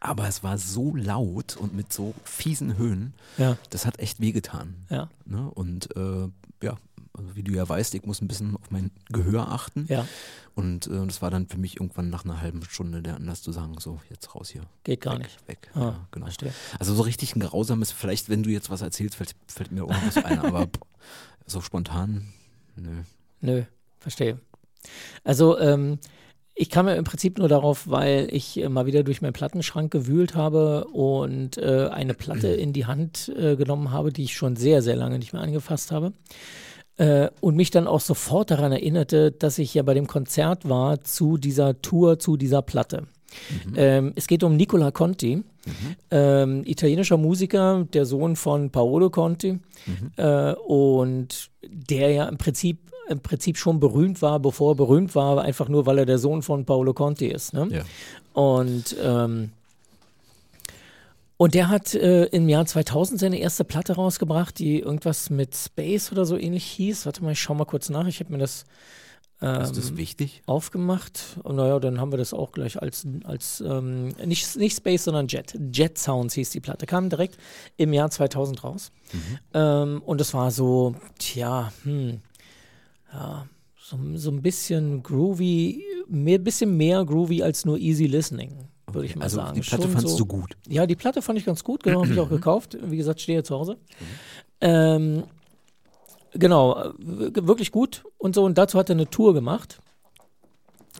Aber 0.00 0.28
es 0.28 0.42
war 0.42 0.58
so 0.58 0.94
laut 0.94 1.56
und 1.56 1.74
mit 1.74 1.92
so 1.92 2.14
fiesen 2.24 2.76
Höhen, 2.76 3.14
Ja. 3.36 3.56
das 3.70 3.84
hat 3.86 3.98
echt 3.98 4.20
wehgetan. 4.20 4.74
Ja. 4.90 5.08
Ne? 5.24 5.50
Und 5.50 5.94
äh, 5.96 6.28
ja, 6.62 6.76
also 7.14 7.34
wie 7.34 7.42
du 7.42 7.52
ja 7.52 7.68
weißt, 7.68 7.94
ich 7.94 8.04
muss 8.04 8.20
ein 8.20 8.28
bisschen 8.28 8.56
auf 8.56 8.70
mein 8.70 8.90
Gehör 9.10 9.50
achten. 9.50 9.86
Ja. 9.88 10.06
Und 10.54 10.86
äh, 10.86 11.06
das 11.06 11.20
war 11.22 11.30
dann 11.30 11.46
für 11.48 11.58
mich 11.58 11.80
irgendwann 11.80 12.10
nach 12.10 12.24
einer 12.24 12.40
halben 12.40 12.62
Stunde 12.64 13.02
der 13.02 13.16
Anlass 13.16 13.42
zu 13.42 13.50
sagen, 13.52 13.74
so, 13.80 14.00
jetzt 14.10 14.34
raus 14.34 14.50
hier. 14.50 14.62
Geht 14.84 15.00
gar 15.00 15.14
weg, 15.14 15.22
nicht. 15.24 15.48
Weg. 15.48 15.70
Ah, 15.74 15.80
ja, 15.80 16.06
genau. 16.12 16.26
verstehe. 16.26 16.52
Also 16.78 16.94
so 16.94 17.02
richtig 17.02 17.34
ein 17.34 17.40
grausames, 17.40 17.90
vielleicht 17.92 18.28
wenn 18.28 18.42
du 18.42 18.50
jetzt 18.50 18.70
was 18.70 18.82
erzählst, 18.82 19.16
fällt, 19.16 19.34
fällt 19.46 19.72
mir 19.72 19.84
auch 19.84 19.94
was 20.06 20.16
ein, 20.16 20.38
aber 20.44 20.68
so 21.46 21.60
spontan, 21.60 22.32
nö. 22.76 23.02
Nö, 23.40 23.62
verstehe. 24.00 24.38
Also, 25.24 25.58
ähm, 25.58 25.98
ich 26.60 26.70
kam 26.70 26.88
ja 26.88 26.94
im 26.94 27.04
Prinzip 27.04 27.38
nur 27.38 27.48
darauf, 27.48 27.88
weil 27.88 28.28
ich 28.32 28.60
äh, 28.60 28.68
mal 28.68 28.84
wieder 28.84 29.04
durch 29.04 29.22
meinen 29.22 29.32
Plattenschrank 29.32 29.92
gewühlt 29.92 30.34
habe 30.34 30.86
und 30.86 31.56
äh, 31.56 31.88
eine 31.92 32.14
Platte 32.14 32.48
in 32.48 32.72
die 32.72 32.84
Hand 32.84 33.32
äh, 33.38 33.54
genommen 33.54 33.92
habe, 33.92 34.12
die 34.12 34.24
ich 34.24 34.34
schon 34.34 34.56
sehr, 34.56 34.82
sehr 34.82 34.96
lange 34.96 35.20
nicht 35.20 35.32
mehr 35.32 35.42
angefasst 35.42 35.92
habe. 35.92 36.12
Äh, 36.96 37.28
und 37.40 37.54
mich 37.54 37.70
dann 37.70 37.86
auch 37.86 38.00
sofort 38.00 38.50
daran 38.50 38.72
erinnerte, 38.72 39.30
dass 39.30 39.58
ich 39.58 39.72
ja 39.72 39.84
bei 39.84 39.94
dem 39.94 40.08
Konzert 40.08 40.68
war 40.68 41.00
zu 41.02 41.38
dieser 41.38 41.80
Tour, 41.80 42.18
zu 42.18 42.36
dieser 42.36 42.60
Platte. 42.60 43.04
Ähm, 43.76 44.12
es 44.16 44.26
geht 44.26 44.42
um 44.42 44.56
Nicola 44.56 44.90
Conti, 44.90 45.44
ähm, 46.10 46.62
italienischer 46.64 47.18
Musiker, 47.18 47.86
der 47.92 48.04
Sohn 48.06 48.36
von 48.36 48.70
Paolo 48.70 49.10
Conti 49.10 49.60
äh, 50.16 50.52
und 50.54 51.50
der 51.62 52.10
ja 52.10 52.24
im 52.24 52.38
Prinzip 52.38 52.87
im 53.08 53.20
Prinzip 53.20 53.56
schon 53.56 53.80
berühmt 53.80 54.22
war, 54.22 54.38
bevor 54.38 54.72
er 54.72 54.74
berühmt 54.76 55.14
war, 55.14 55.40
einfach 55.40 55.68
nur, 55.68 55.86
weil 55.86 55.98
er 55.98 56.06
der 56.06 56.18
Sohn 56.18 56.42
von 56.42 56.64
Paolo 56.64 56.94
Conti 56.94 57.26
ist. 57.26 57.52
Ne? 57.52 57.68
Ja. 57.70 57.82
Und 58.40 58.96
ähm, 59.02 59.50
und 61.36 61.54
der 61.54 61.68
hat 61.68 61.94
äh, 61.94 62.24
im 62.24 62.48
Jahr 62.48 62.66
2000 62.66 63.20
seine 63.20 63.38
erste 63.38 63.62
Platte 63.62 63.94
rausgebracht, 63.94 64.58
die 64.58 64.80
irgendwas 64.80 65.30
mit 65.30 65.54
Space 65.54 66.10
oder 66.10 66.24
so 66.24 66.36
ähnlich 66.36 66.64
hieß. 66.64 67.06
Warte 67.06 67.22
mal, 67.22 67.30
ich 67.30 67.40
schau 67.40 67.54
mal 67.54 67.64
kurz 67.64 67.90
nach. 67.90 68.08
Ich 68.08 68.18
habe 68.18 68.32
mir 68.32 68.38
das 68.38 68.64
ähm, 69.40 69.60
Ist 69.60 69.76
das 69.76 69.96
wichtig? 69.96 70.42
aufgemacht. 70.46 71.38
Und 71.44 71.56
naja, 71.56 71.78
dann 71.78 72.00
haben 72.00 72.10
wir 72.12 72.18
das 72.18 72.34
auch 72.34 72.50
gleich 72.50 72.82
als, 72.82 73.06
als 73.22 73.60
ähm, 73.60 74.08
nicht, 74.24 74.56
nicht 74.56 74.76
Space, 74.76 75.04
sondern 75.04 75.28
Jet. 75.28 75.56
Jet 75.72 75.96
Sounds 75.96 76.34
hieß 76.34 76.50
die 76.50 76.60
Platte. 76.60 76.86
Kam 76.86 77.08
direkt 77.08 77.38
im 77.76 77.92
Jahr 77.92 78.10
2000 78.10 78.64
raus. 78.64 78.90
Ähm, 79.54 80.02
und 80.04 80.20
es 80.20 80.34
war 80.34 80.50
so, 80.50 80.96
tja, 81.18 81.72
hm, 81.84 82.20
ja, 83.12 83.46
so, 83.80 83.98
so 84.14 84.30
ein 84.30 84.42
bisschen 84.42 85.02
groovy, 85.02 85.82
mehr, 86.08 86.38
bisschen 86.38 86.76
mehr 86.76 87.04
groovy 87.04 87.42
als 87.42 87.64
nur 87.64 87.78
easy 87.78 88.06
listening, 88.06 88.68
würde 88.86 89.06
ich 89.06 89.16
mal 89.16 89.24
also 89.24 89.36
sagen. 89.36 89.54
die 89.54 89.60
Platte 89.60 89.82
Schon 89.84 89.92
fandst 89.92 90.08
so, 90.10 90.18
du 90.18 90.26
gut. 90.26 90.56
Ja, 90.68 90.86
die 90.86 90.96
Platte 90.96 91.22
fand 91.22 91.38
ich 91.38 91.44
ganz 91.44 91.64
gut, 91.64 91.82
genau, 91.82 92.02
habe 92.02 92.12
ich 92.12 92.20
auch 92.20 92.28
gekauft. 92.30 92.76
Wie 92.82 92.96
gesagt, 92.96 93.20
stehe 93.20 93.42
zu 93.42 93.54
Hause. 93.54 93.74
Mhm. 93.74 94.06
Ähm, 94.60 95.22
genau, 96.32 96.92
wirklich 96.98 97.72
gut 97.72 98.04
und 98.18 98.34
so. 98.34 98.44
Und 98.44 98.58
dazu 98.58 98.78
hat 98.78 98.90
er 98.90 98.96
eine 98.96 99.08
Tour 99.08 99.34
gemacht. 99.34 99.80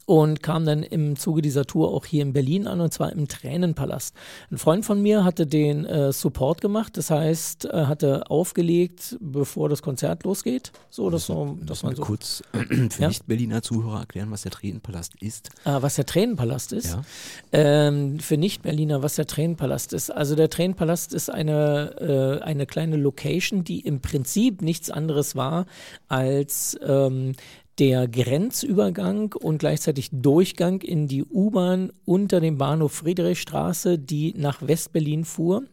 Und 0.08 0.42
kam 0.42 0.64
dann 0.64 0.82
im 0.82 1.16
Zuge 1.16 1.42
dieser 1.42 1.66
Tour 1.66 1.92
auch 1.92 2.06
hier 2.06 2.22
in 2.22 2.32
Berlin 2.32 2.66
an 2.66 2.80
und 2.80 2.94
zwar 2.94 3.12
im 3.12 3.28
Tränenpalast. 3.28 4.14
Ein 4.50 4.56
Freund 4.56 4.86
von 4.86 5.02
mir 5.02 5.22
hatte 5.22 5.46
den 5.46 5.84
äh, 5.84 6.14
Support 6.14 6.62
gemacht, 6.62 6.96
das 6.96 7.10
heißt, 7.10 7.66
er 7.66 7.88
hatte 7.88 8.30
aufgelegt, 8.30 9.18
bevor 9.20 9.68
das 9.68 9.82
Konzert 9.82 10.24
losgeht. 10.24 10.72
So, 10.88 11.10
dass, 11.10 11.26
so, 11.26 11.58
dass 11.60 11.82
man 11.82 11.94
so. 11.94 12.04
kurz 12.04 12.42
für 12.52 12.88
Ja? 13.02 13.08
Nicht-Berliner 13.08 13.60
Zuhörer 13.60 14.00
erklären, 14.00 14.30
was 14.30 14.42
der 14.42 14.52
Tränenpalast 14.52 15.12
ist. 15.20 15.50
Ah, 15.64 15.82
was 15.82 15.96
der 15.96 16.06
Tränenpalast 16.06 16.72
ist. 16.72 16.86
Ja. 16.86 17.02
Ähm, 17.52 18.18
für 18.18 18.38
Nicht-Berliner, 18.38 19.02
was 19.02 19.16
der 19.16 19.26
Tränenpalast 19.26 19.92
ist. 19.92 20.08
Also 20.08 20.36
der 20.36 20.48
Tränenpalast 20.48 21.12
ist 21.12 21.28
eine, 21.28 22.40
äh, 22.40 22.42
eine 22.42 22.64
kleine 22.64 22.96
Location, 22.96 23.62
die 23.62 23.80
im 23.80 24.00
Prinzip 24.00 24.62
nichts 24.62 24.88
anderes 24.88 25.36
war 25.36 25.66
als 26.08 26.78
ähm, 26.82 27.34
der 27.78 28.08
Grenzübergang 28.08 29.34
und 29.34 29.58
gleichzeitig 29.58 30.10
Durchgang 30.12 30.80
in 30.80 31.06
die 31.06 31.24
U-Bahn 31.24 31.92
unter 32.04 32.40
dem 32.40 32.58
Bahnhof 32.58 32.92
Friedrichstraße, 32.92 33.98
die 33.98 34.34
nach 34.36 34.66
Westberlin 34.66 35.24
fuhr 35.24 35.64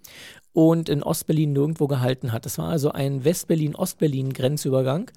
und 0.55 0.87
in 0.87 1.03
Ostberlin 1.03 1.51
nirgendwo 1.51 1.85
gehalten 1.87 2.31
hat. 2.31 2.45
Das 2.45 2.57
war 2.57 2.69
also 2.69 2.93
ein 2.93 3.25
Westberlin-Ostberlin-Grenzübergang 3.25 5.11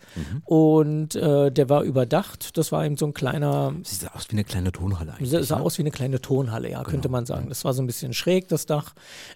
und 0.45 1.15
äh, 1.15 1.53
der 1.53 1.69
war 1.69 1.85
überdacht. 1.85 2.59
Das 2.59 2.73
war 2.73 2.85
eben 2.85 2.97
so 2.97 3.07
ein 3.07 3.15
kleiner 3.15 3.73
Sieht 3.85 4.13
aus 4.13 4.27
wie 4.31 4.33
eine 4.33 4.43
kleine 4.43 4.73
Tonhalle 4.73 5.13
eigentlich. 5.13 5.31
Sah, 5.31 5.45
sah 5.45 5.59
ne? 5.59 5.65
aus 5.65 5.79
wie 5.79 5.83
eine 5.83 5.93
kleine 5.93 6.21
Tonhalle, 6.21 6.69
ja, 6.73 6.83
könnte 6.83 7.09
man 7.09 7.25
sagen. 7.25 7.49
Das 7.49 7.65
war 7.65 7.73
so 7.73 7.81
ein 7.81 7.87
bisschen 7.87 8.15
schräg, 8.15 8.49
das 8.49 8.67
Dach. 8.67 8.95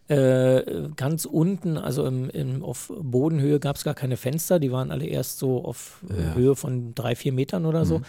Äh, 0.08 0.88
ganz 0.96 1.24
unten, 1.24 1.78
also 1.78 2.04
im, 2.04 2.28
im, 2.30 2.64
auf 2.64 2.92
Bodenhöhe 3.00 3.60
gab 3.60 3.76
es 3.76 3.84
gar 3.84 3.94
keine 3.94 4.16
Fenster, 4.16 4.58
die 4.58 4.72
waren 4.72 4.90
alle 4.90 5.06
erst 5.06 5.38
so 5.38 5.64
auf 5.64 6.02
Ja. 6.08 6.34
Höhe 6.34 6.56
von 6.56 6.96
drei, 6.96 7.14
vier 7.14 7.32
Metern 7.32 7.64
oder 7.64 7.84
so. 7.84 8.02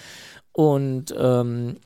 Und 0.51 1.13
ähm, 1.15 1.77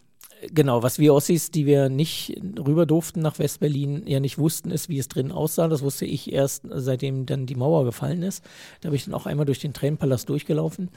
Genau, 0.53 0.83
was 0.83 0.99
wir 0.99 1.15
Ossis, 1.15 1.49
die 1.49 1.65
wir 1.65 1.89
nicht 1.89 2.39
rüber 2.59 2.85
durften 2.85 3.21
nach 3.21 3.39
Westberlin, 3.39 4.05
ja 4.05 4.19
nicht 4.19 4.37
wussten, 4.37 4.69
ist, 4.69 4.87
wie 4.87 4.99
es 4.99 5.07
drin 5.07 5.31
aussah. 5.31 5.67
Das 5.67 5.81
wusste 5.81 6.05
ich 6.05 6.31
erst, 6.31 6.63
seitdem 6.69 7.25
dann 7.25 7.47
die 7.47 7.55
Mauer 7.55 7.85
gefallen 7.85 8.21
ist. 8.21 8.43
Da 8.81 8.89
bin 8.89 8.97
ich 8.97 9.05
dann 9.05 9.15
auch 9.15 9.25
einmal 9.25 9.47
durch 9.47 9.59
den 9.59 9.73
Tränenpalast 9.73 10.29
durchgelaufen, 10.29 10.89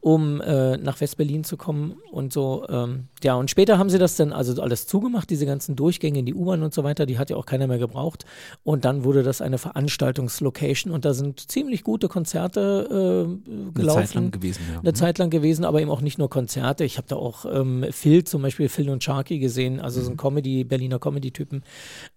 um 0.00 0.40
äh, 0.40 0.78
nach 0.78 0.98
Westberlin 1.00 1.44
zu 1.44 1.58
kommen 1.58 1.96
und 2.10 2.32
so. 2.32 2.64
Ähm, 2.70 3.08
ja, 3.22 3.34
und 3.34 3.50
später 3.50 3.76
haben 3.76 3.90
sie 3.90 3.98
das 3.98 4.16
dann 4.16 4.32
also 4.32 4.60
alles 4.62 4.86
zugemacht, 4.86 5.28
diese 5.28 5.44
ganzen 5.44 5.76
Durchgänge 5.76 6.20
in 6.20 6.26
die 6.26 6.34
U-Bahn 6.34 6.62
und 6.62 6.72
so 6.72 6.82
weiter, 6.82 7.04
die 7.04 7.18
hat 7.18 7.28
ja 7.28 7.36
auch 7.36 7.46
keiner 7.46 7.66
mehr 7.66 7.78
gebraucht. 7.78 8.24
Und 8.64 8.86
dann 8.86 9.04
wurde 9.04 9.22
das 9.22 9.42
eine 9.42 9.58
Veranstaltungslocation 9.58 10.92
und 10.92 11.04
da 11.04 11.12
sind 11.12 11.50
ziemlich 11.50 11.84
gute 11.84 12.08
Konzerte 12.08 12.88
äh, 12.90 13.50
Eine 13.50 13.72
gelaufen 13.72 14.06
Zeit 14.06 14.14
lang 14.14 14.30
gewesen, 14.30 14.60
ja. 14.72 14.80
eine 14.80 14.94
Zeit 14.94 15.18
lang 15.18 15.28
gewesen, 15.28 15.66
aber 15.66 15.82
eben 15.82 15.90
auch 15.90 16.00
nicht 16.00 16.16
nur 16.16 16.30
Konzerte. 16.30 16.84
Ich 16.84 16.96
habe 16.96 17.08
da 17.08 17.16
auch 17.16 17.44
ähm, 17.44 17.84
Phil, 17.90 18.24
zum 18.24 18.40
Beispiel 18.40 18.70
Phil 18.70 18.85
und 18.88 19.02
Sharky 19.04 19.38
gesehen, 19.38 19.80
also 19.80 20.00
Mhm. 20.00 20.04
so 20.04 20.10
ein 20.12 20.16
Comedy, 20.16 20.64
Berliner 20.64 20.98
Comedy-Typen 20.98 21.62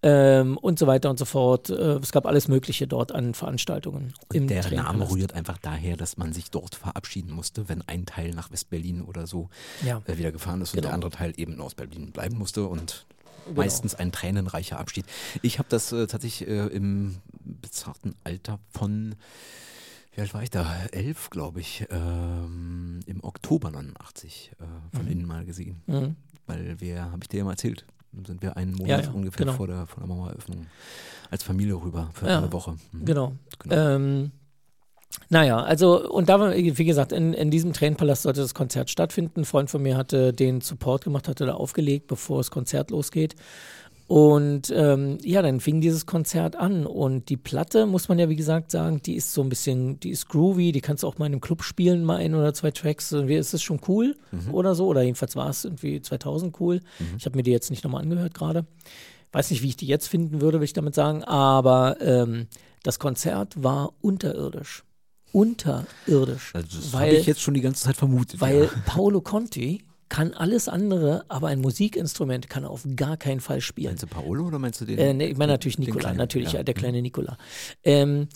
ähm, 0.03 0.58
und 0.58 0.79
so 0.79 0.88
weiter 0.88 1.10
und 1.10 1.19
so 1.19 1.25
fort. 1.25 1.69
Äh, 1.69 1.73
es 1.97 2.12
gab 2.12 2.25
alles 2.25 2.47
Mögliche 2.47 2.88
dort 2.88 3.12
an 3.12 3.34
Veranstaltungen. 3.34 4.13
im 4.34 4.47
Der 4.47 4.69
Name 4.71 5.10
rührt 5.10 5.34
einfach 5.34 5.58
daher, 5.58 5.97
dass 5.97 6.17
man 6.17 6.34
sich 6.34 6.51
dort 6.51 6.75
verabschieden 6.75 7.32
musste, 7.32 7.69
wenn 7.69 7.82
ein 7.88 8.05
Teil 8.05 8.32
nach 8.32 8.51
Westberlin 8.51 9.01
oder 9.01 9.27
so 9.27 9.49
Ja. 9.86 10.01
äh, 10.05 10.17
wieder 10.17 10.32
gefahren 10.32 10.62
ist 10.62 10.69
und 10.73 10.77
Genau. 10.77 10.88
der 10.89 10.93
andere 10.95 11.12
Teil 11.12 11.34
eben 11.38 11.53
in 11.53 11.62
Ostberlin 11.62 12.12
bleiben 12.12 12.38
musste 12.38 12.65
und 12.65 13.05
meistens 13.55 13.95
ein 13.95 14.12
tränenreicher 14.12 14.79
Abschied. 14.79 15.05
Ich 15.41 15.58
habe 15.60 15.67
das 15.69 15.91
äh, 15.91 16.05
tatsächlich 16.08 16.47
äh, 16.47 16.67
im 16.67 17.15
bezarten 17.43 18.13
Alter 18.23 18.60
von, 18.71 19.15
wie 20.13 20.21
alt 20.21 20.34
war 20.36 20.43
ich 20.43 20.51
da? 20.51 20.67
Elf, 20.91 21.29
glaube 21.32 21.60
ich, 21.60 21.86
ähm, 21.89 22.99
im 23.08 23.23
Oktober 23.23 23.71
89 23.71 24.51
äh, 24.60 24.95
von 24.95 25.08
innen 25.08 25.25
mal 25.25 25.45
gesehen. 25.45 25.82
Mhm. 25.88 26.15
Weil 26.49 26.79
wir, 26.79 27.03
habe 27.03 27.19
ich 27.21 27.29
dir 27.29 27.38
ja 27.38 27.43
mal 27.43 27.51
erzählt, 27.51 27.85
sind 28.25 28.41
wir 28.41 28.57
einen 28.57 28.73
Monat 28.73 28.88
Ja, 28.88 28.99
ja, 29.01 29.12
ungefähr 29.12 29.45
genau. 29.45 29.57
vor, 29.57 29.67
der, 29.67 29.85
vor 29.85 29.99
der 29.99 30.07
Maueröffnung 30.07 30.65
als 31.29 31.43
Familie 31.43 31.75
rüber 31.75 32.09
für 32.13 32.27
Ja, 32.27 32.39
eine 32.39 32.51
Woche. 32.51 32.75
Mhm. 32.91 33.05
Genau. 33.05 33.33
Genau. 33.59 33.75
Ähm, 33.75 34.31
naja, 35.29 35.57
also 35.57 36.09
und 36.09 36.29
da 36.29 36.39
war, 36.39 36.55
wie 36.55 36.85
gesagt, 36.85 37.12
in, 37.12 37.33
in 37.33 37.51
diesem 37.51 37.73
Tränenpalast 37.73 38.23
sollte 38.23 38.41
das 38.41 38.53
Konzert 38.53 38.89
stattfinden. 38.89 39.41
Ein 39.41 39.45
Freund 39.45 39.69
von 39.69 39.81
mir 39.81 39.97
hatte 39.97 40.33
den 40.33 40.62
Support 40.62 41.03
gemacht, 41.03 41.27
hatte 41.27 41.45
da 41.45 41.53
aufgelegt, 41.53 42.07
bevor 42.07 42.38
das 42.38 42.51
Konzert 42.51 42.91
losgeht. 42.91 43.35
Und 44.10 44.74
ähm, 44.76 45.19
ja, 45.22 45.43
dann 45.43 45.60
fing 45.60 45.82
dieses 45.82 46.08
Konzert 46.08 46.56
an 46.56 46.88
und 46.88 47.30
die 47.30 47.38
Platte, 47.38 47.86
muss 47.86 48.10
man 48.10 48.17
ja 48.17 48.28
wie 48.28 48.36
gesagt 48.36 48.72
sagen, 48.72 49.04
die 49.06 49.13
ist 49.13 49.34
so 49.34 49.43
ein 49.43 49.50
bisschen, 49.50 50.00
die 50.00 50.10
ist 50.10 50.28
groovy, 50.30 50.72
die 50.72 50.82
kannst 50.82 51.04
du 51.04 51.08
auch 51.08 51.19
mal 51.19 51.28
in 51.28 51.34
einem 51.34 51.41
Club 51.41 51.62
spielen, 51.62 52.04
mal 52.04 52.15
ein 52.15 52.34
oder 52.34 52.56
zwei 52.56 52.72
Tracks. 52.72 53.12
Irgendwie 53.12 53.36
ist 53.36 53.54
es 53.54 53.62
schon 53.62 53.80
cool 53.88 54.15
oder 54.52 54.74
so, 54.74 54.88
oder 54.88 55.04
jedenfalls 55.04 55.36
war 55.36 55.48
es 55.52 55.63
irgendwie 55.63 56.02
2000 56.02 56.60
cool. 56.60 56.80
Ich 57.19 57.26
habe 57.28 57.36
mir 57.36 57.43
die 57.43 57.52
jetzt 57.52 57.69
nicht 57.69 57.84
nochmal 57.84 58.02
angehört 58.02 58.34
gerade. 58.34 58.65
Weiß 59.32 59.52
nicht, 59.52 59.62
wie 59.62 59.67
ich 59.67 59.78
die 59.78 59.86
jetzt 59.86 60.08
finden 60.08 60.41
würde, 60.41 60.58
will 60.60 60.65
ich 60.65 60.74
damit 60.74 60.95
sagen, 60.95 61.24
aber 61.24 61.98
ähm, 62.02 62.48
das 62.82 62.98
Konzert 62.98 63.62
war 63.62 63.93
unterirdisch. 64.02 64.86
Unterirdisch. 65.34 66.56
Also 66.56 66.78
das 66.80 66.93
weil 66.93 67.10
habe 67.10 67.15
ich 67.17 67.28
jetzt 67.28 67.41
schon 67.41 67.54
die 67.54 67.62
ganze 67.62 67.84
Zeit 67.84 67.95
vermutet. 67.95 68.41
weil 68.41 68.63
ja. 68.63 68.69
Paolo 68.88 69.22
Conti 69.22 69.84
kann 70.10 70.34
alles 70.34 70.67
andere, 70.67 71.24
aber 71.28 71.48
ein 71.48 71.62
Musikinstrument 71.62 72.50
kann 72.50 72.63
er 72.63 72.72
auf 72.72 72.86
gar 72.95 73.15
keinen 73.15 73.39
Fall 73.39 73.62
spielen. 73.62 73.91
Meinst 73.91 74.04
du 74.04 74.08
Paolo 74.08 74.45
oder 74.48 74.60
meinst 74.60 74.82
du 74.82 74.86
den? 74.86 74.98
Äh, 74.98 75.13
nee, 75.13 75.28
ich 75.28 75.38
meine 75.38 75.54
natürlich 75.54 75.80
Nikola, 75.80 76.00
Kleinen? 76.00 76.17
natürlich, 76.17 76.54
ja. 76.54 76.60
Ja. 76.60 76.63
der 76.63 76.74
kleine 76.74 77.02
Nikola. 77.02 77.38
Ähm, 77.84 78.28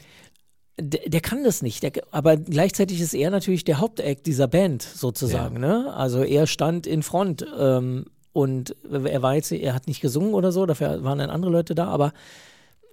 der, 0.80 1.08
der 1.08 1.22
kann 1.22 1.44
das 1.44 1.62
nicht, 1.62 1.84
der, 1.84 1.92
aber 2.12 2.38
gleichzeitig 2.38 3.00
ist 3.02 3.14
er 3.14 3.30
natürlich 3.30 3.64
der 3.64 3.80
Hauptact 3.80 4.26
dieser 4.26 4.48
Band 4.48 4.82
sozusagen. 4.82 5.60
Ne? 5.60 5.94
Also 5.94 6.24
er 6.24 6.48
stand 6.48 6.88
in 6.88 7.04
Front 7.04 7.46
ähm, 7.58 8.06
und 8.32 8.76
er 8.92 9.22
war 9.22 9.36
jetzt, 9.36 9.52
er 9.52 9.76
hat 9.76 9.88
nicht 9.88 10.02
gesungen 10.02 10.34
oder 10.34 10.52
so, 10.52 10.66
dafür 10.66 11.04
waren 11.04 11.20
dann 11.20 11.30
andere 11.30 11.52
Leute 11.52 11.76
da, 11.76 11.88
aber 11.88 12.14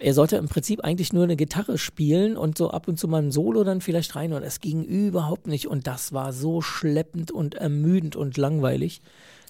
er 0.00 0.14
sollte 0.14 0.36
im 0.36 0.48
Prinzip 0.48 0.82
eigentlich 0.82 1.12
nur 1.12 1.24
eine 1.24 1.36
Gitarre 1.36 1.78
spielen 1.78 2.36
und 2.36 2.56
so 2.56 2.70
ab 2.70 2.88
und 2.88 2.98
zu 2.98 3.06
mal 3.06 3.22
ein 3.22 3.30
Solo 3.30 3.64
dann 3.64 3.80
vielleicht 3.80 4.16
rein 4.16 4.32
und 4.32 4.42
es 4.42 4.60
ging 4.60 4.82
überhaupt 4.82 5.46
nicht 5.46 5.68
und 5.68 5.86
das 5.86 6.12
war 6.12 6.32
so 6.32 6.62
schleppend 6.62 7.30
und 7.30 7.54
ermüdend 7.54 8.16
und 8.16 8.36
langweilig. 8.36 9.02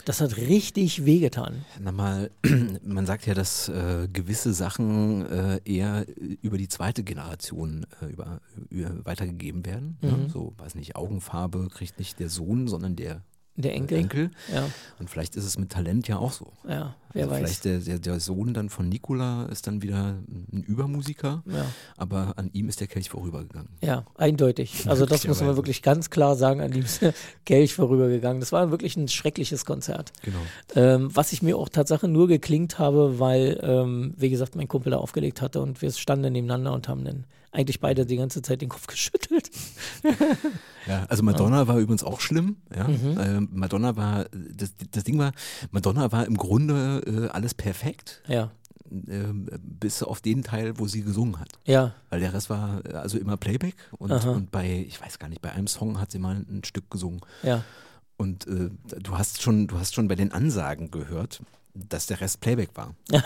Das 0.05 0.21
hat 0.21 0.39
richtig 0.39 1.05
wehgetan. 1.05 1.65
Na 1.79 1.93
mal, 1.93 2.31
man 2.83 3.07
sagt 3.07 3.27
ja, 3.27 3.35
dass 3.35 3.69
äh, 3.69 4.09
gewisse 4.13 4.53
Sachen 4.53 5.27
äh, 5.27 5.61
eher 5.65 6.07
über 6.43 6.57
die 6.59 6.69
zweite 6.69 7.05
Generation 7.05 7.87
äh, 8.01 8.07
über, 8.07 8.41
über, 8.71 9.05
weitergegeben 9.05 9.67
werden. 9.67 9.99
Mhm. 10.01 10.09
Ne? 10.09 10.29
So, 10.33 10.55
weiß 10.57 10.75
nicht, 10.75 10.97
Augenfarbe 10.97 11.69
kriegt 11.69 11.99
nicht 11.99 12.19
der 12.19 12.31
Sohn, 12.31 12.67
sondern 12.67 12.97
der 12.97 13.23
Der 13.63 13.75
Enkel. 13.75 13.99
Enkel. 13.99 14.31
Ja, 14.55 14.65
Und 14.99 15.11
vielleicht 15.11 15.37
ist 15.37 15.45
es 15.45 15.59
mit 15.59 15.71
Talent 15.71 16.09
ja 16.09 16.19
auch 16.19 16.33
so. 16.33 16.53
ja, 16.69 16.95
wer 17.13 17.25
also 17.25 17.35
weiß. 17.35 17.39
Vielleicht 17.41 17.65
der, 17.65 17.79
der, 17.79 17.99
der 17.99 18.21
Sohn 18.21 18.55
dann 18.55 18.69
von 18.69 18.89
Nikola 18.89 19.47
ist 19.47 19.67
dann 19.67 19.83
wieder 19.83 20.17
ein 20.53 20.63
Übermusiker, 20.67 21.43
Ja. 21.47 21.67
aber 21.97 22.35
an 22.37 22.51
ihm 22.53 22.69
ist 22.69 22.81
der 22.81 22.87
Kelch 22.87 23.11
vorübergegangen. 23.11 23.69
Ja, 23.83 24.05
eindeutig. 24.17 24.87
Also 24.91 25.07
das 25.07 25.27
muss 25.27 25.41
man 25.41 25.57
wirklich 25.57 25.83
ganz 25.83 26.11
klar 26.11 26.37
sagen, 26.37 26.61
an 26.61 26.71
dem 26.71 26.83
ist 26.83 27.01
Kelch 27.47 27.75
vorübergegangen. 27.75 28.41
Das 28.41 28.53
war 28.53 28.71
wirklich 28.71 28.97
ein 28.97 29.09
schreckliches 29.09 29.65
Konzert. 29.65 30.13
Genau. 30.23 30.39
Ähm, 30.75 31.09
was 31.15 31.33
ich 31.33 31.43
mir 31.43 31.57
auch 31.57 31.69
Tatsache 31.69 32.09
nur 32.09 32.29
geklingt 32.29 32.79
habe, 32.79 33.19
weil, 33.19 33.59
ähm, 33.63 34.15
wie 34.17 34.31
gesagt, 34.31 34.57
mein 34.57 34.69
Kumpel 34.69 34.91
da 34.93 34.99
aufgelegt 34.99 35.41
hatte 35.43 35.61
und 35.61 35.81
wir 35.83 35.91
standen 35.93 36.33
nebeneinander 36.33 36.73
und 36.73 36.89
haben 36.89 37.05
dann 37.05 37.25
eigentlich 37.53 37.81
beide 37.81 38.07
die 38.07 38.17
ganze 38.17 38.43
Zeit 38.43 38.61
den 38.63 38.69
Kopf 38.69 38.87
geschüttelt. 38.89 39.51
Ja, 40.87 41.05
also 41.09 41.23
Madonna 41.23 41.67
war 41.69 41.79
übrigens 41.79 42.03
auch 42.05 42.21
schlimm. 42.21 42.57
Ja? 42.75 42.89
Mhm. 42.89 43.19
Ähm, 43.21 43.49
Madonna 43.53 43.97
war, 43.97 44.27
das, 44.33 44.73
das 44.91 45.05
Ding 45.05 45.19
war, 45.19 45.33
Madonna 45.71 46.11
war 46.13 46.27
im 46.27 46.37
Grunde 46.37 47.03
äh, 47.07 47.29
alles 47.29 47.55
perfekt, 47.55 48.23
Ja, 48.29 48.51
ähm, 48.91 49.49
bis 49.63 50.03
auf 50.03 50.21
den 50.21 50.43
Teil, 50.43 50.79
wo 50.79 50.87
sie 50.89 51.03
gesungen 51.03 51.39
hat. 51.39 51.49
ja, 51.65 51.95
Weil 52.09 52.21
der 52.21 52.33
Rest 52.35 52.51
war 52.51 52.85
äh, 52.85 52.95
also 52.95 53.19
immer 53.19 53.37
Playback 53.37 53.75
und, 53.99 54.11
und 54.11 54.51
bei, 54.51 54.85
ich 54.89 55.01
weiß 55.01 55.19
gar 55.19 55.29
nicht, 55.29 55.43
bei 55.43 55.53
einem 55.53 55.67
Song 55.67 56.01
hat 56.01 56.11
sie 56.11 56.19
mal 56.19 56.37
ein 56.49 56.63
Stück 56.65 56.91
gesungen. 56.91 57.21
ja. 57.43 57.63
Und 58.17 58.47
äh, 58.49 58.69
du 59.01 59.17
hast 59.17 59.41
schon, 59.41 59.67
du 59.67 59.79
hast 59.79 59.95
schon 59.95 60.07
bei 60.07 60.15
den 60.15 60.31
Ansagen 60.31 60.91
gehört, 60.91 61.41
dass 61.89 62.07
der 62.07 62.21
Rest 62.21 62.41
Playback 62.41 62.71
war. 62.75 62.95
ja. 63.11 63.23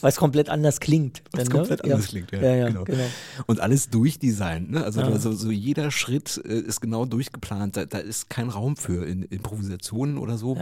Weil 0.00 0.10
es 0.10 0.16
komplett 0.16 0.48
anders 0.48 0.80
klingt. 0.80 1.22
Dann, 1.32 1.48
komplett 1.48 1.84
ne? 1.84 1.92
anders 1.92 2.06
ja. 2.06 2.10
klingt, 2.10 2.32
ja, 2.32 2.54
Ja, 2.54 2.68
genau. 2.68 2.84
genau. 2.84 3.04
Und 3.46 3.60
alles 3.60 3.90
durchdesignt. 3.90 4.70
Ne? 4.70 4.84
Also, 4.84 5.02
also 5.02 5.32
so 5.32 5.50
jeder 5.50 5.90
Schritt 5.90 6.40
äh, 6.44 6.58
ist 6.58 6.80
genau 6.80 7.04
durchgeplant. 7.04 7.76
Da, 7.76 7.84
da 7.84 7.98
ist 7.98 8.30
kein 8.30 8.48
Raum 8.48 8.76
für 8.76 9.06
in, 9.06 9.22
Improvisationen 9.24 10.18
oder 10.18 10.38
so. 10.38 10.56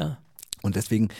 Und 0.62 0.76
deswegen 0.76 1.10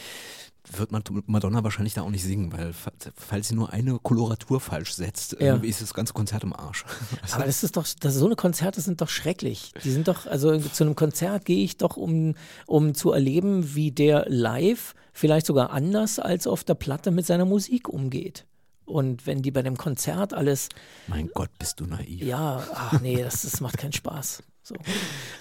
wird 0.73 0.93
man 0.93 1.03
Madonna 1.27 1.63
wahrscheinlich 1.63 1.95
da 1.95 2.03
auch 2.03 2.11
nicht 2.11 2.23
singen, 2.25 2.53
weil 2.53 2.73
fa- 2.73 2.93
falls 3.17 3.49
sie 3.49 3.55
nur 3.55 3.73
eine 3.73 3.99
Koloratur 3.99 4.61
falsch 4.61 4.95
setzt, 4.95 5.37
Ja. 5.41 5.57
ist 5.57 5.83
das 5.83 5.93
ganze 5.95 6.13
Konzert 6.15 6.43
im 6.43 6.53
Arsch. 6.55 6.85
Also, 7.23 7.35
Aber 7.37 7.45
das 7.45 7.63
ist 7.63 7.77
doch, 7.77 7.87
das, 8.01 8.15
so 8.15 8.27
eine 8.27 8.37
Konzerte 8.37 8.81
sind 8.81 9.01
doch 9.01 9.09
schrecklich. 9.09 9.73
Die 9.85 9.91
sind 9.91 10.09
doch, 10.09 10.27
also 10.27 10.59
zu 10.59 10.85
einem 10.85 10.97
Konzert 10.97 11.45
gehe 11.45 11.65
ich 11.65 11.77
doch, 11.77 11.97
um, 11.97 12.35
um 12.67 12.95
zu 12.95 13.13
erleben, 13.13 13.75
wie 13.75 13.91
der 13.93 14.25
live 14.29 14.95
vielleicht 15.13 15.47
sogar 15.47 15.71
anders 15.71 16.19
als 16.19 16.47
auf 16.47 16.65
der 16.65 16.75
Platte 16.75 17.11
mit 17.11 17.27
seiner 17.27 17.45
Musik 17.45 17.89
umgeht. 17.89 18.47
Und 18.87 19.27
wenn 19.27 19.41
die 19.43 19.51
bei 19.51 19.63
dem 19.63 19.77
Konzert 19.79 20.35
alles, 20.35 20.69
mein 21.07 21.29
Gott, 21.35 21.51
bist 21.59 21.81
du 21.81 21.87
naiv. 21.87 22.23
ja, 22.23 22.63
ach 22.75 23.01
nee, 23.01 23.23
das, 23.23 23.43
das 23.43 23.61
macht 23.61 23.79
keinen 23.79 23.93
Spaß. 23.95 24.43
So. 24.67 24.75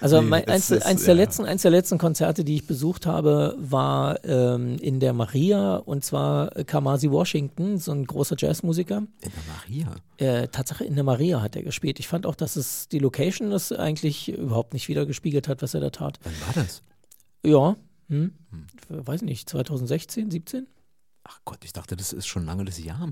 Also 0.02 0.22
Nee, 0.22 0.28
mein, 0.28 0.48
eins, 0.50 0.70
ist, 0.70 0.86
eins, 0.86 1.06
der 1.06 1.16
ja. 1.16 1.22
letzten, 1.22 1.46
eins 1.46 1.62
der 1.62 1.72
letzten 1.72 1.98
Konzerte, 1.98 2.44
die 2.44 2.56
ich 2.56 2.68
besucht 2.68 3.06
habe, 3.06 3.56
war 3.58 4.24
ähm, 4.26 4.76
in 4.82 5.00
der 5.00 5.14
Maria 5.14 5.78
und 5.78 6.04
zwar 6.04 6.50
Kamasi 6.66 7.10
Washington, 7.10 7.78
so 7.78 7.94
ein 7.94 8.06
großer 8.06 8.36
Jazzmusiker. 8.38 8.98
In 8.98 9.08
der 9.22 9.32
Maria. 9.56 9.96
Äh, 10.18 10.50
Tatsache 10.50 10.84
in 10.84 10.96
der 10.96 11.06
Maria 11.06 11.42
hat 11.42 11.56
er 11.56 11.64
gespielt. 11.64 12.00
Ich 12.00 12.10
fand 12.10 12.26
auch, 12.26 12.36
dass 12.36 12.58
es 12.58 12.90
die 12.90 13.00
Location 13.00 13.50
das 13.50 13.72
eigentlich 13.72 14.28
überhaupt 14.28 14.74
nicht 14.74 14.90
wieder 14.90 15.06
gespiegelt 15.06 15.48
hat, 15.48 15.62
was 15.62 15.74
er 15.74 15.80
da 15.80 15.90
tat. 15.90 16.20
Wann 16.24 16.34
war 16.46 16.64
das? 16.64 16.84
Ja, 17.46 17.78
hm? 18.10 18.34
weiß 18.90 19.22
nicht, 19.22 19.50
2016, 19.50 20.32
17? 20.32 20.68
Ach 21.24 21.40
Gott, 21.46 21.64
ich 21.64 21.72
dachte, 21.72 21.96
das 21.96 22.12
ist 22.12 22.28
schon 22.28 22.46
lange 22.46 22.66
das 22.66 22.84
Jahr. 22.84 23.10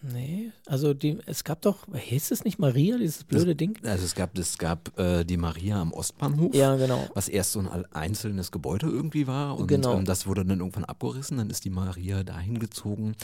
Nee, 0.00 0.52
also 0.66 0.94
die, 0.94 1.18
es 1.26 1.42
gab 1.44 1.62
doch, 1.62 1.86
hieß 1.92 2.30
es 2.30 2.44
nicht 2.44 2.58
Maria, 2.58 2.98
dieses 2.98 3.24
blöde 3.24 3.56
Ding? 3.56 3.78
Also 3.84 4.04
es 4.04 4.14
gab, 4.14 4.36
es 4.38 4.56
gab 4.58 4.96
äh, 4.98 5.24
die 5.24 5.36
Maria 5.36 5.80
am 5.80 5.92
Ostbahnhof. 5.92 6.54
Ja, 6.54 6.76
genau. 6.76 7.06
Was 7.14 7.28
erst 7.28 7.52
so 7.52 7.58
ein 7.60 7.68
einzelnes 7.92 8.52
Gebäude 8.52 8.86
irgendwie 8.86 9.26
war 9.26 9.58
und 9.58 9.66
Genau. 9.66 9.94
ähm, 9.98 10.04
das 10.04 10.26
wurde 10.26 10.44
dann 10.44 10.60
irgendwann 10.60 10.84
abgerissen. 10.84 11.38
Dann 11.38 11.50
ist 11.50 11.64
die 11.64 11.70
Maria 11.70 12.22
dahin 12.22 12.58
gezogen, 12.58 13.16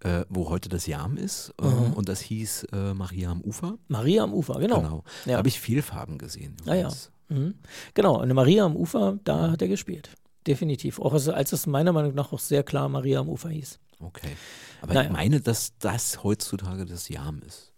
äh, 0.00 0.24
wo 0.28 0.48
heute 0.48 0.68
das 0.68 0.86
Jam 0.86 1.16
ist. 1.16 1.54
Ähm, 1.62 1.92
Und 1.94 2.08
das 2.08 2.20
hieß 2.20 2.64
äh, 2.72 2.94
Maria 2.94 3.30
am 3.30 3.40
Ufer. 3.42 3.78
Maria 3.88 4.24
am 4.24 4.32
Ufer, 4.34 4.58
genau. 4.58 4.80
Genau. 4.80 5.04
Ja. 5.24 5.32
Da 5.32 5.38
habe 5.38 5.48
ich 5.48 5.60
viel 5.60 5.82
Farben 5.82 6.18
gesehen. 6.18 6.56
Ah 6.66 6.74
ja. 6.74 6.92
Mhm. 7.28 7.54
Genau, 7.94 8.18
eine 8.18 8.34
Maria 8.34 8.64
am 8.64 8.74
Ufer, 8.76 9.18
da 9.24 9.50
hat 9.52 9.62
er 9.62 9.68
gespielt. 9.68 10.10
Definitiv. 10.48 10.98
Auch 10.98 11.12
als, 11.12 11.28
als 11.28 11.52
es 11.52 11.66
meiner 11.66 11.92
Meinung 11.92 12.14
nach 12.14 12.32
auch 12.32 12.38
sehr 12.40 12.62
klar 12.64 12.88
Maria 12.88 13.20
am 13.20 13.28
Ufer 13.28 13.50
hieß. 13.50 13.78
Okay. 14.00 14.30
Aber 14.80 14.94
Naja. 14.94 15.08
ich 15.08 15.12
meine, 15.12 15.40
dass 15.40 15.76
das 15.80 16.22
heutzutage 16.22 16.84
das 16.86 17.08
Jam 17.08 17.42
ist. 17.44 17.72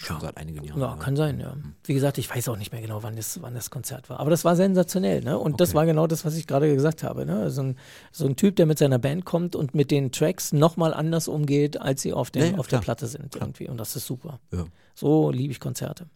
Schon 0.00 0.20
seit 0.20 0.36
einigen 0.38 0.64
Jahren. 0.64 0.78
Mhm. 0.78 0.82
Ja, 0.82 0.96
kann 0.96 1.14
sein, 1.16 1.38
ja. 1.38 1.54
Wie 1.84 1.92
gesagt, 1.92 2.16
ich 2.16 2.34
weiß 2.34 2.48
auch 2.48 2.56
nicht 2.56 2.72
mehr 2.72 2.80
genau, 2.80 3.02
wann 3.02 3.14
das, 3.14 3.40
wann 3.42 3.54
das 3.54 3.68
Konzert 3.70 4.08
war. 4.08 4.18
Aber 4.20 4.30
das 4.30 4.44
war 4.46 4.56
sensationell, 4.56 5.20
ne? 5.22 5.38
Und 5.38 5.60
das 5.60 5.70
Okay. 5.70 5.76
war 5.76 5.86
genau 5.86 6.06
das, 6.06 6.24
was 6.24 6.34
ich 6.34 6.46
gerade 6.46 6.74
gesagt 6.74 7.02
habe. 7.02 7.26
Ne? 7.26 7.50
So, 7.50 7.62
ein, 7.62 7.76
so 8.10 8.24
ein 8.26 8.36
Typ, 8.36 8.56
der 8.56 8.64
mit 8.64 8.78
seiner 8.78 8.98
Band 8.98 9.26
kommt 9.26 9.54
und 9.54 9.74
mit 9.74 9.90
den 9.90 10.12
Tracks 10.12 10.52
nochmal 10.54 10.94
anders 10.94 11.28
umgeht, 11.28 11.78
als 11.78 12.00
sie 12.00 12.14
auf, 12.14 12.30
den, 12.30 12.52
ja, 12.54 12.58
auf 12.58 12.68
der. 12.68 12.78
Platte 12.78 13.06
sind 13.06 13.36
irgendwie. 13.36 13.68
Und 13.68 13.76
das 13.76 13.94
ist 13.96 14.06
super. 14.06 14.40
Ja. 14.52 14.64
So 14.94 15.30
liebe 15.30 15.52
ich 15.52 15.60
Konzerte. 15.60 16.06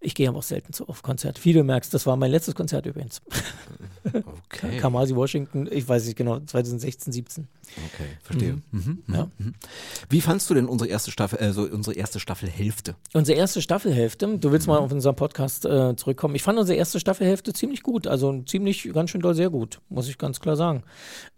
Ich 0.00 0.14
gehe 0.14 0.28
aber 0.28 0.38
auch 0.38 0.44
selten 0.44 0.72
so 0.72 0.86
auf 0.86 1.02
Konzerte. 1.02 1.44
Wie 1.44 1.52
du 1.52 1.64
merkst, 1.64 1.92
das 1.92 2.06
war 2.06 2.16
mein 2.16 2.30
letztes 2.30 2.54
Konzert 2.54 2.86
übrigens. 2.86 3.20
Okay. 4.04 4.76
Kamasi 4.80 5.14
Washington, 5.14 5.68
ich 5.70 5.88
weiß 5.88 6.06
nicht 6.06 6.16
genau, 6.16 6.38
2016, 6.38 7.12
17. 7.12 7.48
Okay, 7.76 8.08
verstehe. 8.22 8.52
Mhm. 8.70 9.02
Mhm. 9.06 9.14
Ja. 9.14 9.28
Mhm. 9.38 9.54
Wie 10.08 10.20
fandst 10.20 10.48
du 10.50 10.54
denn 10.54 10.66
unsere 10.66 10.90
erste 10.90 11.10
Staffel, 11.10 11.38
also 11.38 11.62
unsere 11.62 11.96
erste 11.96 12.20
Staffelhälfte? 12.20 12.94
Unsere 13.12 13.38
erste 13.38 13.62
Staffelhälfte, 13.62 14.38
du 14.38 14.52
willst 14.52 14.66
mal 14.66 14.78
auf 14.78 14.92
unseren 14.92 15.16
Podcast 15.16 15.64
äh, 15.64 15.94
zurückkommen. 15.96 16.34
Ich 16.34 16.42
fand 16.42 16.58
unsere 16.58 16.78
erste 16.78 17.00
Staffelhälfte 17.00 17.52
ziemlich 17.52 17.82
gut, 17.82 18.06
also 18.06 18.42
ziemlich, 18.42 18.90
ganz 18.92 19.10
schön 19.10 19.20
doll, 19.20 19.34
sehr 19.34 19.50
gut, 19.50 19.80
muss 19.88 20.08
ich 20.08 20.18
ganz 20.18 20.40
klar 20.40 20.56
sagen. 20.56 20.82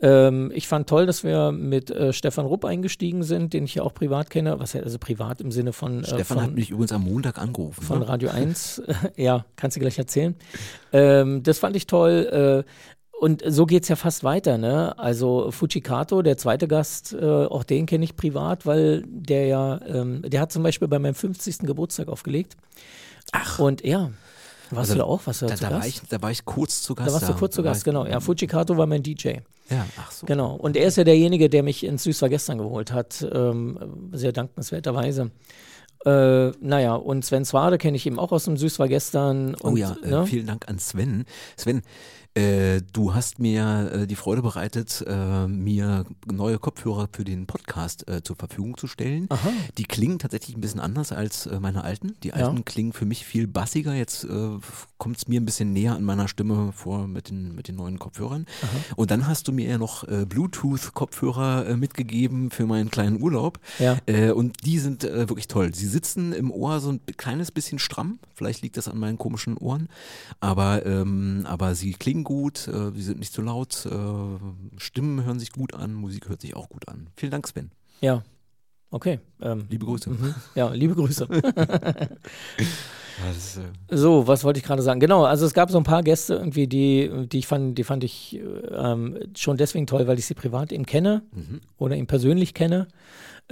Ähm, 0.01 0.51
ich 0.55 0.69
fand 0.69 0.89
toll, 0.89 1.07
dass 1.07 1.25
wir 1.25 1.53
mit 1.53 1.91
äh, 1.91 2.13
Stefan 2.13 2.47
Rupp 2.47 2.65
eingestiegen 2.65 3.23
sind, 3.23 3.53
den 3.53 3.65
ich 3.65 3.75
ja 3.75 3.83
auch 3.83 3.95
privat 3.95 4.31
kenne, 4.31 4.59
was 4.59 4.75
also 4.75 4.99
privat 4.99 5.41
im 5.41 5.51
Sinne 5.51 5.73
von, 5.73 6.03
äh, 6.03 6.07
Stefan 6.07 6.39
von 6.39 6.43
hat 6.43 6.55
mich 6.55 6.71
übrigens 6.71 6.93
am 6.93 7.05
Montag 7.05 7.39
angerufen. 7.39 7.83
von 7.83 8.01
ne? 8.01 8.09
Radio 8.09 8.31
1. 8.31 8.83
ja, 9.17 9.45
kannst 9.57 9.77
du 9.77 9.81
gleich 9.81 9.99
erzählen. 9.99 10.35
Ähm, 10.93 11.43
das 11.43 11.59
fand 11.59 11.77
ich 11.77 11.87
toll. 11.87 12.65
Und 13.21 13.43
so 13.47 13.67
geht's 13.67 13.89
ja 13.89 13.97
fast 13.97 14.25
weiter, 14.25 14.57
ne? 14.57 14.99
Also 14.99 15.51
Fujikato, 15.51 16.23
der 16.23 16.39
zweite 16.39 16.67
Gast, 16.67 17.13
äh, 17.13 17.23
auch 17.23 17.65
den 17.65 17.85
kenne 17.85 18.03
ich 18.03 18.17
privat, 18.17 18.65
weil 18.65 19.03
der 19.07 19.45
ja, 19.45 19.79
ähm, 19.87 20.23
der 20.23 20.41
hat 20.41 20.51
zum 20.53 20.63
Beispiel 20.63 20.89
bei 20.89 20.99
meinem 20.99 21.15
50. 21.15 21.59
Geburtstag 21.67 22.09
aufgelegt. 22.09 22.57
Ach. 23.33 23.59
Und 23.59 23.85
ja, 23.85 24.11
warst 24.71 24.91
Also, 24.91 24.95
du 24.95 24.99
da 25.01 25.05
auch? 25.05 25.23
Du 25.23 25.25
da, 25.33 25.33
Da, 25.33 25.55
zu 25.55 25.63
da, 25.65 25.69
Gast? 25.69 25.73
war 25.83 25.87
ich, 25.87 26.01
da 26.09 26.23
war 26.23 26.31
ich 26.31 26.45
kurz 26.47 26.81
zu 26.81 26.95
Gast. 26.95 27.09
da 27.11 27.13
warst 27.13 27.29
du 27.29 27.35
kurz 27.35 27.55
zu 27.55 27.63
Gast, 27.63 27.85
genau. 27.85 28.07
Ja, 28.07 28.21
Fujikato 28.21 28.79
war 28.79 28.87
mein 28.87 29.03
DJ. 29.03 29.41
Ja, 29.69 29.87
ach 29.99 30.11
so. 30.13 30.25
Genau. 30.25 30.55
Und 30.55 30.75
er 30.79 30.87
ist 30.87 30.97
ja 30.97 31.05
derjenige, 31.05 31.51
der 31.51 31.63
mich 31.63 31.85
ins 31.85 32.05
Süß 32.05 32.23
war 32.23 32.31
gestern 32.31 32.57
geholt 32.57 32.91
hat, 32.91 33.23
ähm, 33.35 34.11
sehr 34.13 34.33
dankenswerterweise. 34.33 35.31
Äh, 36.07 36.53
naja, 36.63 36.95
und 36.95 37.23
Sven 37.27 37.45
Zwade 37.45 37.77
kenne 37.77 37.99
ich 37.99 38.07
eben 38.07 38.19
auch 38.19 38.33
aus 38.33 38.45
dem 38.47 38.57
Süß 38.57 38.79
war 38.79 38.89
gestern. 38.89 39.55
Und, 39.57 39.73
Oh 39.75 39.77
ja, 39.77 39.95
äh, 40.03 40.09
ne? 40.09 40.27
vielen 40.27 40.47
Dank 40.47 40.67
an 40.71 40.79
Sven. 40.79 41.27
Sven, 41.59 41.83
äh, 42.35 42.81
du 42.93 43.13
hast 43.15 43.39
mir 43.41 43.91
äh, 43.93 44.07
die 44.07 44.15
Freude 44.15 44.41
bereitet, 44.43 45.05
äh, 45.07 45.47
mir 45.49 46.05
neue 46.31 46.59
Kopfhörer 46.59 47.09
für 47.13 47.25
den 47.25 47.47
Podcast 47.47 48.09
äh, 48.09 48.23
zur 48.23 48.37
Verfügung 48.37 48.77
zu 48.77 48.87
stellen. 48.87 49.27
Aha. 49.31 49.51
Die 49.79 49.83
klingen 49.85 50.19
tatsächlich 50.21 50.57
ein 50.57 50.61
bisschen 50.61 50.81
anders 50.81 51.11
als 51.13 51.47
äh, 51.47 51.59
meine 51.59 51.83
alten. 51.83 52.15
Die 52.23 52.33
alten 52.33 52.57
Ja. 52.59 52.63
klingen 52.63 52.93
für 52.93 53.05
mich 53.05 53.25
viel 53.27 53.47
bassiger. 53.49 53.95
Jetzt 53.95 54.27
kommt 54.99 55.17
es 55.17 55.29
mir 55.29 55.41
ein 55.41 55.45
bisschen 55.45 55.73
näher 55.73 55.95
an 55.97 56.05
meiner 56.05 56.29
Stimme 56.29 56.73
vor 56.73 57.09
mit 57.09 57.31
den, 57.31 57.55
mit 57.55 57.69
den 57.69 57.77
neuen 57.77 57.99
Kopfhörern. 57.99 58.47
Und 58.97 59.11
dann 59.11 59.27
hast 59.27 59.49
du 59.49 59.53
mir 59.53 59.69
ja 59.69 59.79
noch 59.79 60.05
Bluetooth-Kopfhörer 60.07 61.77
mitgegeben 61.77 62.51
für 62.51 62.67
meinen 62.67 62.91
kleinen 62.91 63.21
Urlaub. 63.23 63.59
Ja. 63.79 63.99
Und 64.33 64.65
die 64.65 64.79
sind 64.79 65.03
wirklich 65.03 65.49
toll. 65.49 65.75
Sie 65.75 65.87
sitzen 65.87 66.33
im 66.33 66.51
Ohr 66.51 66.81
so 66.81 66.91
ein 66.93 67.01
kleines 67.17 67.51
bisschen 67.51 67.79
stramm. 67.79 68.19
Vielleicht 68.35 68.63
liegt 68.63 68.77
das 68.77 68.89
an 68.89 68.99
meinen 68.99 69.19
komischen 69.19 69.57
Ohren. 69.57 69.89
Aber, 70.41 70.85
ähm, 70.87 71.43
aber 71.45 71.75
sie 71.75 71.93
klingen 71.93 72.20
gut, 72.25 72.69
äh, 72.69 72.91
sie 72.93 73.03
sind 73.03 73.19
nicht 73.19 73.33
zu 73.33 73.43
laut, 73.43 73.87
äh, 73.87 74.79
Stimmen 74.79 75.25
hören 75.25 75.39
sich 75.39 75.53
gut 75.53 75.75
an, 75.75 75.95
Musik 75.95 76.29
hört 76.29 76.41
sich 76.41 76.57
auch 76.57 76.69
gut 76.69 76.89
an. 76.89 77.09
Vielen 77.17 77.33
Dank, 77.33 77.47
Sven. 77.47 77.71
Ja. 78.01 78.23
Okay. 78.91 79.21
Ähm, 79.41 79.67
Liebe 79.69 79.87
Grüße. 79.87 80.11
mhm. 80.11 80.35
Ja, 80.55 80.71
liebe 80.71 80.95
Grüße. 80.95 81.29
Äh, 83.21 83.97
so, 83.97 84.27
was 84.27 84.45
wollte 84.45 84.59
ich 84.59 84.65
gerade 84.65 84.83
sagen? 84.83 85.01
Genau, 85.01 85.25
also 85.25 85.47
es 85.47 85.55
gab 85.55 85.71
so 85.71 85.79
ein 85.79 85.85
paar 85.85 86.03
Gäste 86.03 86.35
irgendwie, 86.35 86.67
die, 86.67 87.11
die 87.27 87.39
ich 87.39 87.47
fand, 87.47 87.77
die 87.79 87.85
fand 87.85 88.05
ich 88.05 88.41
ähm, 88.71 89.19
schon 89.37 89.57
deswegen 89.57 89.87
toll, 89.87 90.07
weil 90.07 90.19
ich 90.19 90.27
sie 90.27 90.35
privat 90.35 90.73
eben 90.73 90.87
kenne 90.87 91.23
mhm. 91.33 91.61
oder 91.79 91.97
ihn 91.97 92.07
persönlich 92.07 92.55
kenne. 92.55 92.89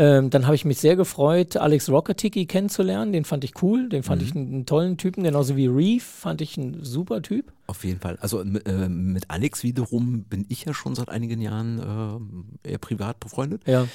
Ähm, 0.01 0.31
dann 0.31 0.47
habe 0.47 0.55
ich 0.55 0.65
mich 0.65 0.79
sehr 0.79 0.95
gefreut, 0.95 1.57
Alex 1.57 1.91
Rocketiki 1.91 2.47
kennenzulernen. 2.47 3.13
Den 3.13 3.25
fand 3.25 3.43
ich 3.43 3.61
cool, 3.63 3.89
den 3.89 4.05
fand 4.05 4.23
ich 4.23 4.35
einen, 4.35 4.47
einen 4.47 4.67
tollen 4.67 4.97
Typen, 4.97 5.25
genauso 5.25 5.57
wie 5.57 5.67
Reef 5.67 6.05
fand 6.05 6.41
ich 6.41 6.57
ein 6.57 6.85
super 6.85 7.21
Typ. 7.21 7.53
Auf 7.67 7.83
jeden 7.83 7.99
Fall. 7.99 8.17
Also 8.21 8.41
äh, 8.41 8.89
mit 8.89 9.29
Alex 9.29 9.65
wiederum 9.65 10.23
bin 10.23 10.47
ich 10.49 10.65
ja 10.65 10.73
schon 10.73 10.95
seit 10.95 11.09
einigen 11.09 11.41
Jahren 11.41 12.61
äh, 12.65 12.71
eher 12.71 12.79
privat 12.79 13.19
befreundet. 13.19 13.63
Ja. 13.67 13.89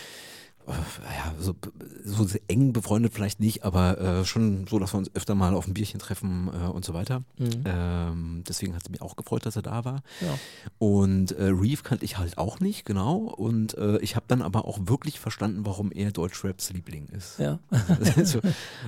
Ja, 0.67 1.33
so, 1.39 1.55
so 2.03 2.37
eng 2.47 2.73
befreundet 2.73 3.13
vielleicht 3.13 3.39
nicht, 3.39 3.63
aber 3.63 3.99
äh, 3.99 4.25
schon 4.25 4.65
so, 4.67 4.79
dass 4.79 4.93
wir 4.93 4.97
uns 4.97 5.13
öfter 5.13 5.35
mal 5.35 5.53
auf 5.53 5.67
ein 5.67 5.73
Bierchen 5.73 5.99
treffen 5.99 6.49
äh, 6.53 6.67
und 6.67 6.85
so 6.85 6.93
weiter. 6.93 7.23
Ähm, 7.39 8.43
deswegen 8.47 8.73
hat 8.75 8.83
es 8.83 8.89
mich 8.89 9.01
auch 9.01 9.15
gefreut, 9.15 9.45
dass 9.45 9.55
er 9.55 9.61
da 9.61 9.83
war. 9.85 10.03
Ja. 10.21 10.37
Und 10.79 11.31
äh, 11.33 11.45
Reeve 11.45 11.83
kannte 11.83 12.05
ich 12.05 12.17
halt 12.17 12.37
auch 12.37 12.59
nicht, 12.59 12.85
genau. 12.85 13.17
Und 13.17 13.77
äh, 13.77 13.97
ich 13.99 14.15
habe 14.15 14.25
dann 14.27 14.41
aber 14.41 14.65
auch 14.65 14.79
wirklich 14.83 15.19
verstanden, 15.19 15.65
warum 15.65 15.91
er 15.91 16.11
Deutschraps 16.11 16.71
Liebling 16.71 17.07
ist. 17.07 17.39
Ja. 17.39 17.59
also, 18.15 18.39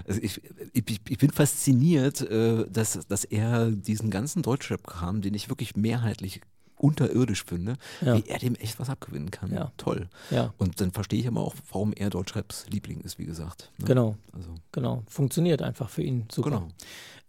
also 0.08 0.22
ich, 0.22 0.42
ich, 0.74 1.02
ich 1.08 1.18
bin 1.18 1.32
fasziniert, 1.32 2.22
äh, 2.22 2.66
dass, 2.70 3.06
dass 3.08 3.26
er 3.26 3.72
diesen 3.72 4.10
ganzen 4.12 4.42
Deutschrap-Kram, 4.42 5.22
den 5.22 5.34
ich 5.34 5.50
wirklich 5.50 5.76
mehrheitlich 5.76 6.42
unterirdisch 6.86 7.44
finde, 7.46 7.74
Ja. 8.06 8.16
wie 8.18 8.24
er 8.28 8.40
dem 8.40 8.56
echt 8.56 8.80
was 8.80 8.90
abgewinnen 8.90 9.32
kann. 9.32 9.54
Ja. 9.54 9.72
Toll. 9.78 10.08
Ja. 10.32 10.54
Und 10.58 10.80
dann 10.82 10.92
verstehe 10.92 11.20
ich 11.20 11.28
aber 11.28 11.42
auch, 11.42 11.56
warum 11.72 11.94
er 11.94 12.10
Deutschraps 12.10 12.66
Liebling 12.70 13.02
ist, 13.02 13.18
wie 13.20 13.26
gesagt. 13.26 13.72
ne? 13.78 13.86
Genau, 13.86 14.16
Also, 14.34 14.50
genau. 14.72 15.04
Funktioniert 15.08 15.62
einfach 15.62 15.90
für 15.90 16.04
ihn 16.04 16.26
super. 16.32 16.50
genau. 16.50 16.68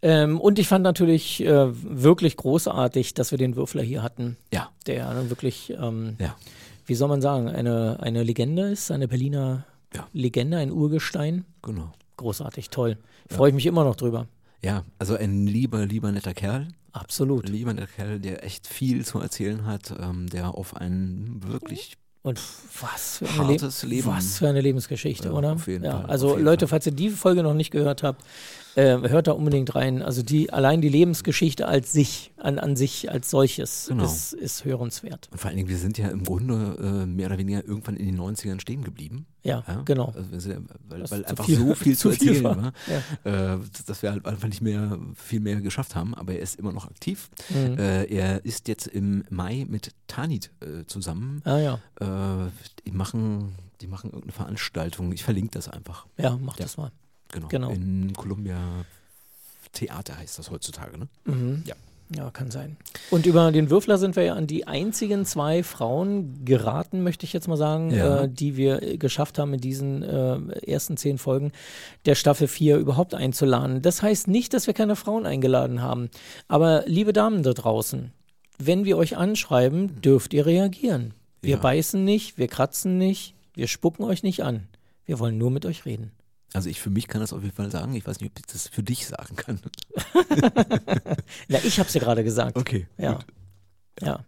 Ähm, 0.03 0.41
und 0.41 0.59
ich 0.59 0.69
fand 0.69 0.85
natürlich 0.85 1.43
äh, 1.43 1.69
wirklich 1.73 2.37
großartig, 2.37 3.15
dass 3.15 3.31
wir 3.31 3.39
den 3.39 3.57
Würfler 3.57 3.83
hier 3.83 4.03
hatten, 4.03 4.37
Ja, 4.53 4.69
der 4.87 5.13
dann 5.15 5.31
wirklich, 5.31 5.73
ähm, 5.81 6.17
ja. 6.19 6.37
wie 6.85 6.95
soll 6.95 7.09
man 7.09 7.23
sagen, 7.23 7.49
eine, 7.49 7.99
eine 8.01 8.23
Legende 8.23 8.69
ist, 8.71 8.91
eine 8.91 9.09
Berliner 9.09 9.65
Ja. 9.95 10.07
Legende, 10.13 10.59
ein 10.59 10.71
Urgestein. 10.71 11.47
Genau. 11.63 11.93
Großartig, 12.19 12.69
toll. 12.71 12.99
Freue 13.29 13.49
ich 13.49 13.55
mich 13.55 13.67
immer 13.67 13.85
noch 13.85 13.97
drüber. 13.97 14.27
Ja, 14.63 14.85
also 14.99 15.17
ein 15.17 15.47
lieber, 15.47 15.87
lieber 15.87 16.11
netter 16.13 16.35
Kerl. 16.35 16.69
Absolut. 16.93 17.47
Ein 17.47 17.53
lieber 17.53 17.75
netter 17.75 17.87
Kerl, 17.89 18.19
der 18.21 18.43
echt 18.45 18.67
viel 18.67 19.05
zu 19.05 19.19
erzählen 19.21 19.67
hat, 19.67 19.95
ähm, 20.01 20.29
der 20.29 20.55
auf 20.55 20.77
ein 20.77 21.41
wirklich 21.47 21.97
Und 22.23 22.41
was 22.81 23.19
für 23.19 23.29
eine, 23.43 23.57
Le 23.57 23.71
Leben. 23.89 24.07
Was 24.07 24.39
für 24.39 24.49
eine 24.49 24.61
Lebensgeschichte, 24.61 25.29
Ja, 25.29 25.35
oder? 25.35 25.53
auf 25.53 25.67
jeden 25.67 25.85
ja, 25.85 26.01
Fall, 26.01 26.07
Also 26.11 26.37
Leute, 26.37 26.67
Fall. 26.67 26.77
falls 26.79 26.87
ihr 26.87 26.93
die 26.93 27.11
Folge 27.11 27.43
noch 27.43 27.55
nicht 27.55 27.71
gehört 27.71 28.03
habt, 28.03 28.25
äh, 28.77 29.09
hört 29.09 29.27
da 29.27 29.33
unbedingt 29.33 29.75
rein. 29.75 30.03
Also 30.03 30.23
die 30.23 30.53
allein 30.53 30.81
die 30.81 30.89
Lebensgeschichte 30.89 31.67
als 31.67 31.93
sich, 31.93 32.33
an, 32.37 32.59
an 32.59 32.77
sich 32.77 33.11
als 33.11 33.31
solches 33.31 33.87
Genau. 33.89 34.05
ist, 34.05 34.33
ist 34.35 34.65
hörenswert. 34.65 35.29
Und 35.33 35.39
vor 35.41 35.49
allen 35.49 35.57
Dingen, 35.57 35.69
wir 35.69 35.79
sind 35.79 35.99
ja 35.99 36.09
im 36.09 36.23
Grunde 36.25 36.77
äh, 36.81 37.07
mehr 37.07 37.27
oder 37.27 37.39
weniger 37.39 37.65
irgendwann 37.65 37.97
in 37.97 38.07
den 38.07 38.21
90ern 38.21 38.61
stehen 38.61 38.85
geblieben. 38.85 39.27
Ja, 39.43 39.65
Ja? 39.67 39.83
genau. 39.85 40.13
Also 40.33 40.51
weil, 40.89 41.11
weil 41.11 41.25
einfach 41.25 41.45
viel- 41.47 41.57
so 41.59 41.75
viel 41.75 41.97
zu 41.97 42.11
zu 42.11 42.17
viel 42.17 42.29
erzählen 42.29 42.45
war. 42.45 42.57
war, 42.63 42.73
Ja. 43.25 43.55
äh, 43.55 43.59
dass 43.87 44.03
wir 44.03 44.11
halt 44.13 44.27
einfach 44.27 44.49
nicht 44.49 44.61
mehr 44.63 44.99
viel 45.15 45.41
mehr 45.41 45.61
geschafft 45.61 45.95
haben. 45.95 46.15
Aber 46.15 46.35
er 46.35 46.41
ist 46.41 46.57
immer 46.59 46.73
noch 46.73 46.87
aktiv. 46.87 47.31
Mhm. 47.51 47.79
Äh, 47.79 48.05
er 48.05 48.45
ist 48.45 48.69
jetzt 48.69 48.87
im 48.87 49.25
Mai 49.31 49.65
mit 49.69 49.93
Tanit 50.07 50.51
äh, 50.61 50.85
zusammen. 50.87 51.41
Ah 51.45 51.59
ja, 51.59 51.75
Äh, 52.01 52.51
die 52.87 52.93
machen, 52.93 53.55
die 53.81 53.87
machen 53.87 54.11
irgendeine 54.11 54.33
Veranstaltung. 54.33 55.13
Ich 55.13 55.25
verlinke 55.25 55.53
das 55.53 55.69
einfach. 55.69 56.07
ja, 56.19 56.37
mach 56.41 56.59
Ja. 56.59 56.65
das 56.65 56.77
mal. 56.77 56.91
Genau. 57.33 57.49
Genau. 57.49 57.71
In 57.71 58.13
Columbia 58.15 58.59
Theater 59.73 60.17
heißt 60.19 60.39
das 60.39 60.51
heutzutage, 60.51 60.99
ne? 60.99 61.09
Ja. 61.65 61.75
Ja, 62.15 62.31
kann 62.31 62.53
sein. 62.53 62.77
Und 63.11 63.27
über 63.27 63.51
den 63.51 63.69
Würfler 63.69 63.99
sind 63.99 64.15
wir 64.15 64.23
ja 64.23 64.35
an 64.35 64.47
die 64.47 64.69
einzigen 64.69 65.25
zwei 65.27 65.65
Frauen 65.65 66.45
geraten, 66.45 67.03
möchte 67.03 67.27
ich 67.27 67.33
jetzt 67.33 67.49
mal 67.49 67.57
sagen, 67.57 67.91
Ja. 67.91 68.23
äh, 68.23 68.29
die 68.29 68.57
wir 68.57 68.81
äh, 68.81 68.97
geschafft 68.97 69.41
haben, 69.41 69.53
in 69.55 69.61
diesen 69.61 70.05
äh, 70.05 70.37
ersten 70.71 70.97
zehn 70.97 71.19
Folgen 71.19 71.51
der 72.05 72.15
Staffel 72.15 72.47
4 72.47 72.77
überhaupt 72.79 73.13
einzuladen. 73.15 73.83
Das 73.83 74.03
heißt 74.03 74.29
nicht, 74.29 74.55
dass 74.55 74.69
wir 74.69 74.75
keine 74.75 74.95
Frauen 74.95 75.27
eingeladen 75.27 75.83
haben. 75.83 76.09
Aber 76.47 76.85
liebe 76.87 77.13
Damen 77.13 77.43
da 77.43 77.53
draußen, 77.55 78.13
wenn 78.59 78.85
wir 78.85 78.97
euch 78.99 79.17
anschreiben, 79.17 80.01
dürft 80.01 80.33
ihr 80.33 80.47
reagieren. 80.47 81.13
Wir 81.43 81.57
Ja. 81.57 81.61
beißen 81.61 82.05
nicht, 82.05 82.39
wir 82.39 82.47
kratzen 82.47 82.99
nicht, 82.99 83.35
wir 83.55 83.67
spucken 83.67 84.05
euch 84.05 84.23
nicht 84.23 84.45
an. 84.45 84.69
Wir 85.07 85.19
wollen 85.19 85.39
nur 85.39 85.51
mit 85.51 85.67
euch 85.67 85.85
reden. 85.85 86.13
Also 86.53 86.69
ich 86.69 86.81
für 86.81 86.91
mich 86.91 87.09
kann 87.09 87.21
das 87.21 87.33
auf 87.33 87.43
jeden 87.43 87.55
Fall 87.55 87.71
sagen. 87.71 87.95
Ich 87.95 88.07
weiß 88.07 88.21
nicht, 88.21 88.31
ob 88.31 88.39
ich 88.39 88.47
das 88.47 88.69
für 88.69 88.83
dich 88.83 89.07
sagen 89.07 89.37
kann. 89.37 89.61
Na, 91.49 91.59
ich 91.65 91.79
habe 91.79 91.89
es 91.89 91.95
ja 91.95 92.01
gerade 92.01 92.25
gesagt. 92.25 92.57
Okay. 92.57 92.87
Ja. 92.99 93.19
Ja. 94.01 94.25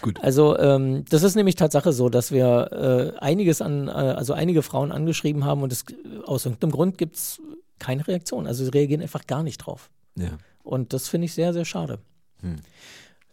Gut. 0.00 0.22
Also 0.22 0.58
ähm, 0.58 1.04
das 1.08 1.22
ist 1.22 1.34
nämlich 1.34 1.54
Tatsache 1.54 1.92
so, 1.92 2.08
dass 2.08 2.32
wir 2.32 3.14
äh, 3.18 3.18
einiges 3.18 3.60
an, 3.60 3.88
äh, 3.88 3.90
also 3.90 4.32
einige 4.32 4.62
Frauen 4.62 4.92
angeschrieben 4.92 5.44
haben 5.44 5.62
und 5.62 5.72
es, 5.72 5.84
aus 6.24 6.46
irgendeinem 6.46 6.72
Grund 6.72 6.98
gibt 6.98 7.16
es 7.16 7.40
keine 7.78 8.06
Reaktion. 8.06 8.46
Also 8.46 8.64
sie 8.64 8.70
reagieren 8.70 9.02
einfach 9.02 9.26
gar 9.26 9.42
nicht 9.42 9.58
drauf. 9.58 9.90
Ja. 10.16 10.38
Und 10.62 10.92
das 10.92 11.08
finde 11.08 11.26
ich 11.26 11.34
sehr, 11.34 11.52
sehr 11.52 11.64
schade. 11.64 11.98
Hm. 12.40 12.56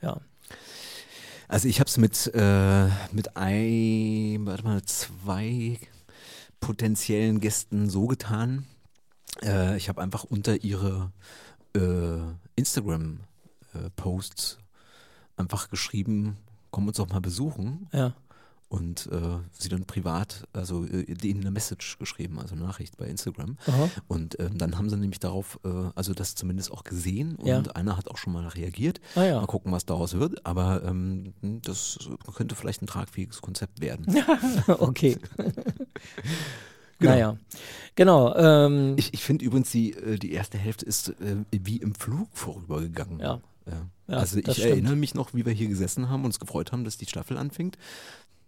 Ja. 0.02 0.20
Also 1.48 1.70
ich 1.70 1.80
habe 1.80 1.88
es 1.88 1.98
mit, 1.98 2.32
äh, 2.34 2.88
mit 3.14 3.38
ein, 3.38 4.46
warte 4.46 4.64
mal, 4.64 4.82
zwei 4.84 5.80
potenziellen 6.60 7.40
Gästen 7.40 7.90
so 7.90 8.08
getan. 8.08 8.66
Äh, 9.44 9.78
ich 9.78 9.90
habe 9.90 10.02
einfach 10.02 10.24
unter 10.24 10.64
ihre 10.64 11.12
äh, 11.76 12.18
Instagram-Posts 12.56 14.58
einfach 15.36 15.70
geschrieben, 15.70 16.38
komm 16.72 16.88
uns 16.88 16.98
doch 16.98 17.10
mal 17.10 17.22
besuchen 17.22 17.88
Ja. 17.94 18.16
Und 18.70 19.08
äh, 19.12 19.38
sie 19.54 19.70
dann 19.70 19.86
privat, 19.86 20.46
also 20.54 20.86
äh, 20.86 21.04
ihnen 21.24 21.42
eine 21.42 21.52
Message 21.52 21.98
geschrieben, 22.00 22.40
also 22.40 22.54
eine 22.56 22.66
Nachricht 22.66 22.98
bei 22.98 23.06
Instagram. 23.08 23.58
Aha. 23.66 23.90
Und 24.08 24.40
ähm, 24.40 24.58
dann 24.58 24.78
haben 24.78 24.90
sie 24.90 24.98
nämlich 24.98 25.20
darauf, 25.20 25.60
äh, 25.64 25.70
also 25.96 26.14
das 26.14 26.36
zumindest 26.36 26.72
auch 26.72 26.84
gesehen 26.84 27.36
und 27.38 27.48
Ja. 27.48 27.62
einer 27.76 27.96
hat 27.96 28.10
auch 28.10 28.18
schon 28.18 28.34
mal 28.34 28.46
reagiert. 28.48 29.00
Ah 29.16 29.24
ja. 29.24 29.40
Mal 29.40 29.48
gucken, 29.48 29.72
was 29.72 29.86
daraus 29.86 30.14
wird, 30.16 30.46
aber 30.46 30.84
ähm, 30.84 31.34
das 31.42 31.98
könnte 32.36 32.56
vielleicht 32.56 32.82
ein 32.82 32.88
tragfähiges 32.88 33.42
Konzept 33.42 33.80
werden. 33.82 34.06
okay. 34.68 35.18
Genau. 37.00 37.12
Naja. 37.12 37.38
Genau. 37.96 38.36
Ähm, 38.36 38.96
Ich, 38.98 39.14
ich 39.14 39.24
finde 39.24 39.46
übrigens, 39.46 39.70
die, 39.70 39.94
äh, 39.94 40.18
die 40.18 40.32
erste 40.32 40.58
Hälfte 40.58 40.84
ist 40.86 41.10
äh, 41.10 41.36
wie 41.52 41.78
im 41.78 41.94
Flug 41.94 42.28
vorübergegangen. 42.34 43.20
Ja. 43.20 43.40
Ja. 43.68 43.74
Ja, 44.08 44.18
also 44.18 44.38
ich 44.40 44.46
stimmt. 44.52 44.60
erinnere 44.68 44.96
mich 44.96 45.14
noch, 45.14 45.34
wie 45.34 45.46
wir 45.46 45.52
hier 45.54 45.68
gesessen 45.68 46.10
haben 46.10 46.22
und 46.22 46.28
uns 46.28 46.40
gefreut 46.40 46.72
haben, 46.72 46.86
dass 46.86 46.98
die 46.98 47.06
Staffel 47.06 47.38
anfängt. 47.38 47.78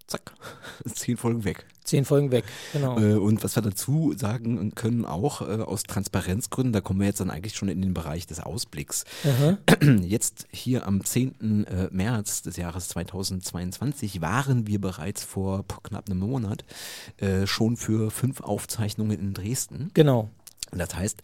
Zack, 0.10 0.34
zehn 0.96 1.18
Folgen 1.18 1.44
weg. 1.44 1.66
zehn 1.84 2.04
Folgen 2.04 2.32
weg. 2.32 2.44
Genau. 2.74 3.00
Äh, 3.00 3.14
und 3.14 3.44
was 3.44 3.56
wir 3.56 3.62
dazu 3.62 4.12
sagen 4.18 4.74
können, 4.74 5.06
auch 5.06 5.42
äh, 5.42 5.62
aus 5.62 5.84
Transparenzgründen, 5.84 6.74
da 6.74 6.82
kommen 6.82 7.00
wir 7.00 7.06
jetzt 7.06 7.20
dann 7.20 7.30
eigentlich 7.30 7.56
schon 7.56 7.70
in 7.70 7.80
den 7.80 7.94
Bereich 7.94 8.26
des 8.26 8.40
Ausblicks. 8.40 9.04
Aha. 9.24 9.60
Jetzt 10.02 10.48
hier 10.52 10.88
am 10.88 11.06
10. 11.06 11.66
äh, 11.68 11.90
März 11.92 12.42
des 12.42 12.58
Jahres 12.58 12.88
2022 12.88 14.20
waren 14.20 14.66
wir 14.66 14.82
bereits 14.82 15.24
vor 15.24 15.64
knapp 15.84 16.10
einem 16.10 16.20
Monat 16.20 16.66
schon 17.46 17.78
für 17.78 18.12
fünf 18.12 18.42
Aufzeichnungen 18.42 19.20
in 19.20 19.34
Dresden. 19.34 19.92
Genau. 19.94 20.30
Das 20.72 20.96
heißt, 20.96 21.22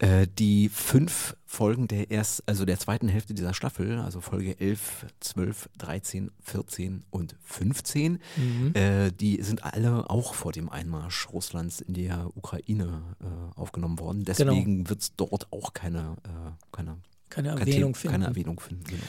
äh, 0.00 0.26
die 0.38 0.68
fünf 0.68 1.36
Folgen 1.46 1.86
der 1.88 2.10
erst, 2.10 2.42
also 2.46 2.64
der 2.64 2.78
zweiten 2.78 3.08
Hälfte 3.08 3.34
dieser 3.34 3.54
Staffel, 3.54 3.98
also 3.98 4.20
Folge 4.20 4.58
11, 4.58 5.06
12, 5.20 5.68
13, 5.78 6.30
14 6.42 7.04
und 7.10 7.36
15, 7.44 8.18
Mhm. 8.36 8.72
äh, 8.74 9.10
die 9.12 9.42
sind 9.42 9.62
alle 9.64 10.08
auch 10.10 10.34
vor 10.34 10.52
dem 10.52 10.68
Einmarsch 10.68 11.28
Russlands 11.32 11.80
in 11.80 11.94
der 11.94 12.28
Ukraine 12.34 13.02
äh, 13.20 13.58
aufgenommen 13.60 13.98
worden. 13.98 14.24
Deswegen 14.24 14.88
wird 14.88 15.02
es 15.02 15.16
dort 15.16 15.52
auch 15.52 15.72
keine, 15.74 16.16
äh, 16.24 16.50
keine, 16.72 16.96
Keine 17.28 17.48
kein 17.50 17.58
Erwähnung 17.58 17.92
Thema- 17.92 17.94
finden. 17.96 18.12
keine 18.12 18.26
Erwähnung 18.26 18.60
finden. 18.60 18.84
Genau. 18.84 19.02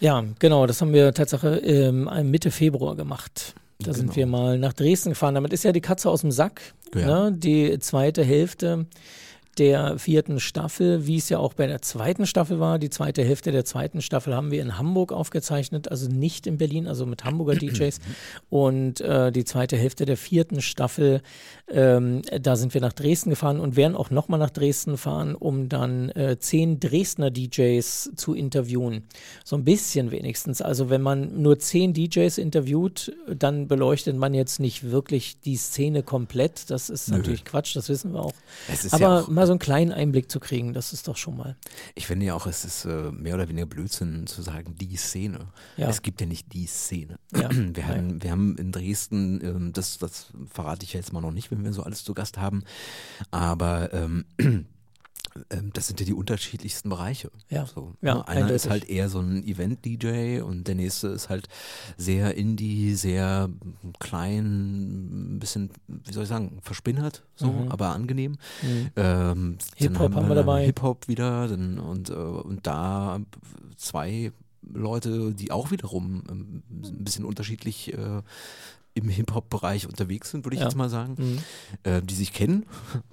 Ja, 0.00 0.24
genau, 0.40 0.66
das 0.66 0.80
haben 0.80 0.92
wir 0.92 1.14
Tatsache 1.14 1.58
ähm, 1.58 2.08
Mitte 2.30 2.50
Februar 2.50 2.96
gemacht. 2.96 3.54
Da 3.78 3.92
sind 3.94 4.06
Genau. 4.06 4.16
wir 4.16 4.26
mal 4.26 4.58
nach 4.58 4.72
Dresden 4.72 5.10
gefahren. 5.10 5.34
Damit 5.36 5.52
ist 5.52 5.62
ja 5.64 5.72
die 5.72 5.80
Katze 5.80 6.10
aus 6.10 6.20
dem 6.22 6.32
Sack. 6.32 6.74
Ja. 6.94 7.30
Ne? 7.30 7.36
Die 7.38 7.78
zweite 7.78 8.22
Hälfte 8.24 8.86
der 9.58 9.98
vierten 9.98 10.40
Staffel, 10.40 11.06
wie 11.06 11.16
es 11.16 11.28
ja 11.28 11.38
auch 11.38 11.52
bei 11.52 11.66
der 11.66 11.82
zweiten 11.82 12.26
Staffel 12.26 12.58
war. 12.58 12.78
Die 12.78 12.88
zweite 12.88 13.22
Hälfte 13.22 13.52
der 13.52 13.64
zweiten 13.64 14.00
Staffel 14.00 14.34
haben 14.34 14.50
wir 14.50 14.62
in 14.62 14.78
Hamburg 14.78 15.12
aufgezeichnet, 15.12 15.88
also 15.88 16.08
nicht 16.08 16.46
in 16.46 16.56
Berlin, 16.56 16.86
also 16.86 17.04
mit 17.04 17.24
Hamburger 17.24 17.56
DJs. 17.56 18.00
Und 18.48 19.00
äh, 19.02 19.30
die 19.30 19.44
zweite 19.44 19.76
Hälfte 19.76 20.06
der 20.06 20.16
vierten 20.16 20.62
Staffel, 20.62 21.20
ähm, 21.68 22.22
da 22.40 22.56
sind 22.56 22.72
wir 22.72 22.80
nach 22.80 22.94
Dresden 22.94 23.30
gefahren 23.30 23.60
und 23.60 23.76
werden 23.76 23.94
auch 23.94 24.10
nochmal 24.10 24.38
nach 24.38 24.50
Dresden 24.50 24.96
fahren, 24.96 25.34
um 25.34 25.68
dann 25.68 26.08
äh, 26.10 26.38
zehn 26.38 26.80
Dresdner 26.80 27.30
DJs 27.30 28.12
zu 28.16 28.34
interviewen. 28.34 29.04
So 29.44 29.56
ein 29.56 29.64
bisschen 29.64 30.10
wenigstens. 30.10 30.62
Also 30.62 30.88
wenn 30.88 31.02
man 31.02 31.42
nur 31.42 31.58
zehn 31.58 31.92
DJs 31.92 32.38
interviewt, 32.38 33.12
dann 33.28 33.68
beleuchtet 33.68 34.16
man 34.16 34.32
jetzt 34.32 34.60
nicht 34.60 34.90
wirklich 34.90 35.40
die 35.40 35.56
Szene 35.56 36.02
komplett. 36.02 36.70
Das 36.70 36.88
ist 36.88 37.10
Nö. 37.10 37.18
natürlich 37.18 37.44
Quatsch, 37.44 37.76
das 37.76 37.90
wissen 37.90 38.14
wir 38.14 38.22
auch. 38.22 38.32
Es 38.72 38.84
ist 38.86 38.98
ja 38.98 39.06
Aber 39.06 39.24
auch, 39.24 39.28
mal 39.42 39.46
so 39.46 39.52
einen 39.52 39.58
kleinen 39.58 39.92
Einblick 39.92 40.30
zu 40.30 40.40
kriegen, 40.40 40.72
das 40.72 40.92
ist 40.92 41.08
doch 41.08 41.16
schon 41.16 41.36
mal. 41.36 41.56
ich 41.94 42.06
finde 42.06 42.26
ja 42.26 42.34
auch, 42.34 42.46
es 42.46 42.64
ist 42.64 42.84
äh, 42.84 43.10
mehr 43.10 43.34
oder 43.34 43.48
weniger 43.48 43.66
Blödsinn 43.66 44.26
zu 44.26 44.42
sagen, 44.42 44.74
die 44.76 44.96
Szene. 44.96 45.48
Ja. 45.76 45.88
Es 45.88 46.02
gibt 46.02 46.20
ja 46.20 46.26
nicht 46.26 46.52
die 46.52 46.66
Szene. 46.66 47.18
Ja. 47.34 47.48
Wir, 47.72 47.86
haben, 47.86 48.22
wir 48.22 48.30
haben 48.30 48.56
in 48.56 48.72
Dresden, 48.72 49.40
ähm, 49.42 49.72
das, 49.72 49.98
das 49.98 50.32
verrate 50.52 50.84
ich 50.84 50.92
jetzt 50.92 51.12
mal 51.12 51.20
noch 51.20 51.32
nicht, 51.32 51.50
wenn 51.50 51.64
wir 51.64 51.72
so 51.72 51.82
alles 51.82 52.04
zu 52.04 52.14
Gast 52.14 52.38
haben, 52.38 52.64
aber 53.30 53.92
ähm, 53.92 54.24
ähm, 54.38 54.66
das 55.72 55.86
sind 55.86 55.98
ja 56.00 56.06
die 56.06 56.12
unterschiedlichsten 56.14 56.88
Bereiche. 56.90 57.30
Ja. 57.48 57.64
So, 57.66 57.94
Ja, 58.02 58.14
ne? 58.16 58.28
Einer 58.28 58.40
eindeutig. 58.42 58.56
ist 58.56 58.70
halt 58.70 58.84
eher 58.88 59.08
so 59.08 59.20
ein 59.20 59.44
Event-DJ 59.46 60.40
und 60.42 60.68
der 60.68 60.74
nächste 60.74 61.08
ist 61.08 61.28
halt 61.28 61.48
sehr 61.96 62.34
indie, 62.36 62.94
sehr 62.94 63.48
klein, 63.98 65.34
ein 65.34 65.38
bisschen, 65.38 65.70
wie 65.86 66.12
soll 66.12 66.24
ich 66.24 66.28
sagen, 66.28 66.58
verspinnert, 66.62 67.24
so, 67.34 67.50
Mhm. 67.50 67.68
aber 67.68 67.90
angenehm. 67.94 68.36
Mhm. 68.62 68.90
Ähm, 68.96 69.58
Hip-Hop 69.76 70.14
haben 70.14 70.28
wir 70.28 70.34
dabei. 70.34 70.64
Hip-Hop 70.66 71.08
wieder 71.08 71.48
dann, 71.48 71.78
und, 71.78 72.10
äh, 72.10 72.14
und 72.14 72.66
da 72.66 73.20
zwei 73.76 74.32
Leute, 74.72 75.34
die 75.34 75.50
auch 75.50 75.70
wiederum 75.70 76.22
ähm, 76.30 76.62
ein 76.70 77.04
bisschen 77.04 77.24
unterschiedlich 77.24 77.92
äh, 77.94 78.22
im 78.94 79.08
Hip-Hop-Bereich 79.08 79.86
unterwegs 79.86 80.30
sind, 80.30 80.44
würde 80.44 80.56
ich 80.56 80.60
Ja. 80.60 80.66
jetzt 80.68 80.76
mal 80.76 80.88
sagen, 80.90 81.14
Mhm. 81.18 81.38
äh, 81.84 82.02
die 82.02 82.14
sich 82.14 82.32
kennen. 82.32 82.66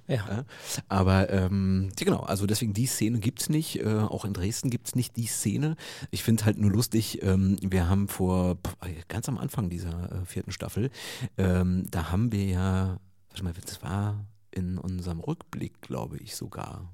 Ja. 0.06 0.44
Aber 0.88 1.30
ähm, 1.30 1.88
ja, 1.98 2.04
genau, 2.04 2.20
also 2.20 2.46
deswegen 2.46 2.74
die 2.74 2.86
Szene 2.86 3.18
gibt's 3.18 3.48
nicht. 3.48 3.80
Äh, 3.80 3.86
auch 4.00 4.24
in 4.24 4.32
Dresden 4.34 4.68
gibt's 4.70 4.94
nicht 4.94 5.16
die 5.16 5.26
Szene. 5.26 5.76
Ich 6.10 6.22
finde 6.22 6.44
halt 6.44 6.58
nur 6.58 6.70
lustig, 6.70 7.22
ähm, 7.22 7.56
wir 7.62 7.88
haben 7.88 8.08
vor, 8.08 8.56
p- 8.56 8.70
ganz 9.08 9.28
am 9.28 9.38
Anfang 9.38 9.70
dieser 9.70 10.12
äh, 10.12 10.24
vierten 10.26 10.52
Staffel, 10.52 10.90
ähm, 11.38 11.86
da 11.90 12.10
haben 12.12 12.30
wir 12.32 12.44
ja, 12.44 12.98
warte 13.28 13.44
mal, 13.44 13.52
das 13.64 13.82
war 13.82 14.24
in 14.50 14.76
unserem 14.78 15.20
Rückblick, 15.20 15.80
glaube 15.80 16.18
ich 16.18 16.36
sogar. 16.36 16.92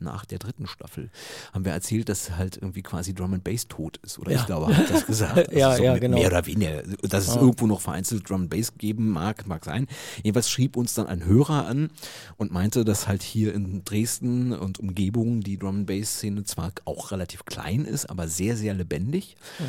Nach 0.00 0.24
der 0.24 0.38
dritten 0.38 0.66
Staffel 0.66 1.10
haben 1.52 1.64
wir 1.64 1.72
erzählt, 1.72 2.08
dass 2.08 2.30
halt 2.32 2.56
irgendwie 2.56 2.82
quasi 2.82 3.14
Drum 3.14 3.34
and 3.34 3.42
Bass 3.44 3.66
tot 3.66 3.96
ist. 3.98 4.18
Oder 4.18 4.32
Ja. 4.32 4.40
ich 4.40 4.46
glaube, 4.46 4.76
hat 4.76 4.88
das 4.90 5.06
gesagt. 5.06 5.52
Ja, 5.52 5.76
so 5.76 5.82
ja, 5.82 5.98
genau. 5.98 6.18
Mehr 6.18 6.28
oder 6.28 6.46
weniger. 6.46 6.82
Dass 7.02 7.26
es 7.28 7.34
Ja. 7.34 7.40
irgendwo 7.40 7.66
noch 7.66 7.80
vereinzelt 7.80 8.28
Drum 8.30 8.42
and 8.42 8.50
Bass 8.50 8.74
geben 8.78 9.10
mag, 9.10 9.46
mag 9.48 9.64
sein. 9.64 9.86
Jedenfalls 10.22 10.48
schrieb 10.50 10.76
uns 10.76 10.94
dann 10.94 11.06
ein 11.08 11.24
Hörer 11.24 11.66
an 11.66 11.90
und 12.36 12.52
meinte, 12.52 12.84
dass 12.84 13.08
halt 13.08 13.22
hier 13.22 13.54
in 13.54 13.84
Dresden 13.84 14.52
und 14.52 14.78
Umgebung 14.78 15.40
die 15.40 15.58
Drum 15.58 15.78
and 15.78 15.86
Bass 15.86 16.10
Szene 16.18 16.44
zwar 16.44 16.72
auch 16.84 17.10
relativ 17.10 17.44
klein 17.44 17.84
ist, 17.84 18.06
aber 18.08 18.28
sehr, 18.28 18.56
sehr 18.56 18.74
lebendig. 18.74 19.36
Mhm. 19.58 19.64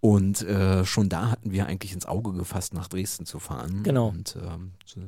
Und 0.00 0.42
äh, 0.42 0.84
schon 0.84 1.08
da 1.08 1.30
hatten 1.30 1.50
wir 1.50 1.66
eigentlich 1.66 1.92
ins 1.92 2.06
Auge 2.06 2.32
gefasst, 2.32 2.72
nach 2.74 2.88
Dresden 2.88 3.26
zu 3.26 3.38
fahren. 3.40 3.82
Genau. 3.82 4.08
Und 4.08 4.28
so- 4.28 5.00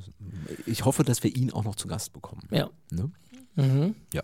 ich 0.67 0.85
hoffe, 0.85 1.05
dass 1.05 1.23
wir 1.23 1.35
ihn 1.35 1.53
auch 1.53 1.65
noch 1.65 1.77
zu 1.77 1.87
Gast 1.89 2.13
bekommen. 2.13 2.43
Ja. 2.51 2.71
Ne? 2.91 3.11
Mhm. 3.57 3.95
Ja. 4.13 4.23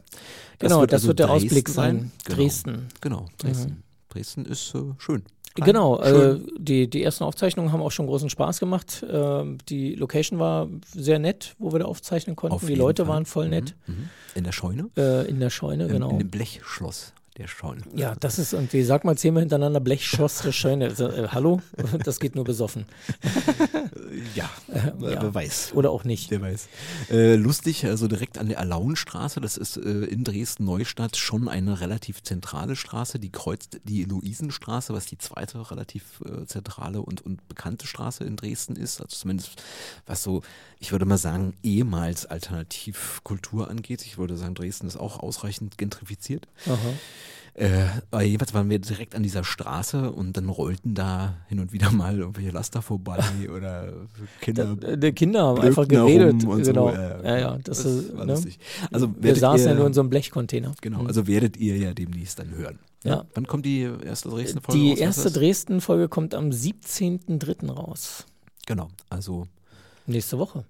Genau, 0.58 0.84
das 0.86 0.94
also 1.02 1.08
wird 1.08 1.18
der 1.20 1.26
Dresden 1.28 1.46
Ausblick 1.46 1.68
sein. 1.68 2.12
Genau. 2.24 2.36
Dresden. 2.36 2.88
Genau, 3.00 3.26
Dresden. 3.38 3.82
Dresden 4.08 4.44
ist 4.44 4.74
äh, 4.74 4.78
schön. 4.98 5.22
Klein, 5.54 5.66
Genau, 5.66 6.00
äh, 6.00 6.08
schön. 6.10 6.50
die, 6.58 6.88
die 6.88 7.02
ersten 7.02 7.24
Aufzeichnungen 7.24 7.72
haben 7.72 7.80
auch 7.82 7.90
schon 7.90 8.06
großen 8.06 8.30
Spaß 8.30 8.60
gemacht. 8.60 9.04
Ähm, 9.10 9.58
die 9.68 9.94
Location 9.96 10.38
war 10.38 10.68
sehr 10.94 11.18
nett, 11.18 11.54
wo 11.58 11.72
wir 11.72 11.80
da 11.80 11.86
aufzeichnen 11.86 12.36
konnten. 12.36 12.54
Auf 12.54 12.64
die 12.64 12.74
Leute 12.76 13.04
Fall. 13.04 13.14
waren 13.14 13.26
voll 13.26 13.48
nett. 13.48 13.74
Mhm. 13.86 13.94
mhm. 13.94 14.08
In 14.36 14.44
der 14.44 14.52
Scheune? 14.52 14.90
Äh, 14.96 15.28
in 15.28 15.40
der 15.40 15.50
Scheune, 15.50 15.84
Im- 15.86 15.92
genau. 15.92 16.10
In 16.10 16.18
dem 16.18 16.30
Blechschloss. 16.30 17.12
der 17.36 17.48
schon. 17.48 17.82
Ja, 17.96 18.14
das 18.20 18.38
ist 18.38 18.52
irgendwie, 18.52 18.82
sag 18.82 19.04
mal 19.04 19.16
zehnmal 19.16 19.42
hintereinander, 19.42 19.80
Blech 19.80 20.06
schoss 20.06 20.42
der 20.42 20.52
Scheune. 20.52 20.84
Also, 20.86 21.08
äh, 21.08 21.28
hallo? 21.28 21.60
Das 22.04 22.20
geht 22.20 22.34
nur 22.36 22.44
besoffen. 22.44 22.84
ja, 24.34 24.50
ja. 24.68 24.92
wer 24.98 25.34
weiß. 25.34 25.72
Oder 25.74 25.90
auch 25.90 26.04
nicht. 26.04 26.30
Wer 26.30 26.42
weiß. 26.42 26.68
Äh, 27.10 27.36
lustig, 27.36 27.84
also 27.86 28.08
direkt 28.08 28.38
an 28.38 28.48
der 28.48 28.58
Erlauenstraße, 28.58 29.40
das 29.40 29.56
ist 29.56 29.76
äh, 29.76 30.04
in 30.04 30.24
Dresden-Neustadt 30.24 31.16
schon 31.16 31.48
eine 31.48 31.80
relativ 31.80 32.22
zentrale 32.22 32.76
Straße, 32.76 33.18
die 33.18 33.30
kreuzt 33.30 33.80
die 33.84 34.04
Luisenstraße, 34.04 34.92
was 34.92 35.06
die 35.06 35.18
zweite 35.18 35.70
relativ 35.70 36.20
äh, 36.24 36.46
zentrale 36.46 37.02
und, 37.02 37.24
und 37.24 37.46
bekannte 37.48 37.86
Straße 37.86 38.24
in 38.24 38.36
Dresden 38.36 38.76
ist. 38.76 39.00
Also 39.00 39.16
zumindest 39.16 39.62
was 40.06 40.22
so, 40.22 40.42
ich 40.78 40.92
würde 40.92 41.04
mal 41.04 41.18
sagen, 41.18 41.54
ehemals 41.62 42.26
Alternativkultur 42.26 43.68
angeht. 43.68 44.02
Ich 44.02 44.18
würde 44.18 44.36
sagen, 44.36 44.54
Dresden 44.54 44.86
ist 44.86 44.96
auch 44.96 45.18
ausreichend 45.18 45.78
gentrifiziert. 45.78 46.48
Aha. 46.66 46.78
Äh, 47.54 47.84
aber 48.10 48.22
jedenfalls 48.22 48.54
waren 48.54 48.70
wir 48.70 48.78
direkt 48.78 49.14
an 49.14 49.22
dieser 49.22 49.44
Straße 49.44 50.10
und 50.12 50.36
dann 50.36 50.48
rollten 50.48 50.94
da 50.94 51.34
hin 51.48 51.58
und 51.60 51.72
wieder 51.72 51.90
mal 51.90 52.18
irgendwelche 52.18 52.50
Laster 52.50 52.80
vorbei 52.82 53.22
oder 53.56 53.92
Kinder. 54.40 54.76
Da, 54.76 54.96
die 54.96 55.12
Kinder 55.12 55.42
haben 55.42 55.60
einfach 55.60 55.86
geredet. 55.88 56.44
und 56.44 56.62
genau. 56.62 56.88
So. 56.90 56.94
Ja, 56.94 57.22
ja, 57.24 57.38
ja, 57.38 57.58
das, 57.64 57.84
ist, 57.84 58.16
war 58.16 58.24
ne? 58.24 58.32
lustig. 58.34 58.58
Also 58.90 59.12
Wir 59.18 59.34
saßen 59.36 59.66
ihr, 59.66 59.72
ja 59.72 59.78
nur 59.78 59.86
in 59.86 59.92
so 59.94 60.00
einem 60.00 60.10
Blechcontainer. 60.10 60.72
Genau, 60.80 61.00
Mhm. 61.02 61.06
also 61.08 61.26
werdet 61.26 61.56
ihr 61.56 61.76
ja 61.76 61.92
demnächst 61.92 62.38
dann 62.38 62.50
hören. 62.54 62.78
Ja. 63.04 63.24
Wann 63.34 63.46
kommt 63.46 63.64
die 63.66 63.88
erste 64.04 64.28
Dresden-Folge 64.28 64.78
Die 64.80 64.90
raus? 64.90 64.98
Erste? 65.00 65.30
Dresden-Folge 65.30 66.08
kommt 66.08 66.34
am 66.34 66.50
17.03. 66.50 67.70
raus. 67.70 68.26
Genau, 68.66 68.88
also 69.08 69.46
Nächste 70.06 70.38
Woche. 70.38 70.64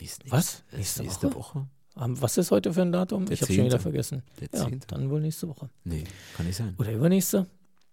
nächste, 0.00 0.24
Was? 0.30 0.62
Nächste, 0.72 0.76
Nächste 0.76 1.02
nächste 1.02 1.34
Woche? 1.34 1.66
Am- 1.96 2.20
Was 2.20 2.36
ist 2.38 2.50
heute 2.50 2.72
für 2.72 2.82
ein 2.82 2.92
Datum? 2.92 3.26
Der 3.26 3.34
ich 3.34 3.42
habe 3.42 3.52
schon 3.52 3.64
wieder 3.66 3.76
10.. 3.78 3.82
vergessen. 3.82 4.22
Der 4.40 4.48
Ja, 4.52 4.66
10. 4.66 4.80
dann 4.88 5.10
wohl 5.10 5.20
nächste 5.20 5.48
Woche. 5.48 5.68
Nee, 5.84 6.04
kann 6.36 6.46
nicht 6.46 6.56
sein. 6.56 6.74
Oder 6.78 6.92
übernächste? 6.92 7.46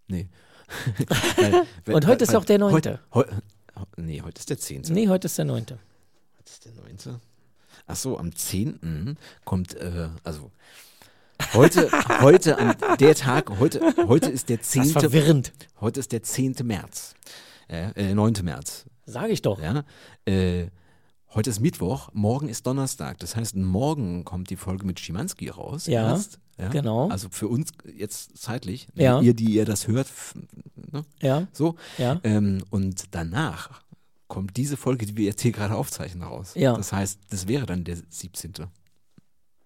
Nee. 0.07 0.27
Weil- 1.37 1.63
weil- 1.85 1.95
Und 1.95 2.07
heute 2.07 2.23
ist 2.23 2.29
weil- 2.29 2.35
auch 2.37 2.45
der 2.45 2.59
Heute, 2.61 2.99
9.. 3.13 3.15
heu, 3.15 3.23
nee, 3.97 4.21
heute 4.21 4.39
ist 4.39 4.49
der 4.49 4.57
10. 4.57 4.81
Nee, 4.89 5.07
heute 5.09 5.25
ist 5.27 5.37
der 5.37 5.45
9. 5.45 5.61
Heute 5.61 5.77
ist 6.45 6.65
der 6.65 6.71
9. 6.73 7.19
Ach 7.87 7.95
so, 7.95 8.17
am 8.17 8.33
10. 8.35 9.17
kommt, 9.43 9.75
äh, 9.75 10.09
also 10.23 10.51
heute, 11.53 11.89
heute 12.21 12.57
an 12.57 12.75
der 12.99 13.15
Tag, 13.15 13.49
heute, 13.59 13.81
heute 14.07 14.29
ist 14.31 14.49
der 14.49 14.57
Das 14.57 14.69
10. 14.69 14.83
ist 14.83 14.91
verwirrend. 14.93 15.51
Heute 15.79 15.99
ist 15.99 16.11
der 16.11 16.23
10. 16.23 16.55
März. 16.63 17.15
Ja, 17.69 17.91
äh, 17.91 18.13
9. 18.15 18.33
März. 18.43 18.85
Sage 19.05 19.33
ich 19.33 19.41
doch. 19.41 19.59
Ja. 19.61 19.83
Äh, 20.25 20.67
heute 21.33 21.49
ist 21.49 21.59
Mittwoch, 21.59 22.09
morgen 22.13 22.49
ist 22.49 22.65
Donnerstag. 22.67 23.19
Das 23.19 23.35
heißt, 23.35 23.55
morgen 23.55 24.25
kommt 24.25 24.49
die 24.49 24.55
Folge 24.57 24.85
mit 24.85 24.99
Schimanski 24.99 25.49
raus. 25.49 25.87
Ja, 25.87 26.09
erst, 26.09 26.39
ja. 26.57 26.69
genau. 26.69 27.09
Also 27.09 27.29
für 27.31 27.47
uns 27.47 27.71
jetzt 27.95 28.37
zeitlich, 28.37 28.87
Ja. 28.95 29.21
ihr, 29.21 29.33
die 29.33 29.51
ihr 29.53 29.65
das 29.65 29.87
hört, 29.87 30.07
ne, 30.91 31.03
Ja, 31.21 31.47
so. 31.53 31.75
ja. 31.97 32.19
Ähm, 32.23 32.63
und 32.69 33.05
danach 33.11 33.81
kommt 34.27 34.55
diese 34.57 34.77
Folge, 34.77 35.05
die 35.05 35.17
wir 35.17 35.25
jetzt 35.25 35.41
hier 35.41 35.51
gerade 35.51 35.75
aufzeichnen, 35.75 36.23
raus. 36.23 36.53
Ja. 36.55 36.75
Das 36.75 36.93
heißt, 36.93 37.19
das 37.29 37.47
wäre 37.47 37.65
dann 37.65 37.83
der 37.83 37.97
17. 38.09 38.53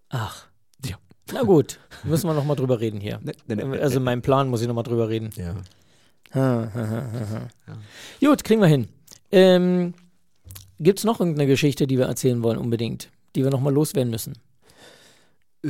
Ach. 0.09 0.47
Ja. 0.85 0.97
Na 1.31 1.41
gut, 1.43 1.79
müssen 2.03 2.27
wir 2.27 2.33
noch 2.33 2.45
mal 2.45 2.55
drüber 2.55 2.79
reden 2.79 2.99
hier. 2.99 3.19
Ne, 3.23 3.33
ne, 3.47 3.55
ne, 3.55 3.79
Also 3.79 3.99
mein 3.99 4.21
Plan 4.21 4.47
muss 4.49 4.61
ich 4.61 4.67
noch 4.67 4.75
mal 4.75 4.83
drüber 4.83 5.09
reden. 5.09 5.31
Ja. 5.35 5.55
Ha, 6.33 6.69
ha, 6.73 6.79
ha, 6.79 7.11
ha, 7.11 7.47
ha. 7.67 7.77
Gut, 8.19 8.43
kriegen 8.43 8.61
wir 8.61 8.67
hin. 8.67 8.87
Ähm, 9.31 9.93
Gibt 10.79 10.99
es 10.99 11.05
noch 11.05 11.19
irgendeine 11.19 11.47
Geschichte, 11.47 11.87
die 11.87 11.97
wir 11.97 12.05
erzählen 12.05 12.43
wollen 12.43 12.57
unbedingt, 12.57 13.09
die 13.35 13.43
wir 13.43 13.51
noch 13.51 13.61
mal 13.61 13.73
loswerden 13.73 14.11
müssen? 14.11 14.33
Äh, 15.63 15.69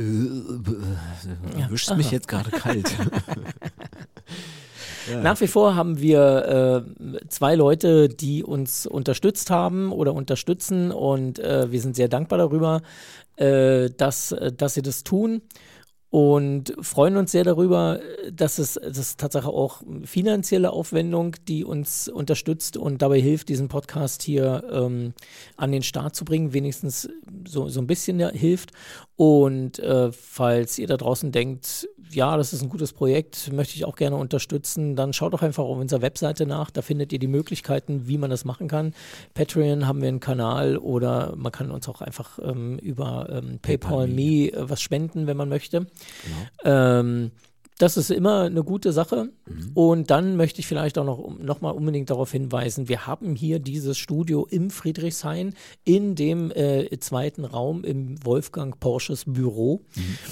Ja. 1.58 1.64
erwischt 1.66 1.90
mich 1.96 2.10
jetzt 2.10 2.28
gerade 2.28 2.50
kalt. 2.50 2.90
ja. 5.10 5.20
Nach 5.22 5.40
wie 5.40 5.46
vor 5.46 5.74
haben 5.74 6.00
wir 6.00 6.84
äh, 7.06 7.28
zwei 7.28 7.54
Leute, 7.54 8.08
die 8.08 8.42
uns 8.44 8.86
unterstützt 8.86 9.50
haben 9.50 9.92
oder 9.92 10.12
unterstützen 10.14 10.90
und 10.90 11.38
äh, 11.38 11.70
wir 11.70 11.80
sind 11.80 11.96
sehr 11.96 12.08
dankbar 12.08 12.38
darüber, 12.38 12.82
äh, 13.36 13.90
dass, 13.90 14.32
äh, 14.32 14.52
dass 14.52 14.74
sie 14.74 14.82
das 14.82 15.04
tun 15.04 15.40
und 16.16 16.72
freuen 16.80 17.18
uns 17.18 17.32
sehr 17.32 17.44
darüber, 17.44 18.00
dass 18.32 18.56
es, 18.56 18.80
das 18.82 18.96
ist 18.96 19.20
Tatsache 19.20 19.50
auch 19.50 19.82
finanzielle 20.04 20.70
Aufwendung, 20.70 21.36
die 21.46 21.62
uns 21.62 22.08
unterstützt 22.08 22.78
und 22.78 23.02
dabei 23.02 23.20
hilft, 23.20 23.50
diesen 23.50 23.68
Podcast 23.68 24.22
hier 24.22 24.64
ähm, 24.72 25.12
an 25.58 25.72
den 25.72 25.82
Start 25.82 26.16
zu 26.16 26.24
bringen, 26.24 26.54
wenigstens 26.54 27.10
so, 27.46 27.68
so 27.68 27.82
ein 27.82 27.86
bisschen 27.86 28.26
hilft. 28.30 28.72
Und 29.16 29.78
äh, 29.78 30.10
falls 30.10 30.78
ihr 30.78 30.86
da 30.86 30.96
draußen 30.96 31.32
denkt, 31.32 31.86
ja, 32.10 32.36
das 32.36 32.52
ist 32.52 32.62
ein 32.62 32.68
gutes 32.68 32.92
Projekt, 32.92 33.52
möchte 33.52 33.74
ich 33.76 33.84
auch 33.84 33.96
gerne 33.96 34.16
unterstützen, 34.16 34.96
dann 34.96 35.12
schaut 35.12 35.32
doch 35.32 35.42
einfach 35.42 35.64
auf 35.64 35.78
unserer 35.78 36.02
Webseite 36.02 36.46
nach. 36.46 36.70
Da 36.70 36.82
findet 36.82 37.12
ihr 37.12 37.18
die 37.18 37.26
Möglichkeiten, 37.26 38.06
wie 38.06 38.18
man 38.18 38.30
das 38.30 38.44
machen 38.44 38.68
kann. 38.68 38.94
Patreon 39.34 39.86
haben 39.86 40.00
wir 40.00 40.08
einen 40.08 40.20
Kanal 40.20 40.76
oder 40.76 41.34
man 41.36 41.52
kann 41.52 41.70
uns 41.70 41.88
auch 41.88 42.00
einfach 42.00 42.38
ähm, 42.42 42.78
über 42.78 43.28
ähm, 43.30 43.58
PayPal 43.62 43.86
PayPal 43.86 44.08
Me 44.08 44.52
äh, 44.52 44.68
was 44.68 44.80
spenden, 44.80 45.26
wenn 45.26 45.36
man 45.36 45.48
möchte. 45.48 45.80
Genau. 45.80 45.90
Ähm, 46.64 47.30
das 47.78 47.98
ist 47.98 48.10
immer 48.10 48.42
eine 48.42 48.64
gute 48.64 48.92
Sache. 48.92 49.30
Mhm. 49.46 49.70
Und 49.74 50.10
dann 50.10 50.36
möchte 50.36 50.60
ich 50.60 50.66
vielleicht 50.66 50.96
auch 50.98 51.04
noch, 51.04 51.38
noch 51.38 51.60
mal 51.60 51.70
unbedingt 51.70 52.08
darauf 52.08 52.32
hinweisen, 52.32 52.88
wir 52.88 53.06
haben 53.06 53.34
hier 53.34 53.58
dieses 53.58 53.98
Studio 53.98 54.46
im 54.50 54.70
Friedrichshain 54.70 55.54
in 55.84 56.14
dem 56.14 56.50
äh, 56.52 56.88
zweiten 57.00 57.44
Raum 57.44 57.84
im 57.84 58.24
Wolfgang 58.24 58.78
Porsches 58.80 59.24
Büro. 59.26 59.82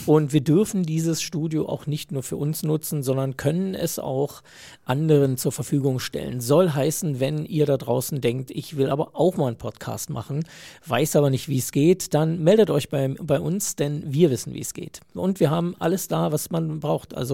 Und 0.07 0.33
wir 0.33 0.41
dürfen 0.41 0.85
dieses 0.85 1.21
Studio 1.21 1.69
auch 1.69 1.87
nicht 1.87 2.13
nur 2.13 2.23
für 2.23 2.37
uns 2.37 2.63
nutzen, 2.63 3.03
sondern 3.03 3.37
können 3.37 3.75
es 3.75 3.99
auch 3.99 4.43
anderen 4.85 5.37
zur 5.37 5.53
Verfügung 5.53 5.99
stellen. 5.99 6.41
Soll 6.41 6.71
heißen, 6.71 7.21
wenn 7.21 7.45
ihr 7.45 7.67
da 7.67 7.77
draußen 7.77 8.21
denkt, 8.21 8.51
ich 8.51 8.77
will 8.77 8.89
aber 8.89 9.11
auch 9.15 9.37
mal 9.37 9.49
einen 9.49 9.59
Podcast 9.59 10.09
machen, 10.09 10.45
weiß 10.87 11.17
aber 11.17 11.31
nicht, 11.31 11.49
wie 11.49 11.59
es 11.59 11.73
geht, 11.73 12.15
dann 12.15 12.43
meldet 12.43 12.71
euch 12.71 12.89
bei, 12.89 13.09
bei 13.21 13.41
uns, 13.41 13.77
denn 13.77 14.03
wir 14.07 14.31
wissen, 14.31 14.55
wie 14.55 14.61
es 14.61 14.73
geht. 14.73 15.01
Und 15.15 15.41
wir 15.41 15.51
haben 15.51 15.75
alles 15.79 16.09
da, 16.09 16.33
was 16.33 16.51
man 16.51 16.81
braucht. 16.81 17.15
Also 17.15 17.34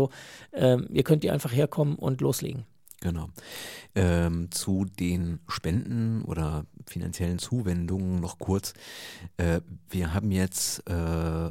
ähm, 0.52 0.88
ihr 0.90 1.02
könnt 1.02 1.24
ihr 1.24 1.32
einfach 1.32 1.52
herkommen 1.52 1.96
und 1.96 2.20
loslegen. 2.20 2.64
Genau. 3.00 3.28
Ähm, 3.94 4.50
zu 4.50 4.84
den 4.84 5.40
Spenden 5.48 6.22
oder 6.22 6.66
finanziellen 6.86 7.38
Zuwendungen 7.38 8.20
noch 8.20 8.38
kurz. 8.38 8.74
Äh, 9.38 9.60
wir 9.88 10.14
haben 10.14 10.30
jetzt, 10.30 10.88
äh, 10.88 11.50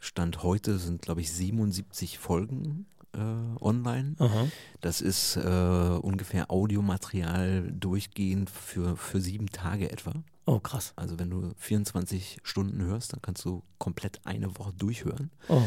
Stand 0.00 0.42
heute 0.42 0.78
sind, 0.78 1.02
glaube 1.02 1.20
ich, 1.20 1.32
77 1.32 2.18
Folgen 2.18 2.86
äh, 3.12 3.60
online. 3.60 4.14
Aha. 4.18 4.48
Das 4.80 5.00
ist 5.00 5.36
äh, 5.36 5.40
ungefähr 5.40 6.50
Audiomaterial 6.50 7.70
durchgehend 7.72 8.48
für, 8.48 8.96
für 8.96 9.20
sieben 9.20 9.48
Tage 9.48 9.90
etwa. 9.90 10.12
Oh, 10.46 10.60
krass. 10.60 10.92
Also 10.96 11.18
wenn 11.18 11.30
du 11.30 11.52
24 11.58 12.38
Stunden 12.42 12.82
hörst, 12.82 13.12
dann 13.12 13.20
kannst 13.20 13.44
du 13.44 13.62
komplett 13.78 14.20
eine 14.24 14.56
Woche 14.56 14.72
durchhören. 14.72 15.30
Oh. 15.48 15.62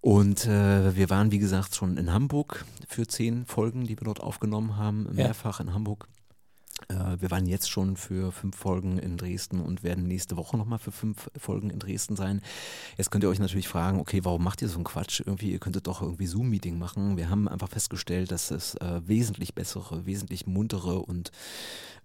Und 0.00 0.46
äh, 0.46 0.94
wir 0.96 1.10
waren, 1.10 1.32
wie 1.32 1.38
gesagt, 1.38 1.74
schon 1.74 1.96
in 1.96 2.12
Hamburg 2.12 2.64
für 2.88 3.06
zehn 3.06 3.44
Folgen, 3.46 3.84
die 3.84 3.98
wir 3.98 4.04
dort 4.04 4.20
aufgenommen 4.20 4.76
haben, 4.76 5.08
mehrfach 5.12 5.60
in 5.60 5.74
Hamburg. 5.74 6.08
Äh, 6.88 7.20
wir 7.20 7.30
waren 7.30 7.46
jetzt 7.46 7.70
schon 7.70 7.96
für 7.96 8.32
fünf 8.32 8.56
Folgen 8.56 8.98
in 8.98 9.16
Dresden 9.16 9.60
und 9.60 9.82
werden 9.82 10.04
nächste 10.04 10.36
Woche 10.36 10.56
nochmal 10.56 10.78
für 10.78 10.92
fünf 10.92 11.30
Folgen 11.36 11.70
in 11.70 11.78
Dresden 11.78 12.16
sein. 12.16 12.40
Jetzt 12.96 13.10
könnt 13.10 13.24
ihr 13.24 13.30
euch 13.30 13.38
natürlich 13.38 13.68
fragen, 13.68 13.98
okay, 14.00 14.20
warum 14.24 14.44
macht 14.44 14.62
ihr 14.62 14.68
so 14.68 14.76
einen 14.76 14.84
Quatsch? 14.84 15.20
Irgendwie, 15.24 15.52
ihr 15.52 15.58
könntet 15.58 15.86
doch 15.86 16.02
irgendwie 16.02 16.26
Zoom-Meeting 16.26 16.78
machen. 16.78 17.16
Wir 17.16 17.30
haben 17.30 17.48
einfach 17.48 17.68
festgestellt, 17.68 18.30
dass 18.30 18.50
es 18.50 18.74
äh, 18.76 19.00
wesentlich 19.06 19.54
bessere, 19.54 20.06
wesentlich 20.06 20.46
muntere 20.46 20.98
und 21.00 21.32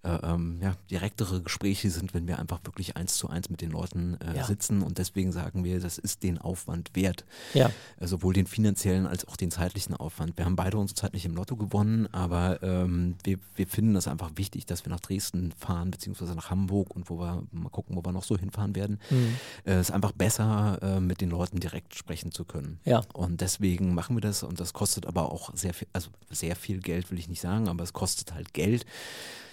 äh, 0.04 0.18
ähm, 0.24 0.58
ja, 0.60 0.74
direktere 0.90 1.42
Gespräche 1.42 1.88
sind, 1.88 2.12
wenn 2.12 2.26
wir 2.26 2.40
einfach 2.40 2.58
wirklich 2.64 2.96
eins 2.96 3.14
zu 3.14 3.28
eins 3.28 3.48
mit 3.50 3.60
den 3.60 3.70
Leuten 3.70 4.16
äh, 4.20 4.36
Ja. 4.38 4.44
sitzen. 4.44 4.82
Und 4.82 4.98
deswegen 4.98 5.30
sagen 5.30 5.62
wir, 5.62 5.78
das 5.78 5.96
ist 5.96 6.24
den 6.24 6.38
Aufwand 6.38 6.90
wert. 6.94 7.24
Ja. 7.54 7.70
Äh, 8.00 8.06
sowohl 8.08 8.34
den 8.34 8.48
finanziellen 8.48 9.06
als 9.06 9.28
auch 9.28 9.36
den 9.36 9.52
zeitlichen 9.52 9.94
Aufwand. 9.94 10.36
Wir 10.36 10.44
haben 10.44 10.56
beide 10.56 10.76
unsere 10.78 10.96
Zeit 10.96 11.12
nicht 11.12 11.24
im 11.24 11.36
Lotto 11.36 11.54
gewonnen, 11.54 12.08
aber 12.10 12.60
ähm, 12.64 13.14
wir, 13.22 13.38
wir 13.54 13.66
finden 13.68 13.94
das 13.94 14.08
einfach 14.08 14.32
wichtig, 14.34 14.61
dass 14.66 14.84
wir 14.84 14.90
nach 14.90 15.00
Dresden 15.00 15.52
fahren, 15.52 15.90
beziehungsweise 15.90 16.34
nach 16.34 16.50
Hamburg 16.50 16.94
und 16.94 17.08
wo 17.10 17.18
wir 17.18 17.42
mal 17.50 17.70
gucken, 17.70 17.96
wo 17.96 18.04
wir 18.04 18.12
noch 18.12 18.24
so 18.24 18.36
hinfahren 18.36 18.74
werden. 18.74 18.98
Hm. 19.08 19.34
Äh, 19.64 19.72
es 19.74 19.88
ist 19.88 19.94
einfach 19.94 20.12
besser, 20.12 20.78
äh, 20.82 21.00
mit 21.00 21.20
den 21.20 21.30
Leuten 21.30 21.60
direkt 21.60 21.94
sprechen 21.94 22.32
zu 22.32 22.44
können. 22.44 22.80
Ja. 22.84 23.02
Und 23.12 23.40
deswegen 23.40 23.94
machen 23.94 24.16
wir 24.16 24.20
das 24.20 24.42
und 24.42 24.60
das 24.60 24.72
kostet 24.72 25.06
aber 25.06 25.32
auch 25.32 25.54
sehr 25.54 25.74
viel, 25.74 25.88
also 25.92 26.10
sehr 26.30 26.56
viel 26.56 26.80
Geld 26.80 27.10
will 27.10 27.18
ich 27.18 27.28
nicht 27.28 27.40
sagen, 27.40 27.68
aber 27.68 27.82
es 27.84 27.92
kostet 27.92 28.34
halt 28.34 28.54
Geld. 28.54 28.86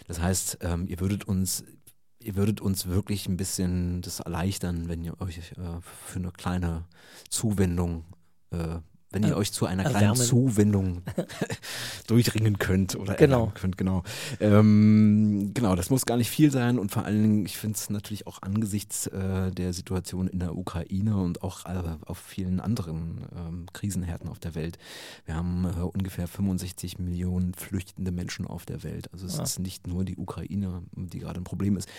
Das 0.08 0.20
heißt, 0.20 0.60
ähm, 0.62 0.88
ihr 0.88 1.00
würdet 1.00 1.28
uns 1.28 1.64
Ihr 2.22 2.36
würdet 2.36 2.60
uns 2.60 2.86
wirklich 2.86 3.30
ein 3.30 3.38
bisschen 3.38 4.02
das 4.02 4.20
erleichtern, 4.20 4.90
wenn 4.90 5.06
ihr 5.06 5.20
euch 5.22 5.38
äh, 5.38 5.80
für 6.06 6.20
eine 6.20 6.32
kleine 6.32 6.84
Zuwendung 7.30 8.04
äh, 8.52 8.80
wenn 9.12 9.24
ihr 9.24 9.36
euch 9.38 9.52
zu 9.52 9.66
einer 9.66 9.84
kleinen 9.84 9.96
erwärmen. 9.96 10.22
Zuwendung 10.22 11.02
durchringen 12.08 12.60
könnt 12.60 12.96
oder 12.96 13.16
Genau. 13.16 13.52
könnt, 13.56 13.78
genau. 13.78 14.04
Ähm, 14.40 15.52
genau, 15.54 15.76
das 15.76 15.90
muss 15.90 16.06
gar 16.06 16.18
nicht 16.18 16.30
viel 16.30 16.52
sein 16.52 16.78
und 16.80 16.92
vor 16.92 17.06
allen 17.06 17.22
Dingen, 17.22 17.46
ich 17.46 17.58
finde 17.58 17.76
es 17.78 17.90
natürlich 17.90 18.28
auch 18.28 18.42
angesichts 18.42 19.08
äh, 19.08 19.52
der 19.52 19.74
Situation 19.74 20.28
in 20.28 20.40
der 20.40 20.56
Ukraine 20.56 21.18
und 21.18 21.44
auch 21.44 21.66
äh, 21.66 21.82
auf 22.06 22.18
vielen 22.20 22.60
anderen 22.60 23.26
ähm, 23.36 23.66
Krisenherden 23.74 24.30
auf 24.30 24.40
der 24.40 24.56
Welt. 24.56 24.78
Wir 25.26 25.36
haben 25.36 25.66
äh, 25.66 25.82
ungefähr 25.82 26.28
65 26.28 27.00
Millionen 27.00 27.54
flüchtende 27.54 28.12
Menschen 28.12 28.46
auf 28.48 28.66
der 28.66 28.84
Welt. 28.84 29.12
Also 29.14 29.26
es 29.26 29.38
Ja. 29.38 29.44
ist 29.44 29.60
nicht 29.60 29.88
nur 29.88 30.04
die 30.06 30.18
Ukraine, 30.18 30.84
die 30.94 31.20
gerade 31.20 31.40
ein 31.40 31.44
Problem 31.44 31.78
ist. 31.78 31.90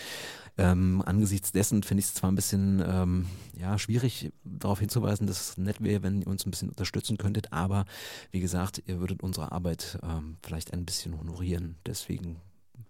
Ähm, 0.57 1.01
angesichts 1.05 1.51
dessen 1.51 1.83
finde 1.83 1.99
ich 2.01 2.07
es 2.07 2.13
zwar 2.13 2.31
ein 2.31 2.35
bisschen 2.35 2.83
ähm, 2.85 3.25
ja, 3.57 3.77
schwierig, 3.77 4.31
darauf 4.43 4.79
hinzuweisen, 4.79 5.27
dass 5.27 5.51
es 5.51 5.57
nett 5.57 5.81
wäre, 5.81 6.03
wenn 6.03 6.21
ihr 6.21 6.27
uns 6.27 6.45
ein 6.45 6.51
bisschen 6.51 6.71
unterstützen 7.01 7.17
könntet, 7.17 7.51
aber 7.51 7.85
wie 8.31 8.39
gesagt, 8.39 8.83
ihr 8.85 8.99
würdet 8.99 9.23
unsere 9.23 9.51
Arbeit 9.51 9.97
ähm, 10.03 10.37
vielleicht 10.43 10.73
ein 10.73 10.85
bisschen 10.85 11.17
honorieren. 11.19 11.75
Deswegen 11.85 12.37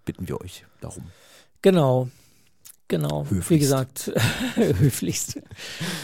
bitten 0.06 0.28
wir 0.28 0.42
euch 0.42 0.66
darum. 0.82 1.06
Genau. 1.62 2.10
Genau, 2.88 3.26
wie 3.30 3.36
Höflichst. 3.36 3.62
gesagt, 3.62 4.12
höflichst. 4.56 5.40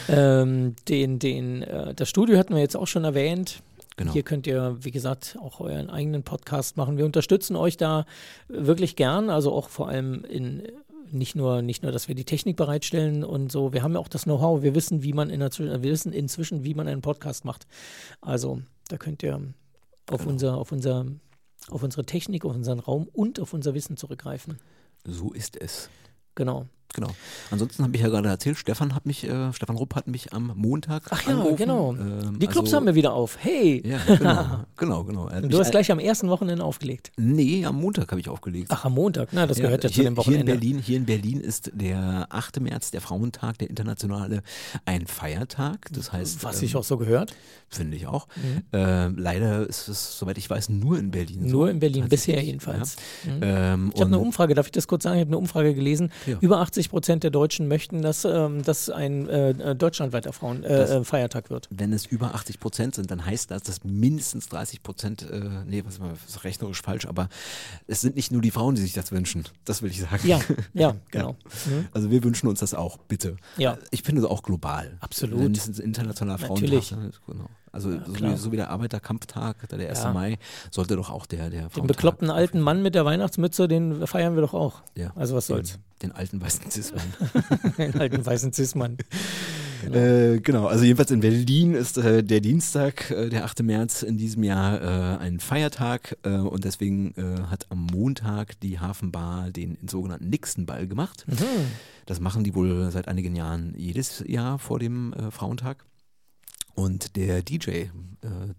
ähm, 0.07 0.73
den, 0.87 1.19
den, 1.19 1.61
äh, 1.61 1.93
das 1.93 2.07
Studio 2.07 2.37
hatten 2.37 2.53
wir 2.53 2.61
jetzt 2.61 2.77
auch 2.77 2.87
schon 2.87 3.03
erwähnt. 3.03 3.61
Genau. 3.97 4.13
Hier 4.13 4.23
könnt 4.23 4.47
ihr, 4.47 4.77
wie 4.79 4.91
gesagt, 4.91 5.37
auch 5.41 5.59
euren 5.59 5.89
eigenen 5.89 6.23
Podcast 6.23 6.77
machen. 6.77 6.97
Wir 6.97 7.03
unterstützen 7.03 7.57
euch 7.57 7.75
da 7.75 8.05
wirklich 8.47 8.95
gern, 8.95 9.29
also 9.29 9.51
auch 9.51 9.67
vor 9.67 9.89
allem 9.89 10.23
in 10.23 10.63
nicht 11.11 11.35
nur, 11.35 11.61
nicht 11.61 11.83
nur, 11.83 11.91
dass 11.91 12.07
wir 12.07 12.15
die 12.15 12.25
Technik 12.25 12.57
bereitstellen 12.57 13.23
und 13.23 13.51
so. 13.51 13.73
Wir 13.73 13.83
haben 13.83 13.93
ja 13.93 13.99
auch 13.99 14.07
das 14.07 14.23
Know-how. 14.23 14.61
Wir 14.61 14.75
wissen, 14.75 15.03
wie 15.03 15.13
man 15.13 15.29
in 15.29 15.39
der, 15.39 15.51
wir 15.57 15.81
wissen 15.83 16.13
inzwischen, 16.13 16.63
wie 16.63 16.73
man 16.73 16.87
einen 16.87 17.01
Podcast 17.01 17.45
macht. 17.45 17.67
Also 18.21 18.61
da 18.89 18.97
könnt 18.97 19.23
ihr 19.23 19.35
auf 20.09 20.19
Genau. 20.19 20.29
unser, 20.31 20.57
auf 20.57 20.71
unser, 20.71 21.05
auf 21.69 21.83
unsere 21.83 22.05
Technik, 22.05 22.45
auf 22.45 22.55
unseren 22.55 22.79
Raum 22.79 23.07
und 23.11 23.39
auf 23.39 23.53
unser 23.53 23.73
Wissen 23.73 23.97
zurückgreifen. 23.97 24.59
So 25.03 25.33
ist 25.33 25.59
es. 25.59 25.89
Genau. 26.35 26.67
Genau. 26.97 27.09
Ansonsten 27.51 27.83
habe 27.83 27.95
ich 27.95 28.01
ja 28.01 28.09
gerade 28.09 28.27
erzählt, 28.27 28.57
Stefan 28.57 28.95
hat 28.95 29.05
mich, 29.05 29.23
äh, 29.23 29.53
Stefan 29.53 29.75
Rupp 29.77 29.93
hat 29.93 30.07
mich 30.07 30.33
am 30.33 30.51
Montag 30.55 31.03
Ach 31.11 31.21
ja, 31.27 31.33
angerufen. 31.35 31.55
genau. 31.55 31.93
Ähm, 31.93 32.39
Die 32.39 32.47
Clubs 32.47 32.69
also- 32.69 32.77
haben 32.77 32.85
wir 32.87 32.95
wieder 32.95 33.13
auf. 33.13 33.37
Hey! 33.39 33.83
Ja, 33.87 33.99
genau, 34.07 34.65
genau, 34.77 35.03
genau. 35.03 35.41
Mich 35.41 35.49
du 35.51 35.59
hast 35.59 35.69
gleich 35.69 35.91
am 35.91 35.99
ersten 35.99 36.27
Wochenende 36.29 36.63
aufgelegt. 36.63 37.11
Nee, 37.15 37.63
am 37.65 37.79
Montag 37.79 38.09
habe 38.09 38.19
ich 38.19 38.29
aufgelegt. 38.29 38.69
Ach, 38.71 38.83
am 38.85 38.93
Montag. 38.95 39.29
Na, 39.31 39.45
das 39.45 39.57
gehört 39.59 39.83
ja, 39.83 39.89
zu 39.91 39.95
hier, 39.95 40.05
dem 40.05 40.07
Hier 40.07 40.09
in, 40.09 40.17
Wochenende. 40.17 40.51
Berlin, 40.53 40.79
hier 40.79 40.97
in 40.97 41.05
Berlin 41.05 41.39
ist 41.39 41.69
der 41.75 42.25
8. 42.31 42.61
März, 42.61 42.89
der 42.89 43.01
Frauentag, 43.01 43.59
der 43.59 43.69
internationale, 43.69 44.41
ein 44.85 45.05
Feiertag. 45.05 45.89
Das 45.91 46.11
heißt, 46.11 46.43
Was 46.43 46.59
ähm, 46.61 46.65
ich 46.65 46.75
auch 46.75 46.83
so 46.83 46.97
gehört. 46.97 47.35
finde 47.69 47.95
ich 47.95 48.07
auch. 48.07 48.27
Äh, 48.73 49.07
leider 49.09 49.67
ist 49.67 49.87
es, 49.87 50.17
soweit 50.17 50.39
ich 50.39 50.49
weiß, 50.49 50.69
nur 50.69 50.97
in 50.97 51.11
Berlin. 51.11 51.43
so. 51.47 51.57
Nur 51.57 51.69
in 51.69 51.79
Berlin, 51.79 52.07
bisher 52.09 52.41
jedenfalls. 52.43 52.95
Ja. 53.23 53.33
Mhm. 53.33 53.39
Ähm, 53.43 53.91
Ich 53.93 54.01
habe 54.01 54.07
eine 54.07 54.19
Umfrage, 54.19 54.55
darf 54.55 54.65
ich 54.65 54.71
das 54.71 54.87
kurz 54.87 55.03
sagen? 55.03 55.17
Ich 55.17 55.21
habe 55.21 55.29
eine 55.29 55.37
Umfrage 55.37 55.75
gelesen. 55.75 56.11
Ja. 56.25 56.37
Über 56.41 56.59
80 56.59 56.86
Prozent 56.89 57.23
der 57.23 57.31
Deutschen 57.31 57.67
möchten, 57.67 58.01
dass 58.01 58.25
ähm, 58.25 58.63
das 58.63 58.89
ein 58.89 59.27
äh, 59.29 59.51
äh, 59.51 59.75
deutschlandweiter 59.75 60.33
Frauen, 60.33 60.63
äh, 60.63 60.83
äh, 60.83 61.03
Feiertag 61.03 61.49
wird. 61.49 61.67
wenn 61.71 61.93
es 61.93 62.05
über 62.05 62.35
80 62.35 62.59
Prozent 62.59 62.95
sind, 62.95 63.11
dann 63.11 63.25
heißt 63.25 63.51
das, 63.51 63.63
dass 63.63 63.83
mindestens 63.83 64.49
30 64.49 64.83
Prozent, 64.83 65.29
äh, 65.29 65.63
nee, 65.65 65.83
was 65.85 65.99
mal, 65.99 66.11
das 66.11 66.35
ist 66.35 66.43
rechnerisch 66.43 66.81
falsch, 66.81 67.05
aber 67.05 67.29
es 67.87 68.01
sind 68.01 68.15
nicht 68.15 68.31
nur 68.31 68.41
die 68.41 68.51
Frauen, 68.51 68.75
die 68.75 68.81
sich 68.81 68.93
das 68.93 69.11
wünschen. 69.11 69.45
Das 69.65 69.81
will 69.81 69.91
ich 69.91 70.01
sagen. 70.01 70.27
Ja, 70.27 70.39
ja, 70.73 70.95
genau. 71.11 71.35
Mhm. 71.65 71.87
Also 71.91 72.11
wir 72.11 72.23
wünschen 72.23 72.47
uns 72.47 72.59
das 72.59 72.73
auch, 72.73 72.97
bitte. 72.97 73.37
Ja. 73.57 73.77
Ich 73.91 74.03
finde 74.03 74.21
es 74.21 74.27
auch 74.27 74.43
global. 74.43 74.97
Absolut. 74.99 75.39
Ein 75.41 75.83
internationaler 75.83 76.39
Frauentag 76.39 76.69
Natürlich. 76.69 76.89
genau. 77.25 77.49
Also 77.77 77.91
so, 77.91 78.13
klar. 78.13 78.33
wie, 78.33 78.37
so 78.37 78.51
wie 78.51 78.55
der 78.55 78.71
Arbeiterkampftag, 78.71 79.69
der 79.69 79.87
1. 79.87 79.99
Ja. 80.01 80.11
Mai, 80.11 80.39
sollte 80.71 80.95
doch 80.95 81.11
auch 81.11 81.27
der, 81.27 81.51
der 81.51 81.69
Den 81.69 81.85
bekloppten 81.85 82.31
alten 82.31 82.59
Mann 82.59 82.81
mit 82.81 82.95
der 82.95 83.05
Weihnachtsmütze, 83.05 83.67
den 83.67 84.07
feiern 84.07 84.33
wir 84.33 84.41
doch 84.41 84.55
auch. 84.55 84.81
Ja. 84.95 85.11
Also 85.15 85.35
was 85.35 85.45
soll's. 85.45 85.73
Den, 86.01 86.09
den 86.09 86.11
alten 86.13 86.41
weißen 86.41 86.71
Cis-Mann. 86.71 87.13
Den 87.77 87.99
alten 87.99 88.25
weißen 88.25 88.51
Cis-Mann. 88.51 88.97
Äh, 89.93 90.39
genau, 90.39 90.65
also 90.65 90.85
jedenfalls 90.85 91.11
in 91.11 91.19
Berlin 91.19 91.75
ist 91.75 91.99
äh, 91.99 92.23
der 92.23 92.39
Dienstag, 92.39 93.11
äh, 93.11 93.29
der 93.29 93.45
8. 93.45 93.61
März 93.61 94.01
in 94.01 94.17
diesem 94.17 94.41
Jahr 94.43 94.81
äh, 94.81 95.17
ein 95.19 95.39
Feiertag 95.39 96.17
äh, 96.23 96.31
und 96.31 96.65
deswegen 96.65 97.13
äh, 97.15 97.43
hat 97.43 97.67
am 97.69 97.85
Montag 97.85 98.59
die 98.61 98.79
Hafenbar 98.79 99.51
den 99.51 99.77
sogenannten 99.87 100.31
Nixon-Ball 100.31 100.87
gemacht. 100.87 101.25
Mhm. 101.27 101.35
Das 102.07 102.19
machen 102.19 102.43
die 102.43 102.55
wohl 102.55 102.89
seit 102.89 103.07
einigen 103.07 103.35
Jahren 103.35 103.75
jedes 103.77 104.23
Jahr 104.25 104.57
vor 104.57 104.79
dem 104.79 105.13
Frauentag. 105.29 105.85
Und 106.77 107.15
der 107.15 107.41
DJ, 107.41 107.69
äh, 107.71 107.89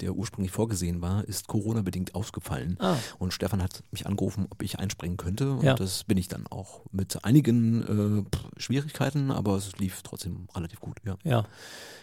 der 0.01 0.13
ursprünglich 0.15 0.51
vorgesehen 0.51 1.01
war, 1.01 1.23
ist 1.25 1.47
Corona-bedingt 1.47 2.17
ausgefallen. 2.17 2.77
Ah, 2.81 2.97
Und 3.21 3.33
Stefan 3.33 3.63
hat 3.63 3.85
mich 3.93 4.09
angerufen, 4.09 4.47
ob 4.51 4.61
ich 4.65 4.81
einspringen 4.81 5.17
könnte. 5.17 5.53
Und 5.53 5.63
Ja. 5.63 5.75
das 5.75 6.03
bin 6.03 6.19
ich 6.19 6.27
dann 6.27 6.49
auch. 6.49 6.81
Mit 6.91 7.25
einigen 7.25 8.27
äh, 8.27 8.61
Schwierigkeiten, 8.61 9.31
aber 9.31 9.55
es 9.57 9.77
lief 9.79 10.03
trotzdem 10.03 10.49
relativ 10.53 10.81
gut. 10.81 10.97
Ja, 11.05 11.17
ja. 11.23 11.47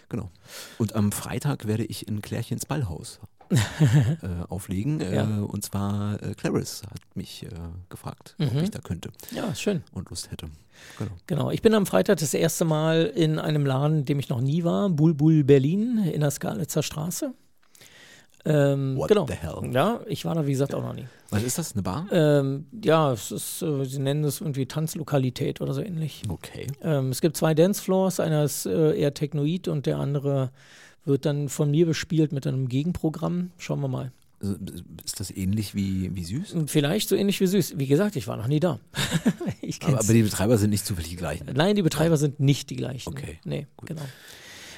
genau. 0.08 0.30
Und 0.78 0.94
am 0.94 1.12
Freitag 1.12 1.66
werde 1.66 1.84
ich 1.84 2.08
in 2.08 2.22
Klärchens 2.22 2.64
Ballhaus 2.64 3.20
äh, 4.22 4.44
auflegen. 4.48 5.00
Äh, 5.00 5.14
Ja. 5.16 5.24
und 5.24 5.64
zwar 5.64 6.22
äh, 6.22 6.34
Clarice 6.34 6.82
hat 6.84 7.00
mich 7.14 7.44
äh, 7.44 7.48
gefragt, 7.88 8.34
ob 8.40 8.52
Mhm. 8.52 8.58
ich 8.64 8.70
da 8.70 8.80
könnte 8.80 9.10
Ja, 9.32 9.54
schön. 9.54 9.82
und 9.92 10.10
Lust 10.10 10.30
hätte. 10.30 10.46
Genau. 10.98 11.10
Genau, 11.26 11.50
ich 11.50 11.62
bin 11.62 11.74
am 11.74 11.86
Freitag 11.86 12.18
das 12.18 12.34
erste 12.34 12.64
Mal 12.64 13.04
in 13.14 13.38
einem 13.38 13.64
Laden, 13.64 13.98
in 14.00 14.04
dem 14.04 14.18
ich 14.18 14.28
noch 14.28 14.40
nie 14.40 14.62
war, 14.64 14.90
Bulbul 14.90 15.42
Berlin 15.44 15.98
in 15.98 16.20
der 16.20 16.30
Skalitzer 16.30 16.82
Straße. 16.82 17.32
Ähm, 18.44 18.96
What 18.96 19.08
genau. 19.08 19.26
the 19.26 19.32
hell? 19.34 19.70
Ja, 19.72 20.00
ich 20.06 20.24
war 20.24 20.34
da 20.36 20.46
wie 20.46 20.52
gesagt 20.52 20.72
auch 20.74 20.82
noch 20.82 20.92
nie. 20.92 21.06
Was 21.30 21.42
ist 21.42 21.58
das? 21.58 21.72
Eine 21.72 21.82
Bar? 21.82 22.06
Ähm, 22.12 22.66
ja, 22.84 23.12
es 23.12 23.32
ist, 23.32 23.60
äh, 23.62 23.84
sie 23.84 23.98
nennen 23.98 24.22
es 24.22 24.40
irgendwie 24.40 24.66
Tanzlokalität 24.66 25.60
oder 25.60 25.72
so 25.74 25.80
ähnlich. 25.82 26.22
Okay. 26.28 26.68
Ähm, 26.80 27.10
es 27.10 27.20
gibt 27.20 27.36
zwei 27.36 27.54
Dancefloors, 27.54 28.20
einer 28.20 28.44
ist 28.44 28.66
äh, 28.66 28.96
eher 28.96 29.12
Technoid 29.14 29.66
und 29.66 29.86
der 29.86 29.98
andere 29.98 30.52
wird 31.06 31.24
dann 31.24 31.48
von 31.48 31.70
mir 31.70 31.86
bespielt 31.86 32.32
mit 32.32 32.46
einem 32.46 32.68
Gegenprogramm. 32.68 33.50
Schauen 33.58 33.80
wir 33.80 33.88
mal. 33.88 34.12
Also, 34.40 34.56
Ist 35.04 35.18
das 35.20 35.30
ähnlich 35.30 35.74
wie, 35.74 36.14
wie 36.14 36.24
süß? 36.24 36.54
Vielleicht 36.66 37.08
so 37.08 37.16
ähnlich 37.16 37.40
wie 37.40 37.46
süß. 37.46 37.78
Wie 37.78 37.86
gesagt, 37.86 38.16
ich 38.16 38.26
war 38.28 38.36
noch 38.36 38.48
nie 38.48 38.60
da. 38.60 38.78
ich 39.62 39.82
Aber, 39.82 40.00
aber 40.00 40.12
die 40.12 40.22
Betreiber 40.22 40.58
sind 40.58 40.70
nicht 40.70 40.84
zufällig 40.84 41.10
die 41.10 41.16
gleichen. 41.16 41.48
Nein, 41.54 41.74
die 41.76 41.82
Betreiber 41.82 42.16
sind 42.16 42.38
nicht 42.40 42.68
die 42.68 42.76
gleichen. 42.76 43.08
Okay, 43.08 43.38
Nee, 43.44 43.66
genau. 43.84 44.02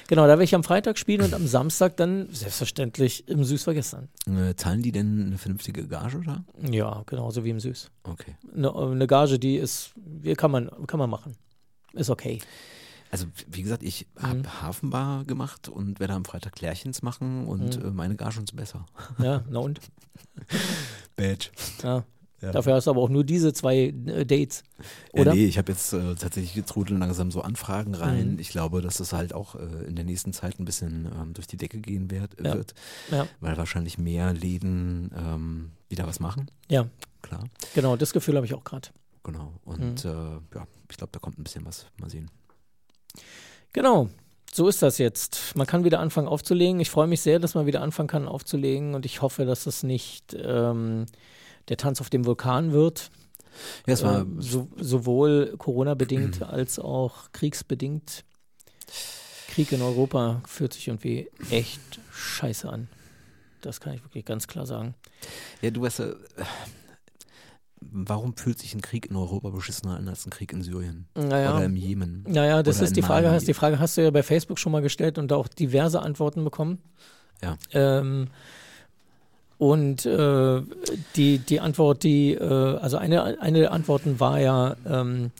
Genau, 0.07 0.23
da 0.23 0.29
werde 0.29 0.43
ich 0.43 0.55
am 0.55 0.63
Freitag 0.63 0.97
spielen 0.97 1.21
und 1.21 1.35
am 1.35 1.45
Samstag 1.45 1.95
dann 1.97 2.29
selbstverständlich 2.31 3.27
im 3.27 3.43
Süß 3.43 3.67
war 3.67 3.75
gestern. 3.75 4.09
Äh, 4.25 4.55
zahlen 4.55 4.81
die 4.81 4.91
denn 4.91 5.27
eine 5.27 5.37
vernünftige 5.37 5.87
Gage 5.87 6.21
da? 6.25 6.43
Ja, 6.67 7.03
genauso 7.05 7.43
wie 7.43 7.51
im 7.51 7.59
Süß. 7.59 7.91
Okay. 8.05 8.35
Eine, 8.55 8.75
eine 8.75 9.05
Gage, 9.05 9.37
die 9.37 9.57
ist, 9.57 9.93
kann 10.35 10.49
man, 10.49 10.71
kann 10.87 10.97
man 10.97 11.11
machen. 11.11 11.35
Ist 11.93 12.09
okay. 12.09 12.39
Also 13.11 13.25
wie 13.47 13.63
gesagt, 13.63 13.83
ich 13.83 14.07
habe 14.17 14.39
Mhm. 14.39 14.61
Hafenbar 14.61 15.25
gemacht 15.25 15.67
und 15.69 15.99
werde 15.99 16.13
am 16.13 16.25
Freitag 16.25 16.53
Klärchens 16.53 17.01
machen 17.01 17.47
und 17.47 17.79
Mhm. 17.81 17.85
äh, 17.87 17.91
meine 17.91 18.15
Gagen 18.15 18.31
sind 18.35 18.55
besser. 18.55 18.85
Ja, 19.19 19.43
na 19.49 19.59
und? 19.59 19.79
Badge. 21.15 21.49
Ja. 21.83 22.03
Ja. 22.41 22.53
Dafür 22.53 22.75
hast 22.75 22.87
du 22.87 22.91
aber 22.91 23.01
auch 23.01 23.09
nur 23.09 23.25
diese 23.25 23.51
zwei 23.51 23.87
äh, 23.87 24.25
Dates. 24.25 24.63
Ja, 25.13 25.21
Oder? 25.21 25.33
nee, 25.33 25.45
ich 25.45 25.57
habe 25.57 25.73
jetzt 25.73 25.91
äh, 25.91 26.15
tatsächlich 26.15 26.63
trudeln 26.63 26.97
langsam 27.01 27.31
so 27.31 27.41
Anfragen 27.41 27.93
rein. 27.95 28.33
Mhm. 28.33 28.39
Ich 28.39 28.47
glaube, 28.49 28.81
dass 28.81 28.95
das 28.97 29.11
halt 29.11 29.33
auch 29.33 29.55
äh, 29.55 29.65
in 29.87 29.97
der 29.97 30.05
nächsten 30.05 30.31
Zeit 30.31 30.57
ein 30.57 30.63
bisschen 30.63 31.09
ähm, 31.19 31.33
durch 31.33 31.47
die 31.47 31.57
Decke 31.57 31.79
gehen 31.79 32.09
wird, 32.09 32.39
Ja. 32.39 32.53
wird, 32.53 32.73
Ja, 33.11 33.27
weil 33.41 33.57
wahrscheinlich 33.57 33.97
mehr 33.97 34.31
Läden 34.31 35.11
ähm, 35.17 35.71
wieder 35.89 36.07
was 36.07 36.21
machen. 36.21 36.49
ja, 36.69 36.87
Klar, 37.21 37.43
genau, 37.75 37.97
das 37.97 38.13
Gefühl 38.13 38.37
habe 38.37 38.45
ich 38.45 38.53
auch 38.53 38.63
gerade. 38.63 38.87
genau. 39.23 39.51
Und 39.65 40.05
Mhm. 40.05 40.09
äh, 40.09 40.55
ja, 40.55 40.67
ich 40.89 40.95
glaube, 40.95 41.11
da 41.11 41.19
kommt 41.19 41.37
ein 41.37 41.43
bisschen 41.43 41.65
was. 41.65 41.87
Mal 41.99 42.09
sehen. 42.09 42.31
Genau. 43.73 44.09
So 44.51 44.67
ist 44.67 44.81
das 44.81 44.97
jetzt. 44.97 45.55
Man 45.55 45.67
kann 45.67 45.83
wieder 45.83 45.99
anfangen 45.99 46.27
aufzulegen. 46.27 46.79
Ich 46.79 46.89
freue 46.89 47.07
mich 47.07 47.21
sehr, 47.21 47.39
dass 47.39 47.53
man 47.53 47.65
wieder 47.67 47.81
anfangen 47.81 48.09
kann 48.09 48.27
aufzulegen 48.27 48.95
und 48.95 49.05
ich 49.05 49.21
hoffe, 49.21 49.45
dass 49.45 49.67
es 49.67 49.83
nicht 49.83 50.35
ähm, 50.41 51.05
der 51.67 51.77
Tanz 51.77 52.01
auf 52.01 52.09
dem 52.09 52.25
Vulkan 52.25 52.71
wird. 52.71 53.11
Ja, 53.85 53.93
es 53.93 54.03
war 54.03 54.21
Ähm, 54.21 54.41
so, 54.41 54.67
sowohl 54.77 55.53
Corona-bedingt 55.57 56.41
als 56.49 56.79
auch 56.79 57.31
kriegsbedingt. 57.31 58.23
Krieg 59.49 59.71
in 59.71 59.81
Europa 59.81 60.41
fühlt 60.45 60.73
sich 60.73 60.87
irgendwie 60.87 61.29
echt 61.51 61.99
scheiße 62.11 62.69
an. 62.69 62.87
Das 63.61 63.79
kann 63.79 63.93
ich 63.93 64.03
wirklich 64.03 64.25
ganz 64.25 64.47
klar 64.47 64.65
sagen. 64.65 64.95
Ja, 65.61 65.69
du 65.69 65.81
weißt 65.81 65.99
äh, 66.01 66.15
warum 67.81 68.35
fühlt 68.35 68.59
sich 68.59 68.73
ein 68.75 68.81
Krieg 68.81 69.09
in 69.09 69.15
Europa 69.15 69.49
beschissener 69.49 69.97
an 69.97 70.07
als 70.07 70.25
ein 70.25 70.29
Krieg 70.29 70.51
in 70.53 70.61
Syrien 70.61 71.05
Naja, 71.15 71.55
oder 71.55 71.65
im 71.65 71.75
Jemen? 71.75 72.25
naja 72.27 72.63
das 72.63 72.81
ist 72.81 72.95
die 72.95 73.01
Frage. 73.01 73.27
Mali. 73.27 73.35
Hast, 73.35 73.47
die 73.47 73.53
Frage 73.53 73.79
hast 73.79 73.97
du 73.97 74.03
ja 74.03 74.11
bei 74.11 74.23
Facebook 74.23 74.59
schon 74.59 74.71
mal 74.71 74.81
gestellt 74.81 75.17
und 75.17 75.31
da 75.31 75.35
auch 75.35 75.47
diverse 75.47 76.01
Antworten 76.01 76.43
bekommen. 76.43 76.79
Ja. 77.41 77.57
Ähm, 77.71 78.27
und 79.57 80.05
äh, 80.05 80.61
die, 81.15 81.39
die 81.39 81.59
Antwort, 81.59 82.03
die, 82.03 82.33
äh, 82.33 82.43
also 82.43 82.97
eine, 82.97 83.41
eine 83.41 83.59
der 83.59 83.71
Antworten 83.73 84.19
war 84.19 84.39
ja, 84.39 84.75
ähm, 84.87 85.31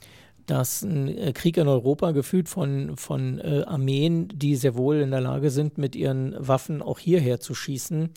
dass 0.45 0.81
ein 0.81 1.07
äh, 1.07 1.31
Krieg 1.31 1.57
in 1.57 1.67
Europa 1.67 2.11
geführt 2.11 2.49
von, 2.49 2.97
von 2.97 3.39
äh, 3.39 3.63
Armeen, 3.65 4.27
die 4.33 4.55
sehr 4.55 4.75
wohl 4.75 4.97
in 4.97 5.11
der 5.11 5.21
Lage 5.21 5.51
sind, 5.51 5.77
mit 5.77 5.95
ihren 5.95 6.35
Waffen 6.37 6.81
auch 6.81 6.99
hierher 6.99 7.39
zu 7.39 7.53
schießen, 7.53 8.09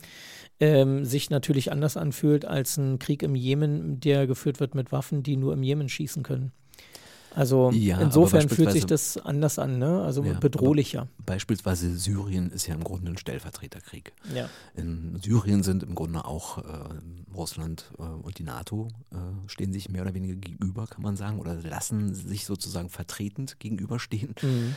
ähm, 0.62 1.04
sich 1.04 1.28
natürlich 1.28 1.72
anders 1.72 1.96
anfühlt 1.96 2.44
als 2.44 2.76
ein 2.76 3.00
Krieg 3.00 3.24
im 3.24 3.34
Jemen, 3.34 3.98
der 3.98 4.28
geführt 4.28 4.60
wird 4.60 4.76
mit 4.76 4.92
Waffen, 4.92 5.24
die 5.24 5.36
nur 5.36 5.52
im 5.54 5.64
Jemen 5.64 5.88
schießen 5.88 6.22
können. 6.22 6.52
Also 7.34 7.70
Ja, 7.72 8.00
insofern 8.00 8.48
fühlt 8.48 8.70
sich 8.70 8.84
das 8.84 9.16
anders 9.16 9.58
an, 9.58 9.78
ne? 9.78 10.02
Also 10.02 10.22
Ja, 10.22 10.34
bedrohlicher. 10.34 11.08
Beispielsweise 11.26 11.96
Syrien 11.96 12.50
ist 12.50 12.68
ja 12.68 12.74
im 12.74 12.84
Grunde 12.84 13.10
ein 13.10 13.18
Stellvertreterkrieg. 13.18 14.12
Ja. 14.32 14.48
In 14.76 15.18
Syrien 15.20 15.64
sind 15.64 15.82
im 15.82 15.96
Grunde 15.96 16.24
auch 16.24 16.58
äh, 16.58 16.62
Russland 17.34 17.90
äh, 17.98 18.02
und 18.02 18.38
die 18.38 18.44
NATO 18.44 18.88
äh, 19.10 19.16
stehen 19.46 19.72
sich 19.72 19.88
mehr 19.88 20.02
oder 20.02 20.14
weniger 20.14 20.36
gegenüber, 20.36 20.86
kann 20.86 21.02
man 21.02 21.16
sagen, 21.16 21.40
oder 21.40 21.54
lassen 21.54 22.14
sich 22.14 22.44
sozusagen 22.44 22.88
vertretend 22.88 23.58
gegenüberstehen. 23.58 24.34
Mhm. 24.40 24.76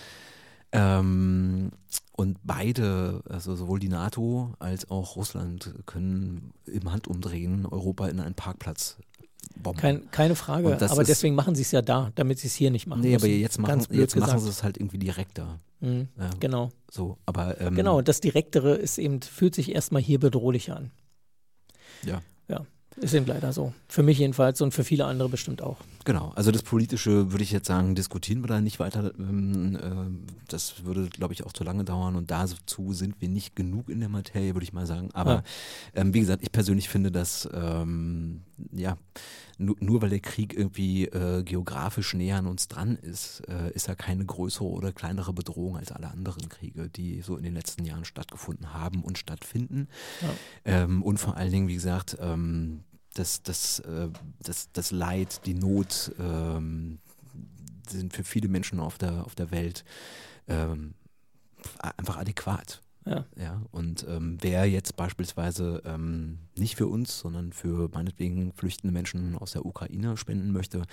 Ähm, 0.75 1.71
und 2.17 2.37
beide, 2.43 3.21
also 3.29 3.55
sowohl 3.55 3.79
die 3.79 3.89
NATO 3.89 4.53
als 4.59 4.89
auch 4.89 5.15
Russland, 5.15 5.73
können 5.85 6.53
im 6.65 6.91
Handumdrehen 6.91 7.65
Europa 7.65 8.07
in 8.07 8.19
einen 8.19 8.35
Parkplatz 8.35 8.97
bomben. 9.55 9.79
Kein, 9.79 10.11
keine 10.11 10.35
Frage, 10.35 10.75
aber 10.89 11.01
ist- 11.01 11.07
deswegen 11.07 11.35
machen 11.35 11.55
sie 11.55 11.61
es 11.63 11.71
ja 11.71 11.81
da, 11.81 12.11
damit 12.15 12.39
sie 12.39 12.47
es 12.47 12.55
hier 12.55 12.71
nicht 12.71 12.87
machen 12.87 13.01
nee, 13.01 13.15
aber 13.15 13.27
müssen. 13.27 13.39
jetzt 13.39 13.59
machen, 13.59 13.69
Ganz 13.69 13.87
jetzt 13.91 14.15
machen 14.15 14.39
sie 14.39 14.49
es 14.49 14.63
halt 14.63 14.77
irgendwie 14.77 14.97
direkter. 14.97 15.59
Mhm. 15.81 16.07
Ja, 16.17 16.29
Genau, 16.39 16.71
So, 16.89 17.17
aber 17.25 17.59
ähm, 17.59 17.75
genau. 17.75 18.01
Das 18.01 18.21
Direktere 18.21 18.75
ist 18.75 18.97
eben, 18.97 19.21
fühlt 19.21 19.53
sich 19.55 19.73
erstmal 19.75 20.01
hier 20.01 20.19
bedrohlicher 20.19 20.77
an. 20.77 20.91
Ja. 22.05 22.21
Ja, 22.47 22.65
ist 22.97 23.13
eben 23.13 23.25
leider 23.25 23.51
so. 23.51 23.73
Für 23.87 24.03
mich 24.03 24.19
jedenfalls 24.19 24.61
und 24.61 24.73
für 24.73 24.83
viele 24.83 25.05
andere 25.05 25.27
bestimmt 25.29 25.61
auch. 25.61 25.77
Genau, 26.05 26.31
also 26.35 26.51
das 26.51 26.61
Politische 26.61 27.31
würde 27.31 27.43
ich 27.43 27.51
jetzt 27.51 27.65
sagen, 27.67 27.95
diskutieren 27.95 28.43
wir 28.43 28.47
da 28.47 28.61
nicht 28.61 28.79
weiter. 28.79 29.11
Ähm, 29.17 29.75
äh, 29.75 30.39
das 30.47 30.85
würde, 30.85 31.07
glaube 31.09 31.33
ich, 31.33 31.43
auch 31.43 31.51
zu 31.51 31.63
lange 31.63 31.83
dauern 31.83 32.15
und 32.15 32.29
dazu 32.29 32.93
sind 32.93 33.19
wir 33.21 33.27
nicht 33.27 33.55
genug 33.55 33.89
in 33.89 33.99
der 33.99 34.09
Materie, 34.09 34.53
würde 34.53 34.63
ich 34.63 34.71
mal 34.71 34.85
sagen. 34.85 35.09
Aber 35.13 35.33
Ja. 35.33 35.43
ähm, 35.95 36.13
wie 36.13 36.19
gesagt, 36.19 36.43
ich 36.43 36.51
persönlich 36.51 36.89
finde, 36.89 37.11
dass 37.11 37.49
ähm, 37.51 38.41
ja 38.71 38.97
nur, 39.57 39.75
nur 39.79 40.01
weil 40.03 40.09
der 40.11 40.19
Krieg 40.19 40.53
irgendwie 40.55 41.05
äh, 41.05 41.41
geografisch 41.41 42.13
näher 42.13 42.37
an 42.37 42.45
uns 42.45 42.67
dran 42.67 42.97
ist, 42.97 43.41
äh, 43.47 43.71
ist 43.71 43.87
er 43.87 43.95
keine 43.95 44.25
größere 44.25 44.65
oder 44.65 44.91
kleinere 44.91 45.33
Bedrohung 45.33 45.75
als 45.75 45.91
alle 45.91 46.11
anderen 46.11 46.49
Kriege, 46.49 46.87
die 46.87 47.21
so 47.23 47.35
in 47.35 47.43
den 47.43 47.55
letzten 47.55 47.83
Jahren 47.83 48.05
stattgefunden 48.05 48.73
haben 48.73 49.03
und 49.03 49.17
stattfinden. 49.17 49.87
Ja. 50.21 50.29
Ähm, 50.83 51.01
und 51.01 51.17
vor 51.19 51.35
allen 51.35 51.51
Dingen, 51.51 51.67
wie 51.67 51.73
gesagt, 51.73 52.15
das, 53.15 53.41
das, 53.43 53.79
äh, 53.79 54.09
das, 54.39 54.71
das 54.71 54.91
Leid, 54.91 55.41
die 55.45 55.55
Not 55.55 56.13
ähm, 56.19 56.99
sind 57.89 58.13
für 58.13 58.23
viele 58.23 58.47
Menschen 58.47 58.79
auf 58.79 58.97
der, 58.97 59.25
auf 59.25 59.35
der 59.35 59.51
Welt 59.51 59.83
ähm, 60.47 60.93
einfach 61.97 62.17
adäquat. 62.17 62.81
Ja. 63.05 63.25
Ja, 63.37 63.61
und 63.71 64.05
ähm, 64.09 64.37
wer 64.41 64.65
jetzt 64.65 64.95
beispielsweise 64.95 65.81
ähm, 65.85 66.39
nicht 66.57 66.75
für 66.75 66.87
uns, 66.87 67.19
sondern 67.19 67.53
für 67.53 67.89
meinetwegen 67.93 68.51
flüchtende 68.53 68.91
Menschen 68.91 69.37
aus 69.37 69.51
der 69.51 69.65
Ukraine 69.65 70.17
spenden 70.17 70.51
möchte, 70.51 70.83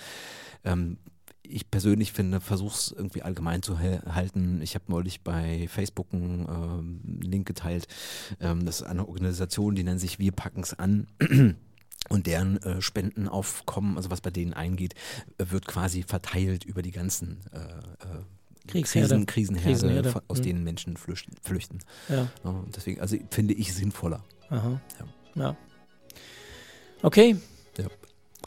ähm, 0.63 0.97
ich 1.41 1.69
persönlich 1.69 2.13
finde, 2.13 2.39
versuch's 2.39 2.93
irgendwie 2.95 3.21
allgemein 3.21 3.61
zu 3.63 3.79
halten. 3.79 4.61
Ich 4.61 4.75
habe 4.75 4.85
neulich 4.87 5.21
bei 5.21 5.67
Facebook 5.67 6.13
einen 6.13 6.47
ähm, 6.47 7.19
Link 7.21 7.45
geteilt. 7.47 7.87
Ähm, 8.39 8.65
das 8.65 8.81
ist 8.81 8.87
eine 8.87 9.07
Organisation, 9.07 9.75
die 9.75 9.83
nennt 9.83 9.99
sich 9.99 10.19
Wir 10.19 10.31
packen's 10.31 10.73
an. 10.73 11.07
Und 12.09 12.27
deren 12.27 12.61
äh, 12.63 12.81
Spendenaufkommen, 12.81 13.95
also 13.97 14.11
was 14.11 14.21
bei 14.21 14.29
denen 14.29 14.53
eingeht, 14.53 14.93
äh, 15.37 15.45
wird 15.49 15.65
quasi 15.67 16.03
verteilt 16.03 16.63
über 16.65 16.81
die 16.81 16.91
ganzen 16.91 17.39
äh, 17.53 17.57
äh, 17.59 18.21
Kriegsherde. 18.67 19.07
Krisen, 19.09 19.25
Krisenherde, 19.25 19.69
Krisenherde. 19.69 20.21
aus 20.27 20.37
Hm. 20.37 20.43
denen 20.43 20.63
Menschen 20.63 20.97
flüchten. 20.97 21.35
flüchten. 21.41 21.79
Ja. 22.09 22.27
Ja, 22.43 22.63
deswegen, 22.75 23.01
also 23.01 23.17
finde 23.29 23.53
ich 23.53 23.73
sinnvoller. 23.73 24.23
Aha. 24.49 24.79
Ja. 25.35 25.55
Okay. 27.01 27.35
Ja. 27.77 27.87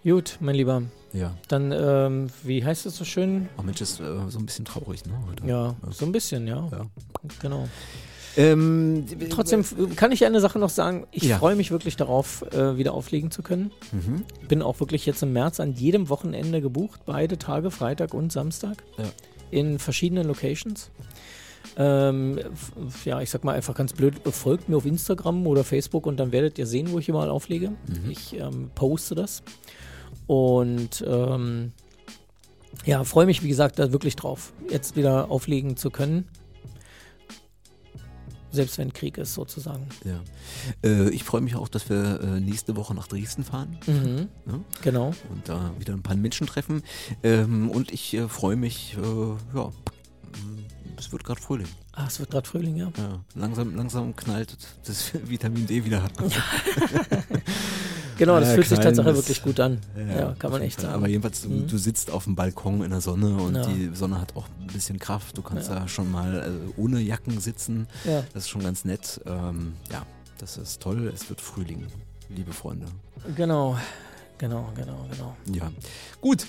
Gut, 0.03 0.37
mein 0.41 0.55
Lieber. 0.55 0.83
Ja. 1.13 1.37
Dann, 1.49 1.73
ähm, 1.73 2.29
wie 2.43 2.65
heißt 2.65 2.87
es 2.87 2.97
so 2.97 3.05
schön? 3.05 3.49
Oh 3.59 3.63
Mensch, 3.63 3.81
ist 3.81 4.01
äh, 4.01 4.31
so 4.31 4.39
ein 4.39 4.47
bisschen 4.47 4.65
traurig, 4.65 5.05
ne? 5.07 5.21
Heute. 5.27 5.47
Ja, 5.47 5.75
so 5.91 6.05
ein 6.07 6.13
bisschen, 6.13 6.47
ja. 6.47 6.69
Ja. 6.71 6.87
Genau. 7.41 7.69
Ähm, 8.37 9.07
Trotzdem 9.31 9.65
kann 9.97 10.13
ich 10.13 10.25
eine 10.25 10.41
Sache 10.41 10.59
noch 10.59 10.69
sagen. 10.71 11.07
Ich 11.11 11.23
Ja. 11.25 11.39
freue 11.39 11.57
mich 11.57 11.71
wirklich 11.71 11.97
darauf, 11.97 12.43
äh, 12.53 12.77
wieder 12.77 12.93
auflegen 12.95 13.31
zu 13.31 13.43
können. 13.43 13.71
Mhm. 13.93 14.25
Bin 14.49 14.63
auch 14.63 14.79
wirklich 14.81 15.07
jetzt 15.07 15.23
im 15.23 15.33
März 15.33 15.59
an 15.61 15.73
jedem 15.73 16.09
Wochenende 16.09 16.61
gebucht, 16.61 17.01
beide 17.07 17.39
Tage, 17.39 17.71
Freitag 17.71 18.13
und 18.15 18.33
Samstag, 18.33 18.83
Ja. 18.99 19.05
in 19.51 19.79
verschiedenen 19.79 20.27
Locations. 20.27 20.91
Ähm, 21.79 22.39
ja, 23.05 23.21
ich 23.21 23.31
sag 23.31 23.45
mal 23.45 23.55
einfach 23.55 23.75
ganz 23.75 23.93
blöd, 23.93 24.15
folgt 24.31 24.69
mir 24.69 24.77
auf 24.77 24.87
Instagram 24.87 25.47
oder 25.47 25.65
Facebook 25.65 26.07
und 26.07 26.19
dann 26.19 26.31
werdet 26.33 26.59
ihr 26.59 26.67
sehen, 26.67 26.91
wo 26.93 26.99
ich 26.99 27.09
überall 27.09 27.29
auflege. 27.31 27.71
Mhm. 27.71 28.11
Ich 28.11 28.39
ähm, 28.39 28.71
poste 28.75 29.15
das. 29.15 29.43
Und 30.27 31.05
ähm, 31.07 31.73
ja, 32.85 33.05
freue 33.05 33.27
mich, 33.27 33.43
wie 33.43 33.49
gesagt, 33.49 33.79
da 33.79 33.93
wirklich 33.93 34.17
drauf, 34.17 34.53
jetzt 34.71 34.97
wieder 34.97 35.31
auflegen 35.31 35.77
zu 35.77 35.91
können. 35.91 36.27
Selbst 38.53 38.79
wenn 38.79 38.93
Krieg 38.93 39.19
ist, 39.19 39.35
sozusagen. 39.35 39.87
Ja. 40.05 40.21
Äh, 40.89 41.11
ich 41.11 41.25
freue 41.25 41.41
mich 41.41 41.57
auch, 41.57 41.69
dass 41.69 41.89
wir 41.91 42.21
äh, 42.21 42.41
nächste 42.41 42.77
Woche 42.77 42.95
nach 42.95 43.07
Dresden 43.09 43.45
fahren 43.45 43.79
Mhm. 43.87 44.29
ne? 44.47 44.65
Genau. 44.83 45.09
und 45.31 45.49
da 45.49 45.73
wieder 45.79 45.93
ein 45.95 46.03
paar 46.03 46.17
Menschen 46.17 46.47
treffen. 46.47 46.83
Ähm, 47.23 47.71
und 47.71 47.91
ich 47.93 48.15
äh, 48.15 48.29
freue 48.29 48.57
mich, 48.57 48.97
äh, 48.97 49.01
ja, 49.57 49.67
mm, 49.69 49.73
es 50.99 51.13
wird 51.13 51.25
gerade 51.25 51.41
Frühling. 51.41 51.67
Ah, 51.93 52.05
es 52.07 52.19
wird 52.21 52.31
gerade 52.31 52.49
Frühling, 52.49 52.77
ja. 52.77 52.93
Ja, 52.97 53.21
langsam, 53.35 53.75
langsam 53.75 54.15
knallt 54.17 54.57
das 54.87 55.13
Vitamin 55.29 55.67
D 55.67 55.85
wieder. 55.85 56.03
Genau, 58.19 58.39
das 58.41 58.49
Ja, 58.49 58.55
fühlt 58.55 58.69
sich 58.69 58.79
tatsächlich 58.79 59.15
wirklich 59.15 59.43
gut 59.43 59.61
an. 59.61 59.79
Ja, 60.17 60.31
auf 60.31 60.39
kann 60.39 60.51
man 60.51 60.63
echt 60.63 60.81
sagen. 60.81 60.95
Aber 60.95 61.09
jedenfalls, 61.09 61.43
du, 61.43 61.49
Mhm. 61.51 61.67
du 61.69 61.79
sitzt 61.79 62.11
auf 62.11 62.25
dem 62.25 62.35
Balkon 62.35 62.83
in 62.83 62.91
der 62.91 63.01
Sonne 63.01 63.37
und 63.37 63.55
Ja. 63.57 63.67
die 63.67 63.91
Sonne 63.95 64.21
hat 64.21 64.35
auch 64.37 64.47
ein 64.61 64.67
bisschen 64.69 64.99
Kraft. 64.99 65.37
Du 65.37 65.43
kannst 65.43 65.69
Ja. 65.69 65.81
da 65.81 65.89
schon 65.89 66.11
mal 66.11 66.35
äh, 66.77 66.81
ohne 66.81 67.01
Jacken 67.01 67.39
sitzen. 67.41 67.87
Ja, 68.05 68.25
Das 68.33 68.45
ist 68.45 68.49
schon 68.49 68.63
ganz 68.63 68.85
nett. 68.85 69.21
Ähm, 69.27 69.75
ja, 69.93 70.05
das 70.39 70.57
ist 70.57 70.81
toll. 70.81 71.11
Es 71.15 71.29
wird 71.29 71.41
Frühling, 71.41 71.87
liebe 72.29 72.53
Freunde. 72.53 72.87
genau. 73.37 73.77
Genau, 74.39 74.69
genau, 74.77 75.07
genau. 75.11 75.35
Ja, 75.51 75.71
gut. 76.21 76.47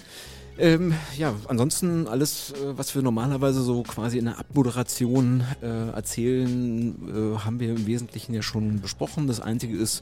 Ähm, 0.59 0.93
ja, 1.18 1.34
ansonsten 1.47 2.07
alles, 2.07 2.51
äh, 2.51 2.55
was 2.78 2.93
wir 2.95 3.01
normalerweise 3.01 3.61
so 3.61 3.84
quasi 3.84 4.18
in 4.18 4.26
der 4.26 4.39
Abmoderation 4.39 5.43
äh, 5.61 5.89
erzählen, 5.91 6.95
äh, 7.07 7.38
haben 7.45 7.59
wir 7.59 7.70
im 7.70 7.86
Wesentlichen 7.86 8.34
ja 8.34 8.41
schon 8.41 8.82
besprochen. 8.82 9.28
Das 9.28 9.39
Einzige 9.39 9.78
ist, 9.78 10.01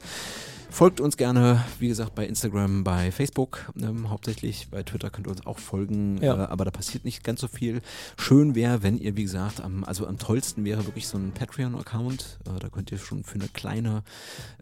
folgt 0.70 1.00
uns 1.00 1.16
gerne, 1.16 1.64
wie 1.78 1.88
gesagt, 1.88 2.14
bei 2.14 2.26
Instagram, 2.26 2.84
bei 2.84 3.10
Facebook 3.10 3.72
ähm, 3.80 4.10
hauptsächlich. 4.10 4.68
Bei 4.70 4.82
Twitter 4.82 5.10
könnt 5.10 5.26
ihr 5.26 5.30
uns 5.30 5.46
auch 5.46 5.58
folgen, 5.58 6.18
Ja. 6.22 6.34
äh, 6.44 6.46
aber 6.48 6.64
da 6.64 6.70
passiert 6.70 7.04
nicht 7.04 7.24
ganz 7.24 7.40
so 7.40 7.48
viel. 7.48 7.80
Schön 8.18 8.54
wäre, 8.54 8.82
wenn 8.82 8.98
ihr, 8.98 9.16
wie 9.16 9.22
gesagt, 9.22 9.60
am, 9.60 9.84
also 9.84 10.06
am 10.06 10.18
tollsten 10.18 10.64
wäre 10.64 10.84
wirklich 10.86 11.08
so 11.08 11.16
ein 11.18 11.32
Patreon-Account. 11.32 12.38
Äh, 12.46 12.58
da 12.58 12.68
könnt 12.68 12.92
ihr 12.92 12.98
schon 12.98 13.24
für 13.24 13.36
eine 13.36 13.48
kleine 13.48 14.02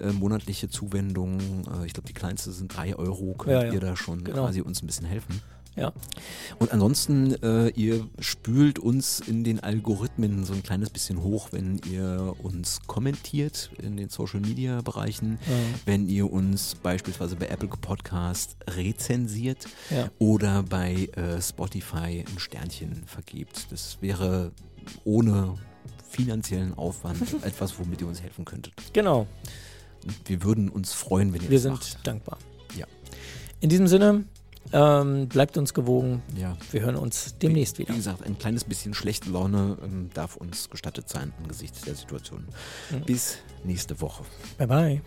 äh, 0.00 0.12
monatliche 0.12 0.68
Zuwendung, 0.68 1.40
äh, 1.40 1.86
ich 1.86 1.92
glaube, 1.94 2.06
die 2.06 2.14
kleinste 2.14 2.52
sind 2.52 2.76
drei 2.76 2.94
Euro, 2.96 3.34
könnt 3.34 3.52
Ja, 3.54 3.64
ja. 3.64 3.72
ihr 3.72 3.80
da 3.80 3.96
schon 3.96 4.22
Genau. 4.24 4.44
quasi 4.44 4.60
uns 4.60 4.82
ein 4.82 4.86
bisschen 4.86 5.06
helfen. 5.06 5.40
Ja. 5.76 5.92
Und 6.60 6.72
ansonsten, 6.72 7.34
äh, 7.42 7.68
ihr 7.70 8.06
spült 8.20 8.78
uns 8.78 9.18
in 9.20 9.42
den 9.42 9.58
Algorithmen 9.60 10.44
so 10.44 10.52
ein 10.52 10.62
kleines 10.62 10.90
bisschen 10.90 11.22
hoch, 11.22 11.48
wenn 11.50 11.80
ihr 11.90 12.34
uns 12.42 12.80
kommentiert 12.86 13.70
in 13.82 13.96
den 13.96 14.08
Social 14.08 14.40
Media 14.40 14.80
Bereichen, 14.82 15.38
Ja. 15.48 15.54
wenn 15.84 16.08
ihr 16.08 16.32
uns 16.32 16.76
beispielsweise 16.76 17.34
bei 17.36 17.46
Apple 17.48 17.68
Podcast 17.68 18.56
rezensiert 18.70 19.66
Ja. 19.90 20.10
oder 20.18 20.62
bei 20.62 21.08
äh, 21.16 21.42
Spotify 21.42 22.24
ein 22.26 22.38
Sternchen 22.38 23.02
vergebt. 23.06 23.66
Das 23.70 23.98
wäre 24.00 24.52
ohne 25.04 25.56
finanziellen 26.08 26.74
Aufwand 26.74 27.20
etwas, 27.44 27.78
womit 27.78 28.00
ihr 28.00 28.06
uns 28.06 28.22
helfen 28.22 28.44
könntet. 28.44 28.74
Genau. 28.92 29.26
Und 30.04 30.14
wir 30.28 30.42
würden 30.44 30.68
uns 30.68 30.92
freuen, 30.92 31.32
wenn 31.32 31.42
ihr 31.42 31.50
Wir 31.50 31.56
das 31.56 31.62
sind 31.62 31.72
macht. 31.72 32.06
dankbar. 32.06 32.38
Ja. 32.76 32.86
In 33.60 33.70
diesem 33.70 33.88
Sinne, 33.88 34.24
ähm, 34.74 35.28
bleibt 35.28 35.56
uns 35.56 35.72
gewogen. 35.72 36.20
Ja. 36.36 36.56
Wir 36.72 36.80
hören 36.80 36.96
uns 36.96 37.36
demnächst 37.40 37.78
wie, 37.78 37.82
wieder. 37.82 37.92
Wie 37.92 37.98
gesagt, 37.98 38.26
ein 38.26 38.36
kleines 38.38 38.64
bisschen 38.64 38.92
schlechte 38.92 39.30
Laune 39.30 39.78
ähm, 39.84 40.10
darf 40.14 40.36
uns 40.36 40.68
gestattet 40.68 41.08
sein 41.08 41.32
angesichts 41.40 41.82
der 41.82 41.94
Situation. 41.94 42.48
Mhm. 42.90 43.04
Bis 43.04 43.38
nächste 43.62 44.00
Woche. 44.00 44.24
Bye 44.58 44.66
bye. 44.66 45.02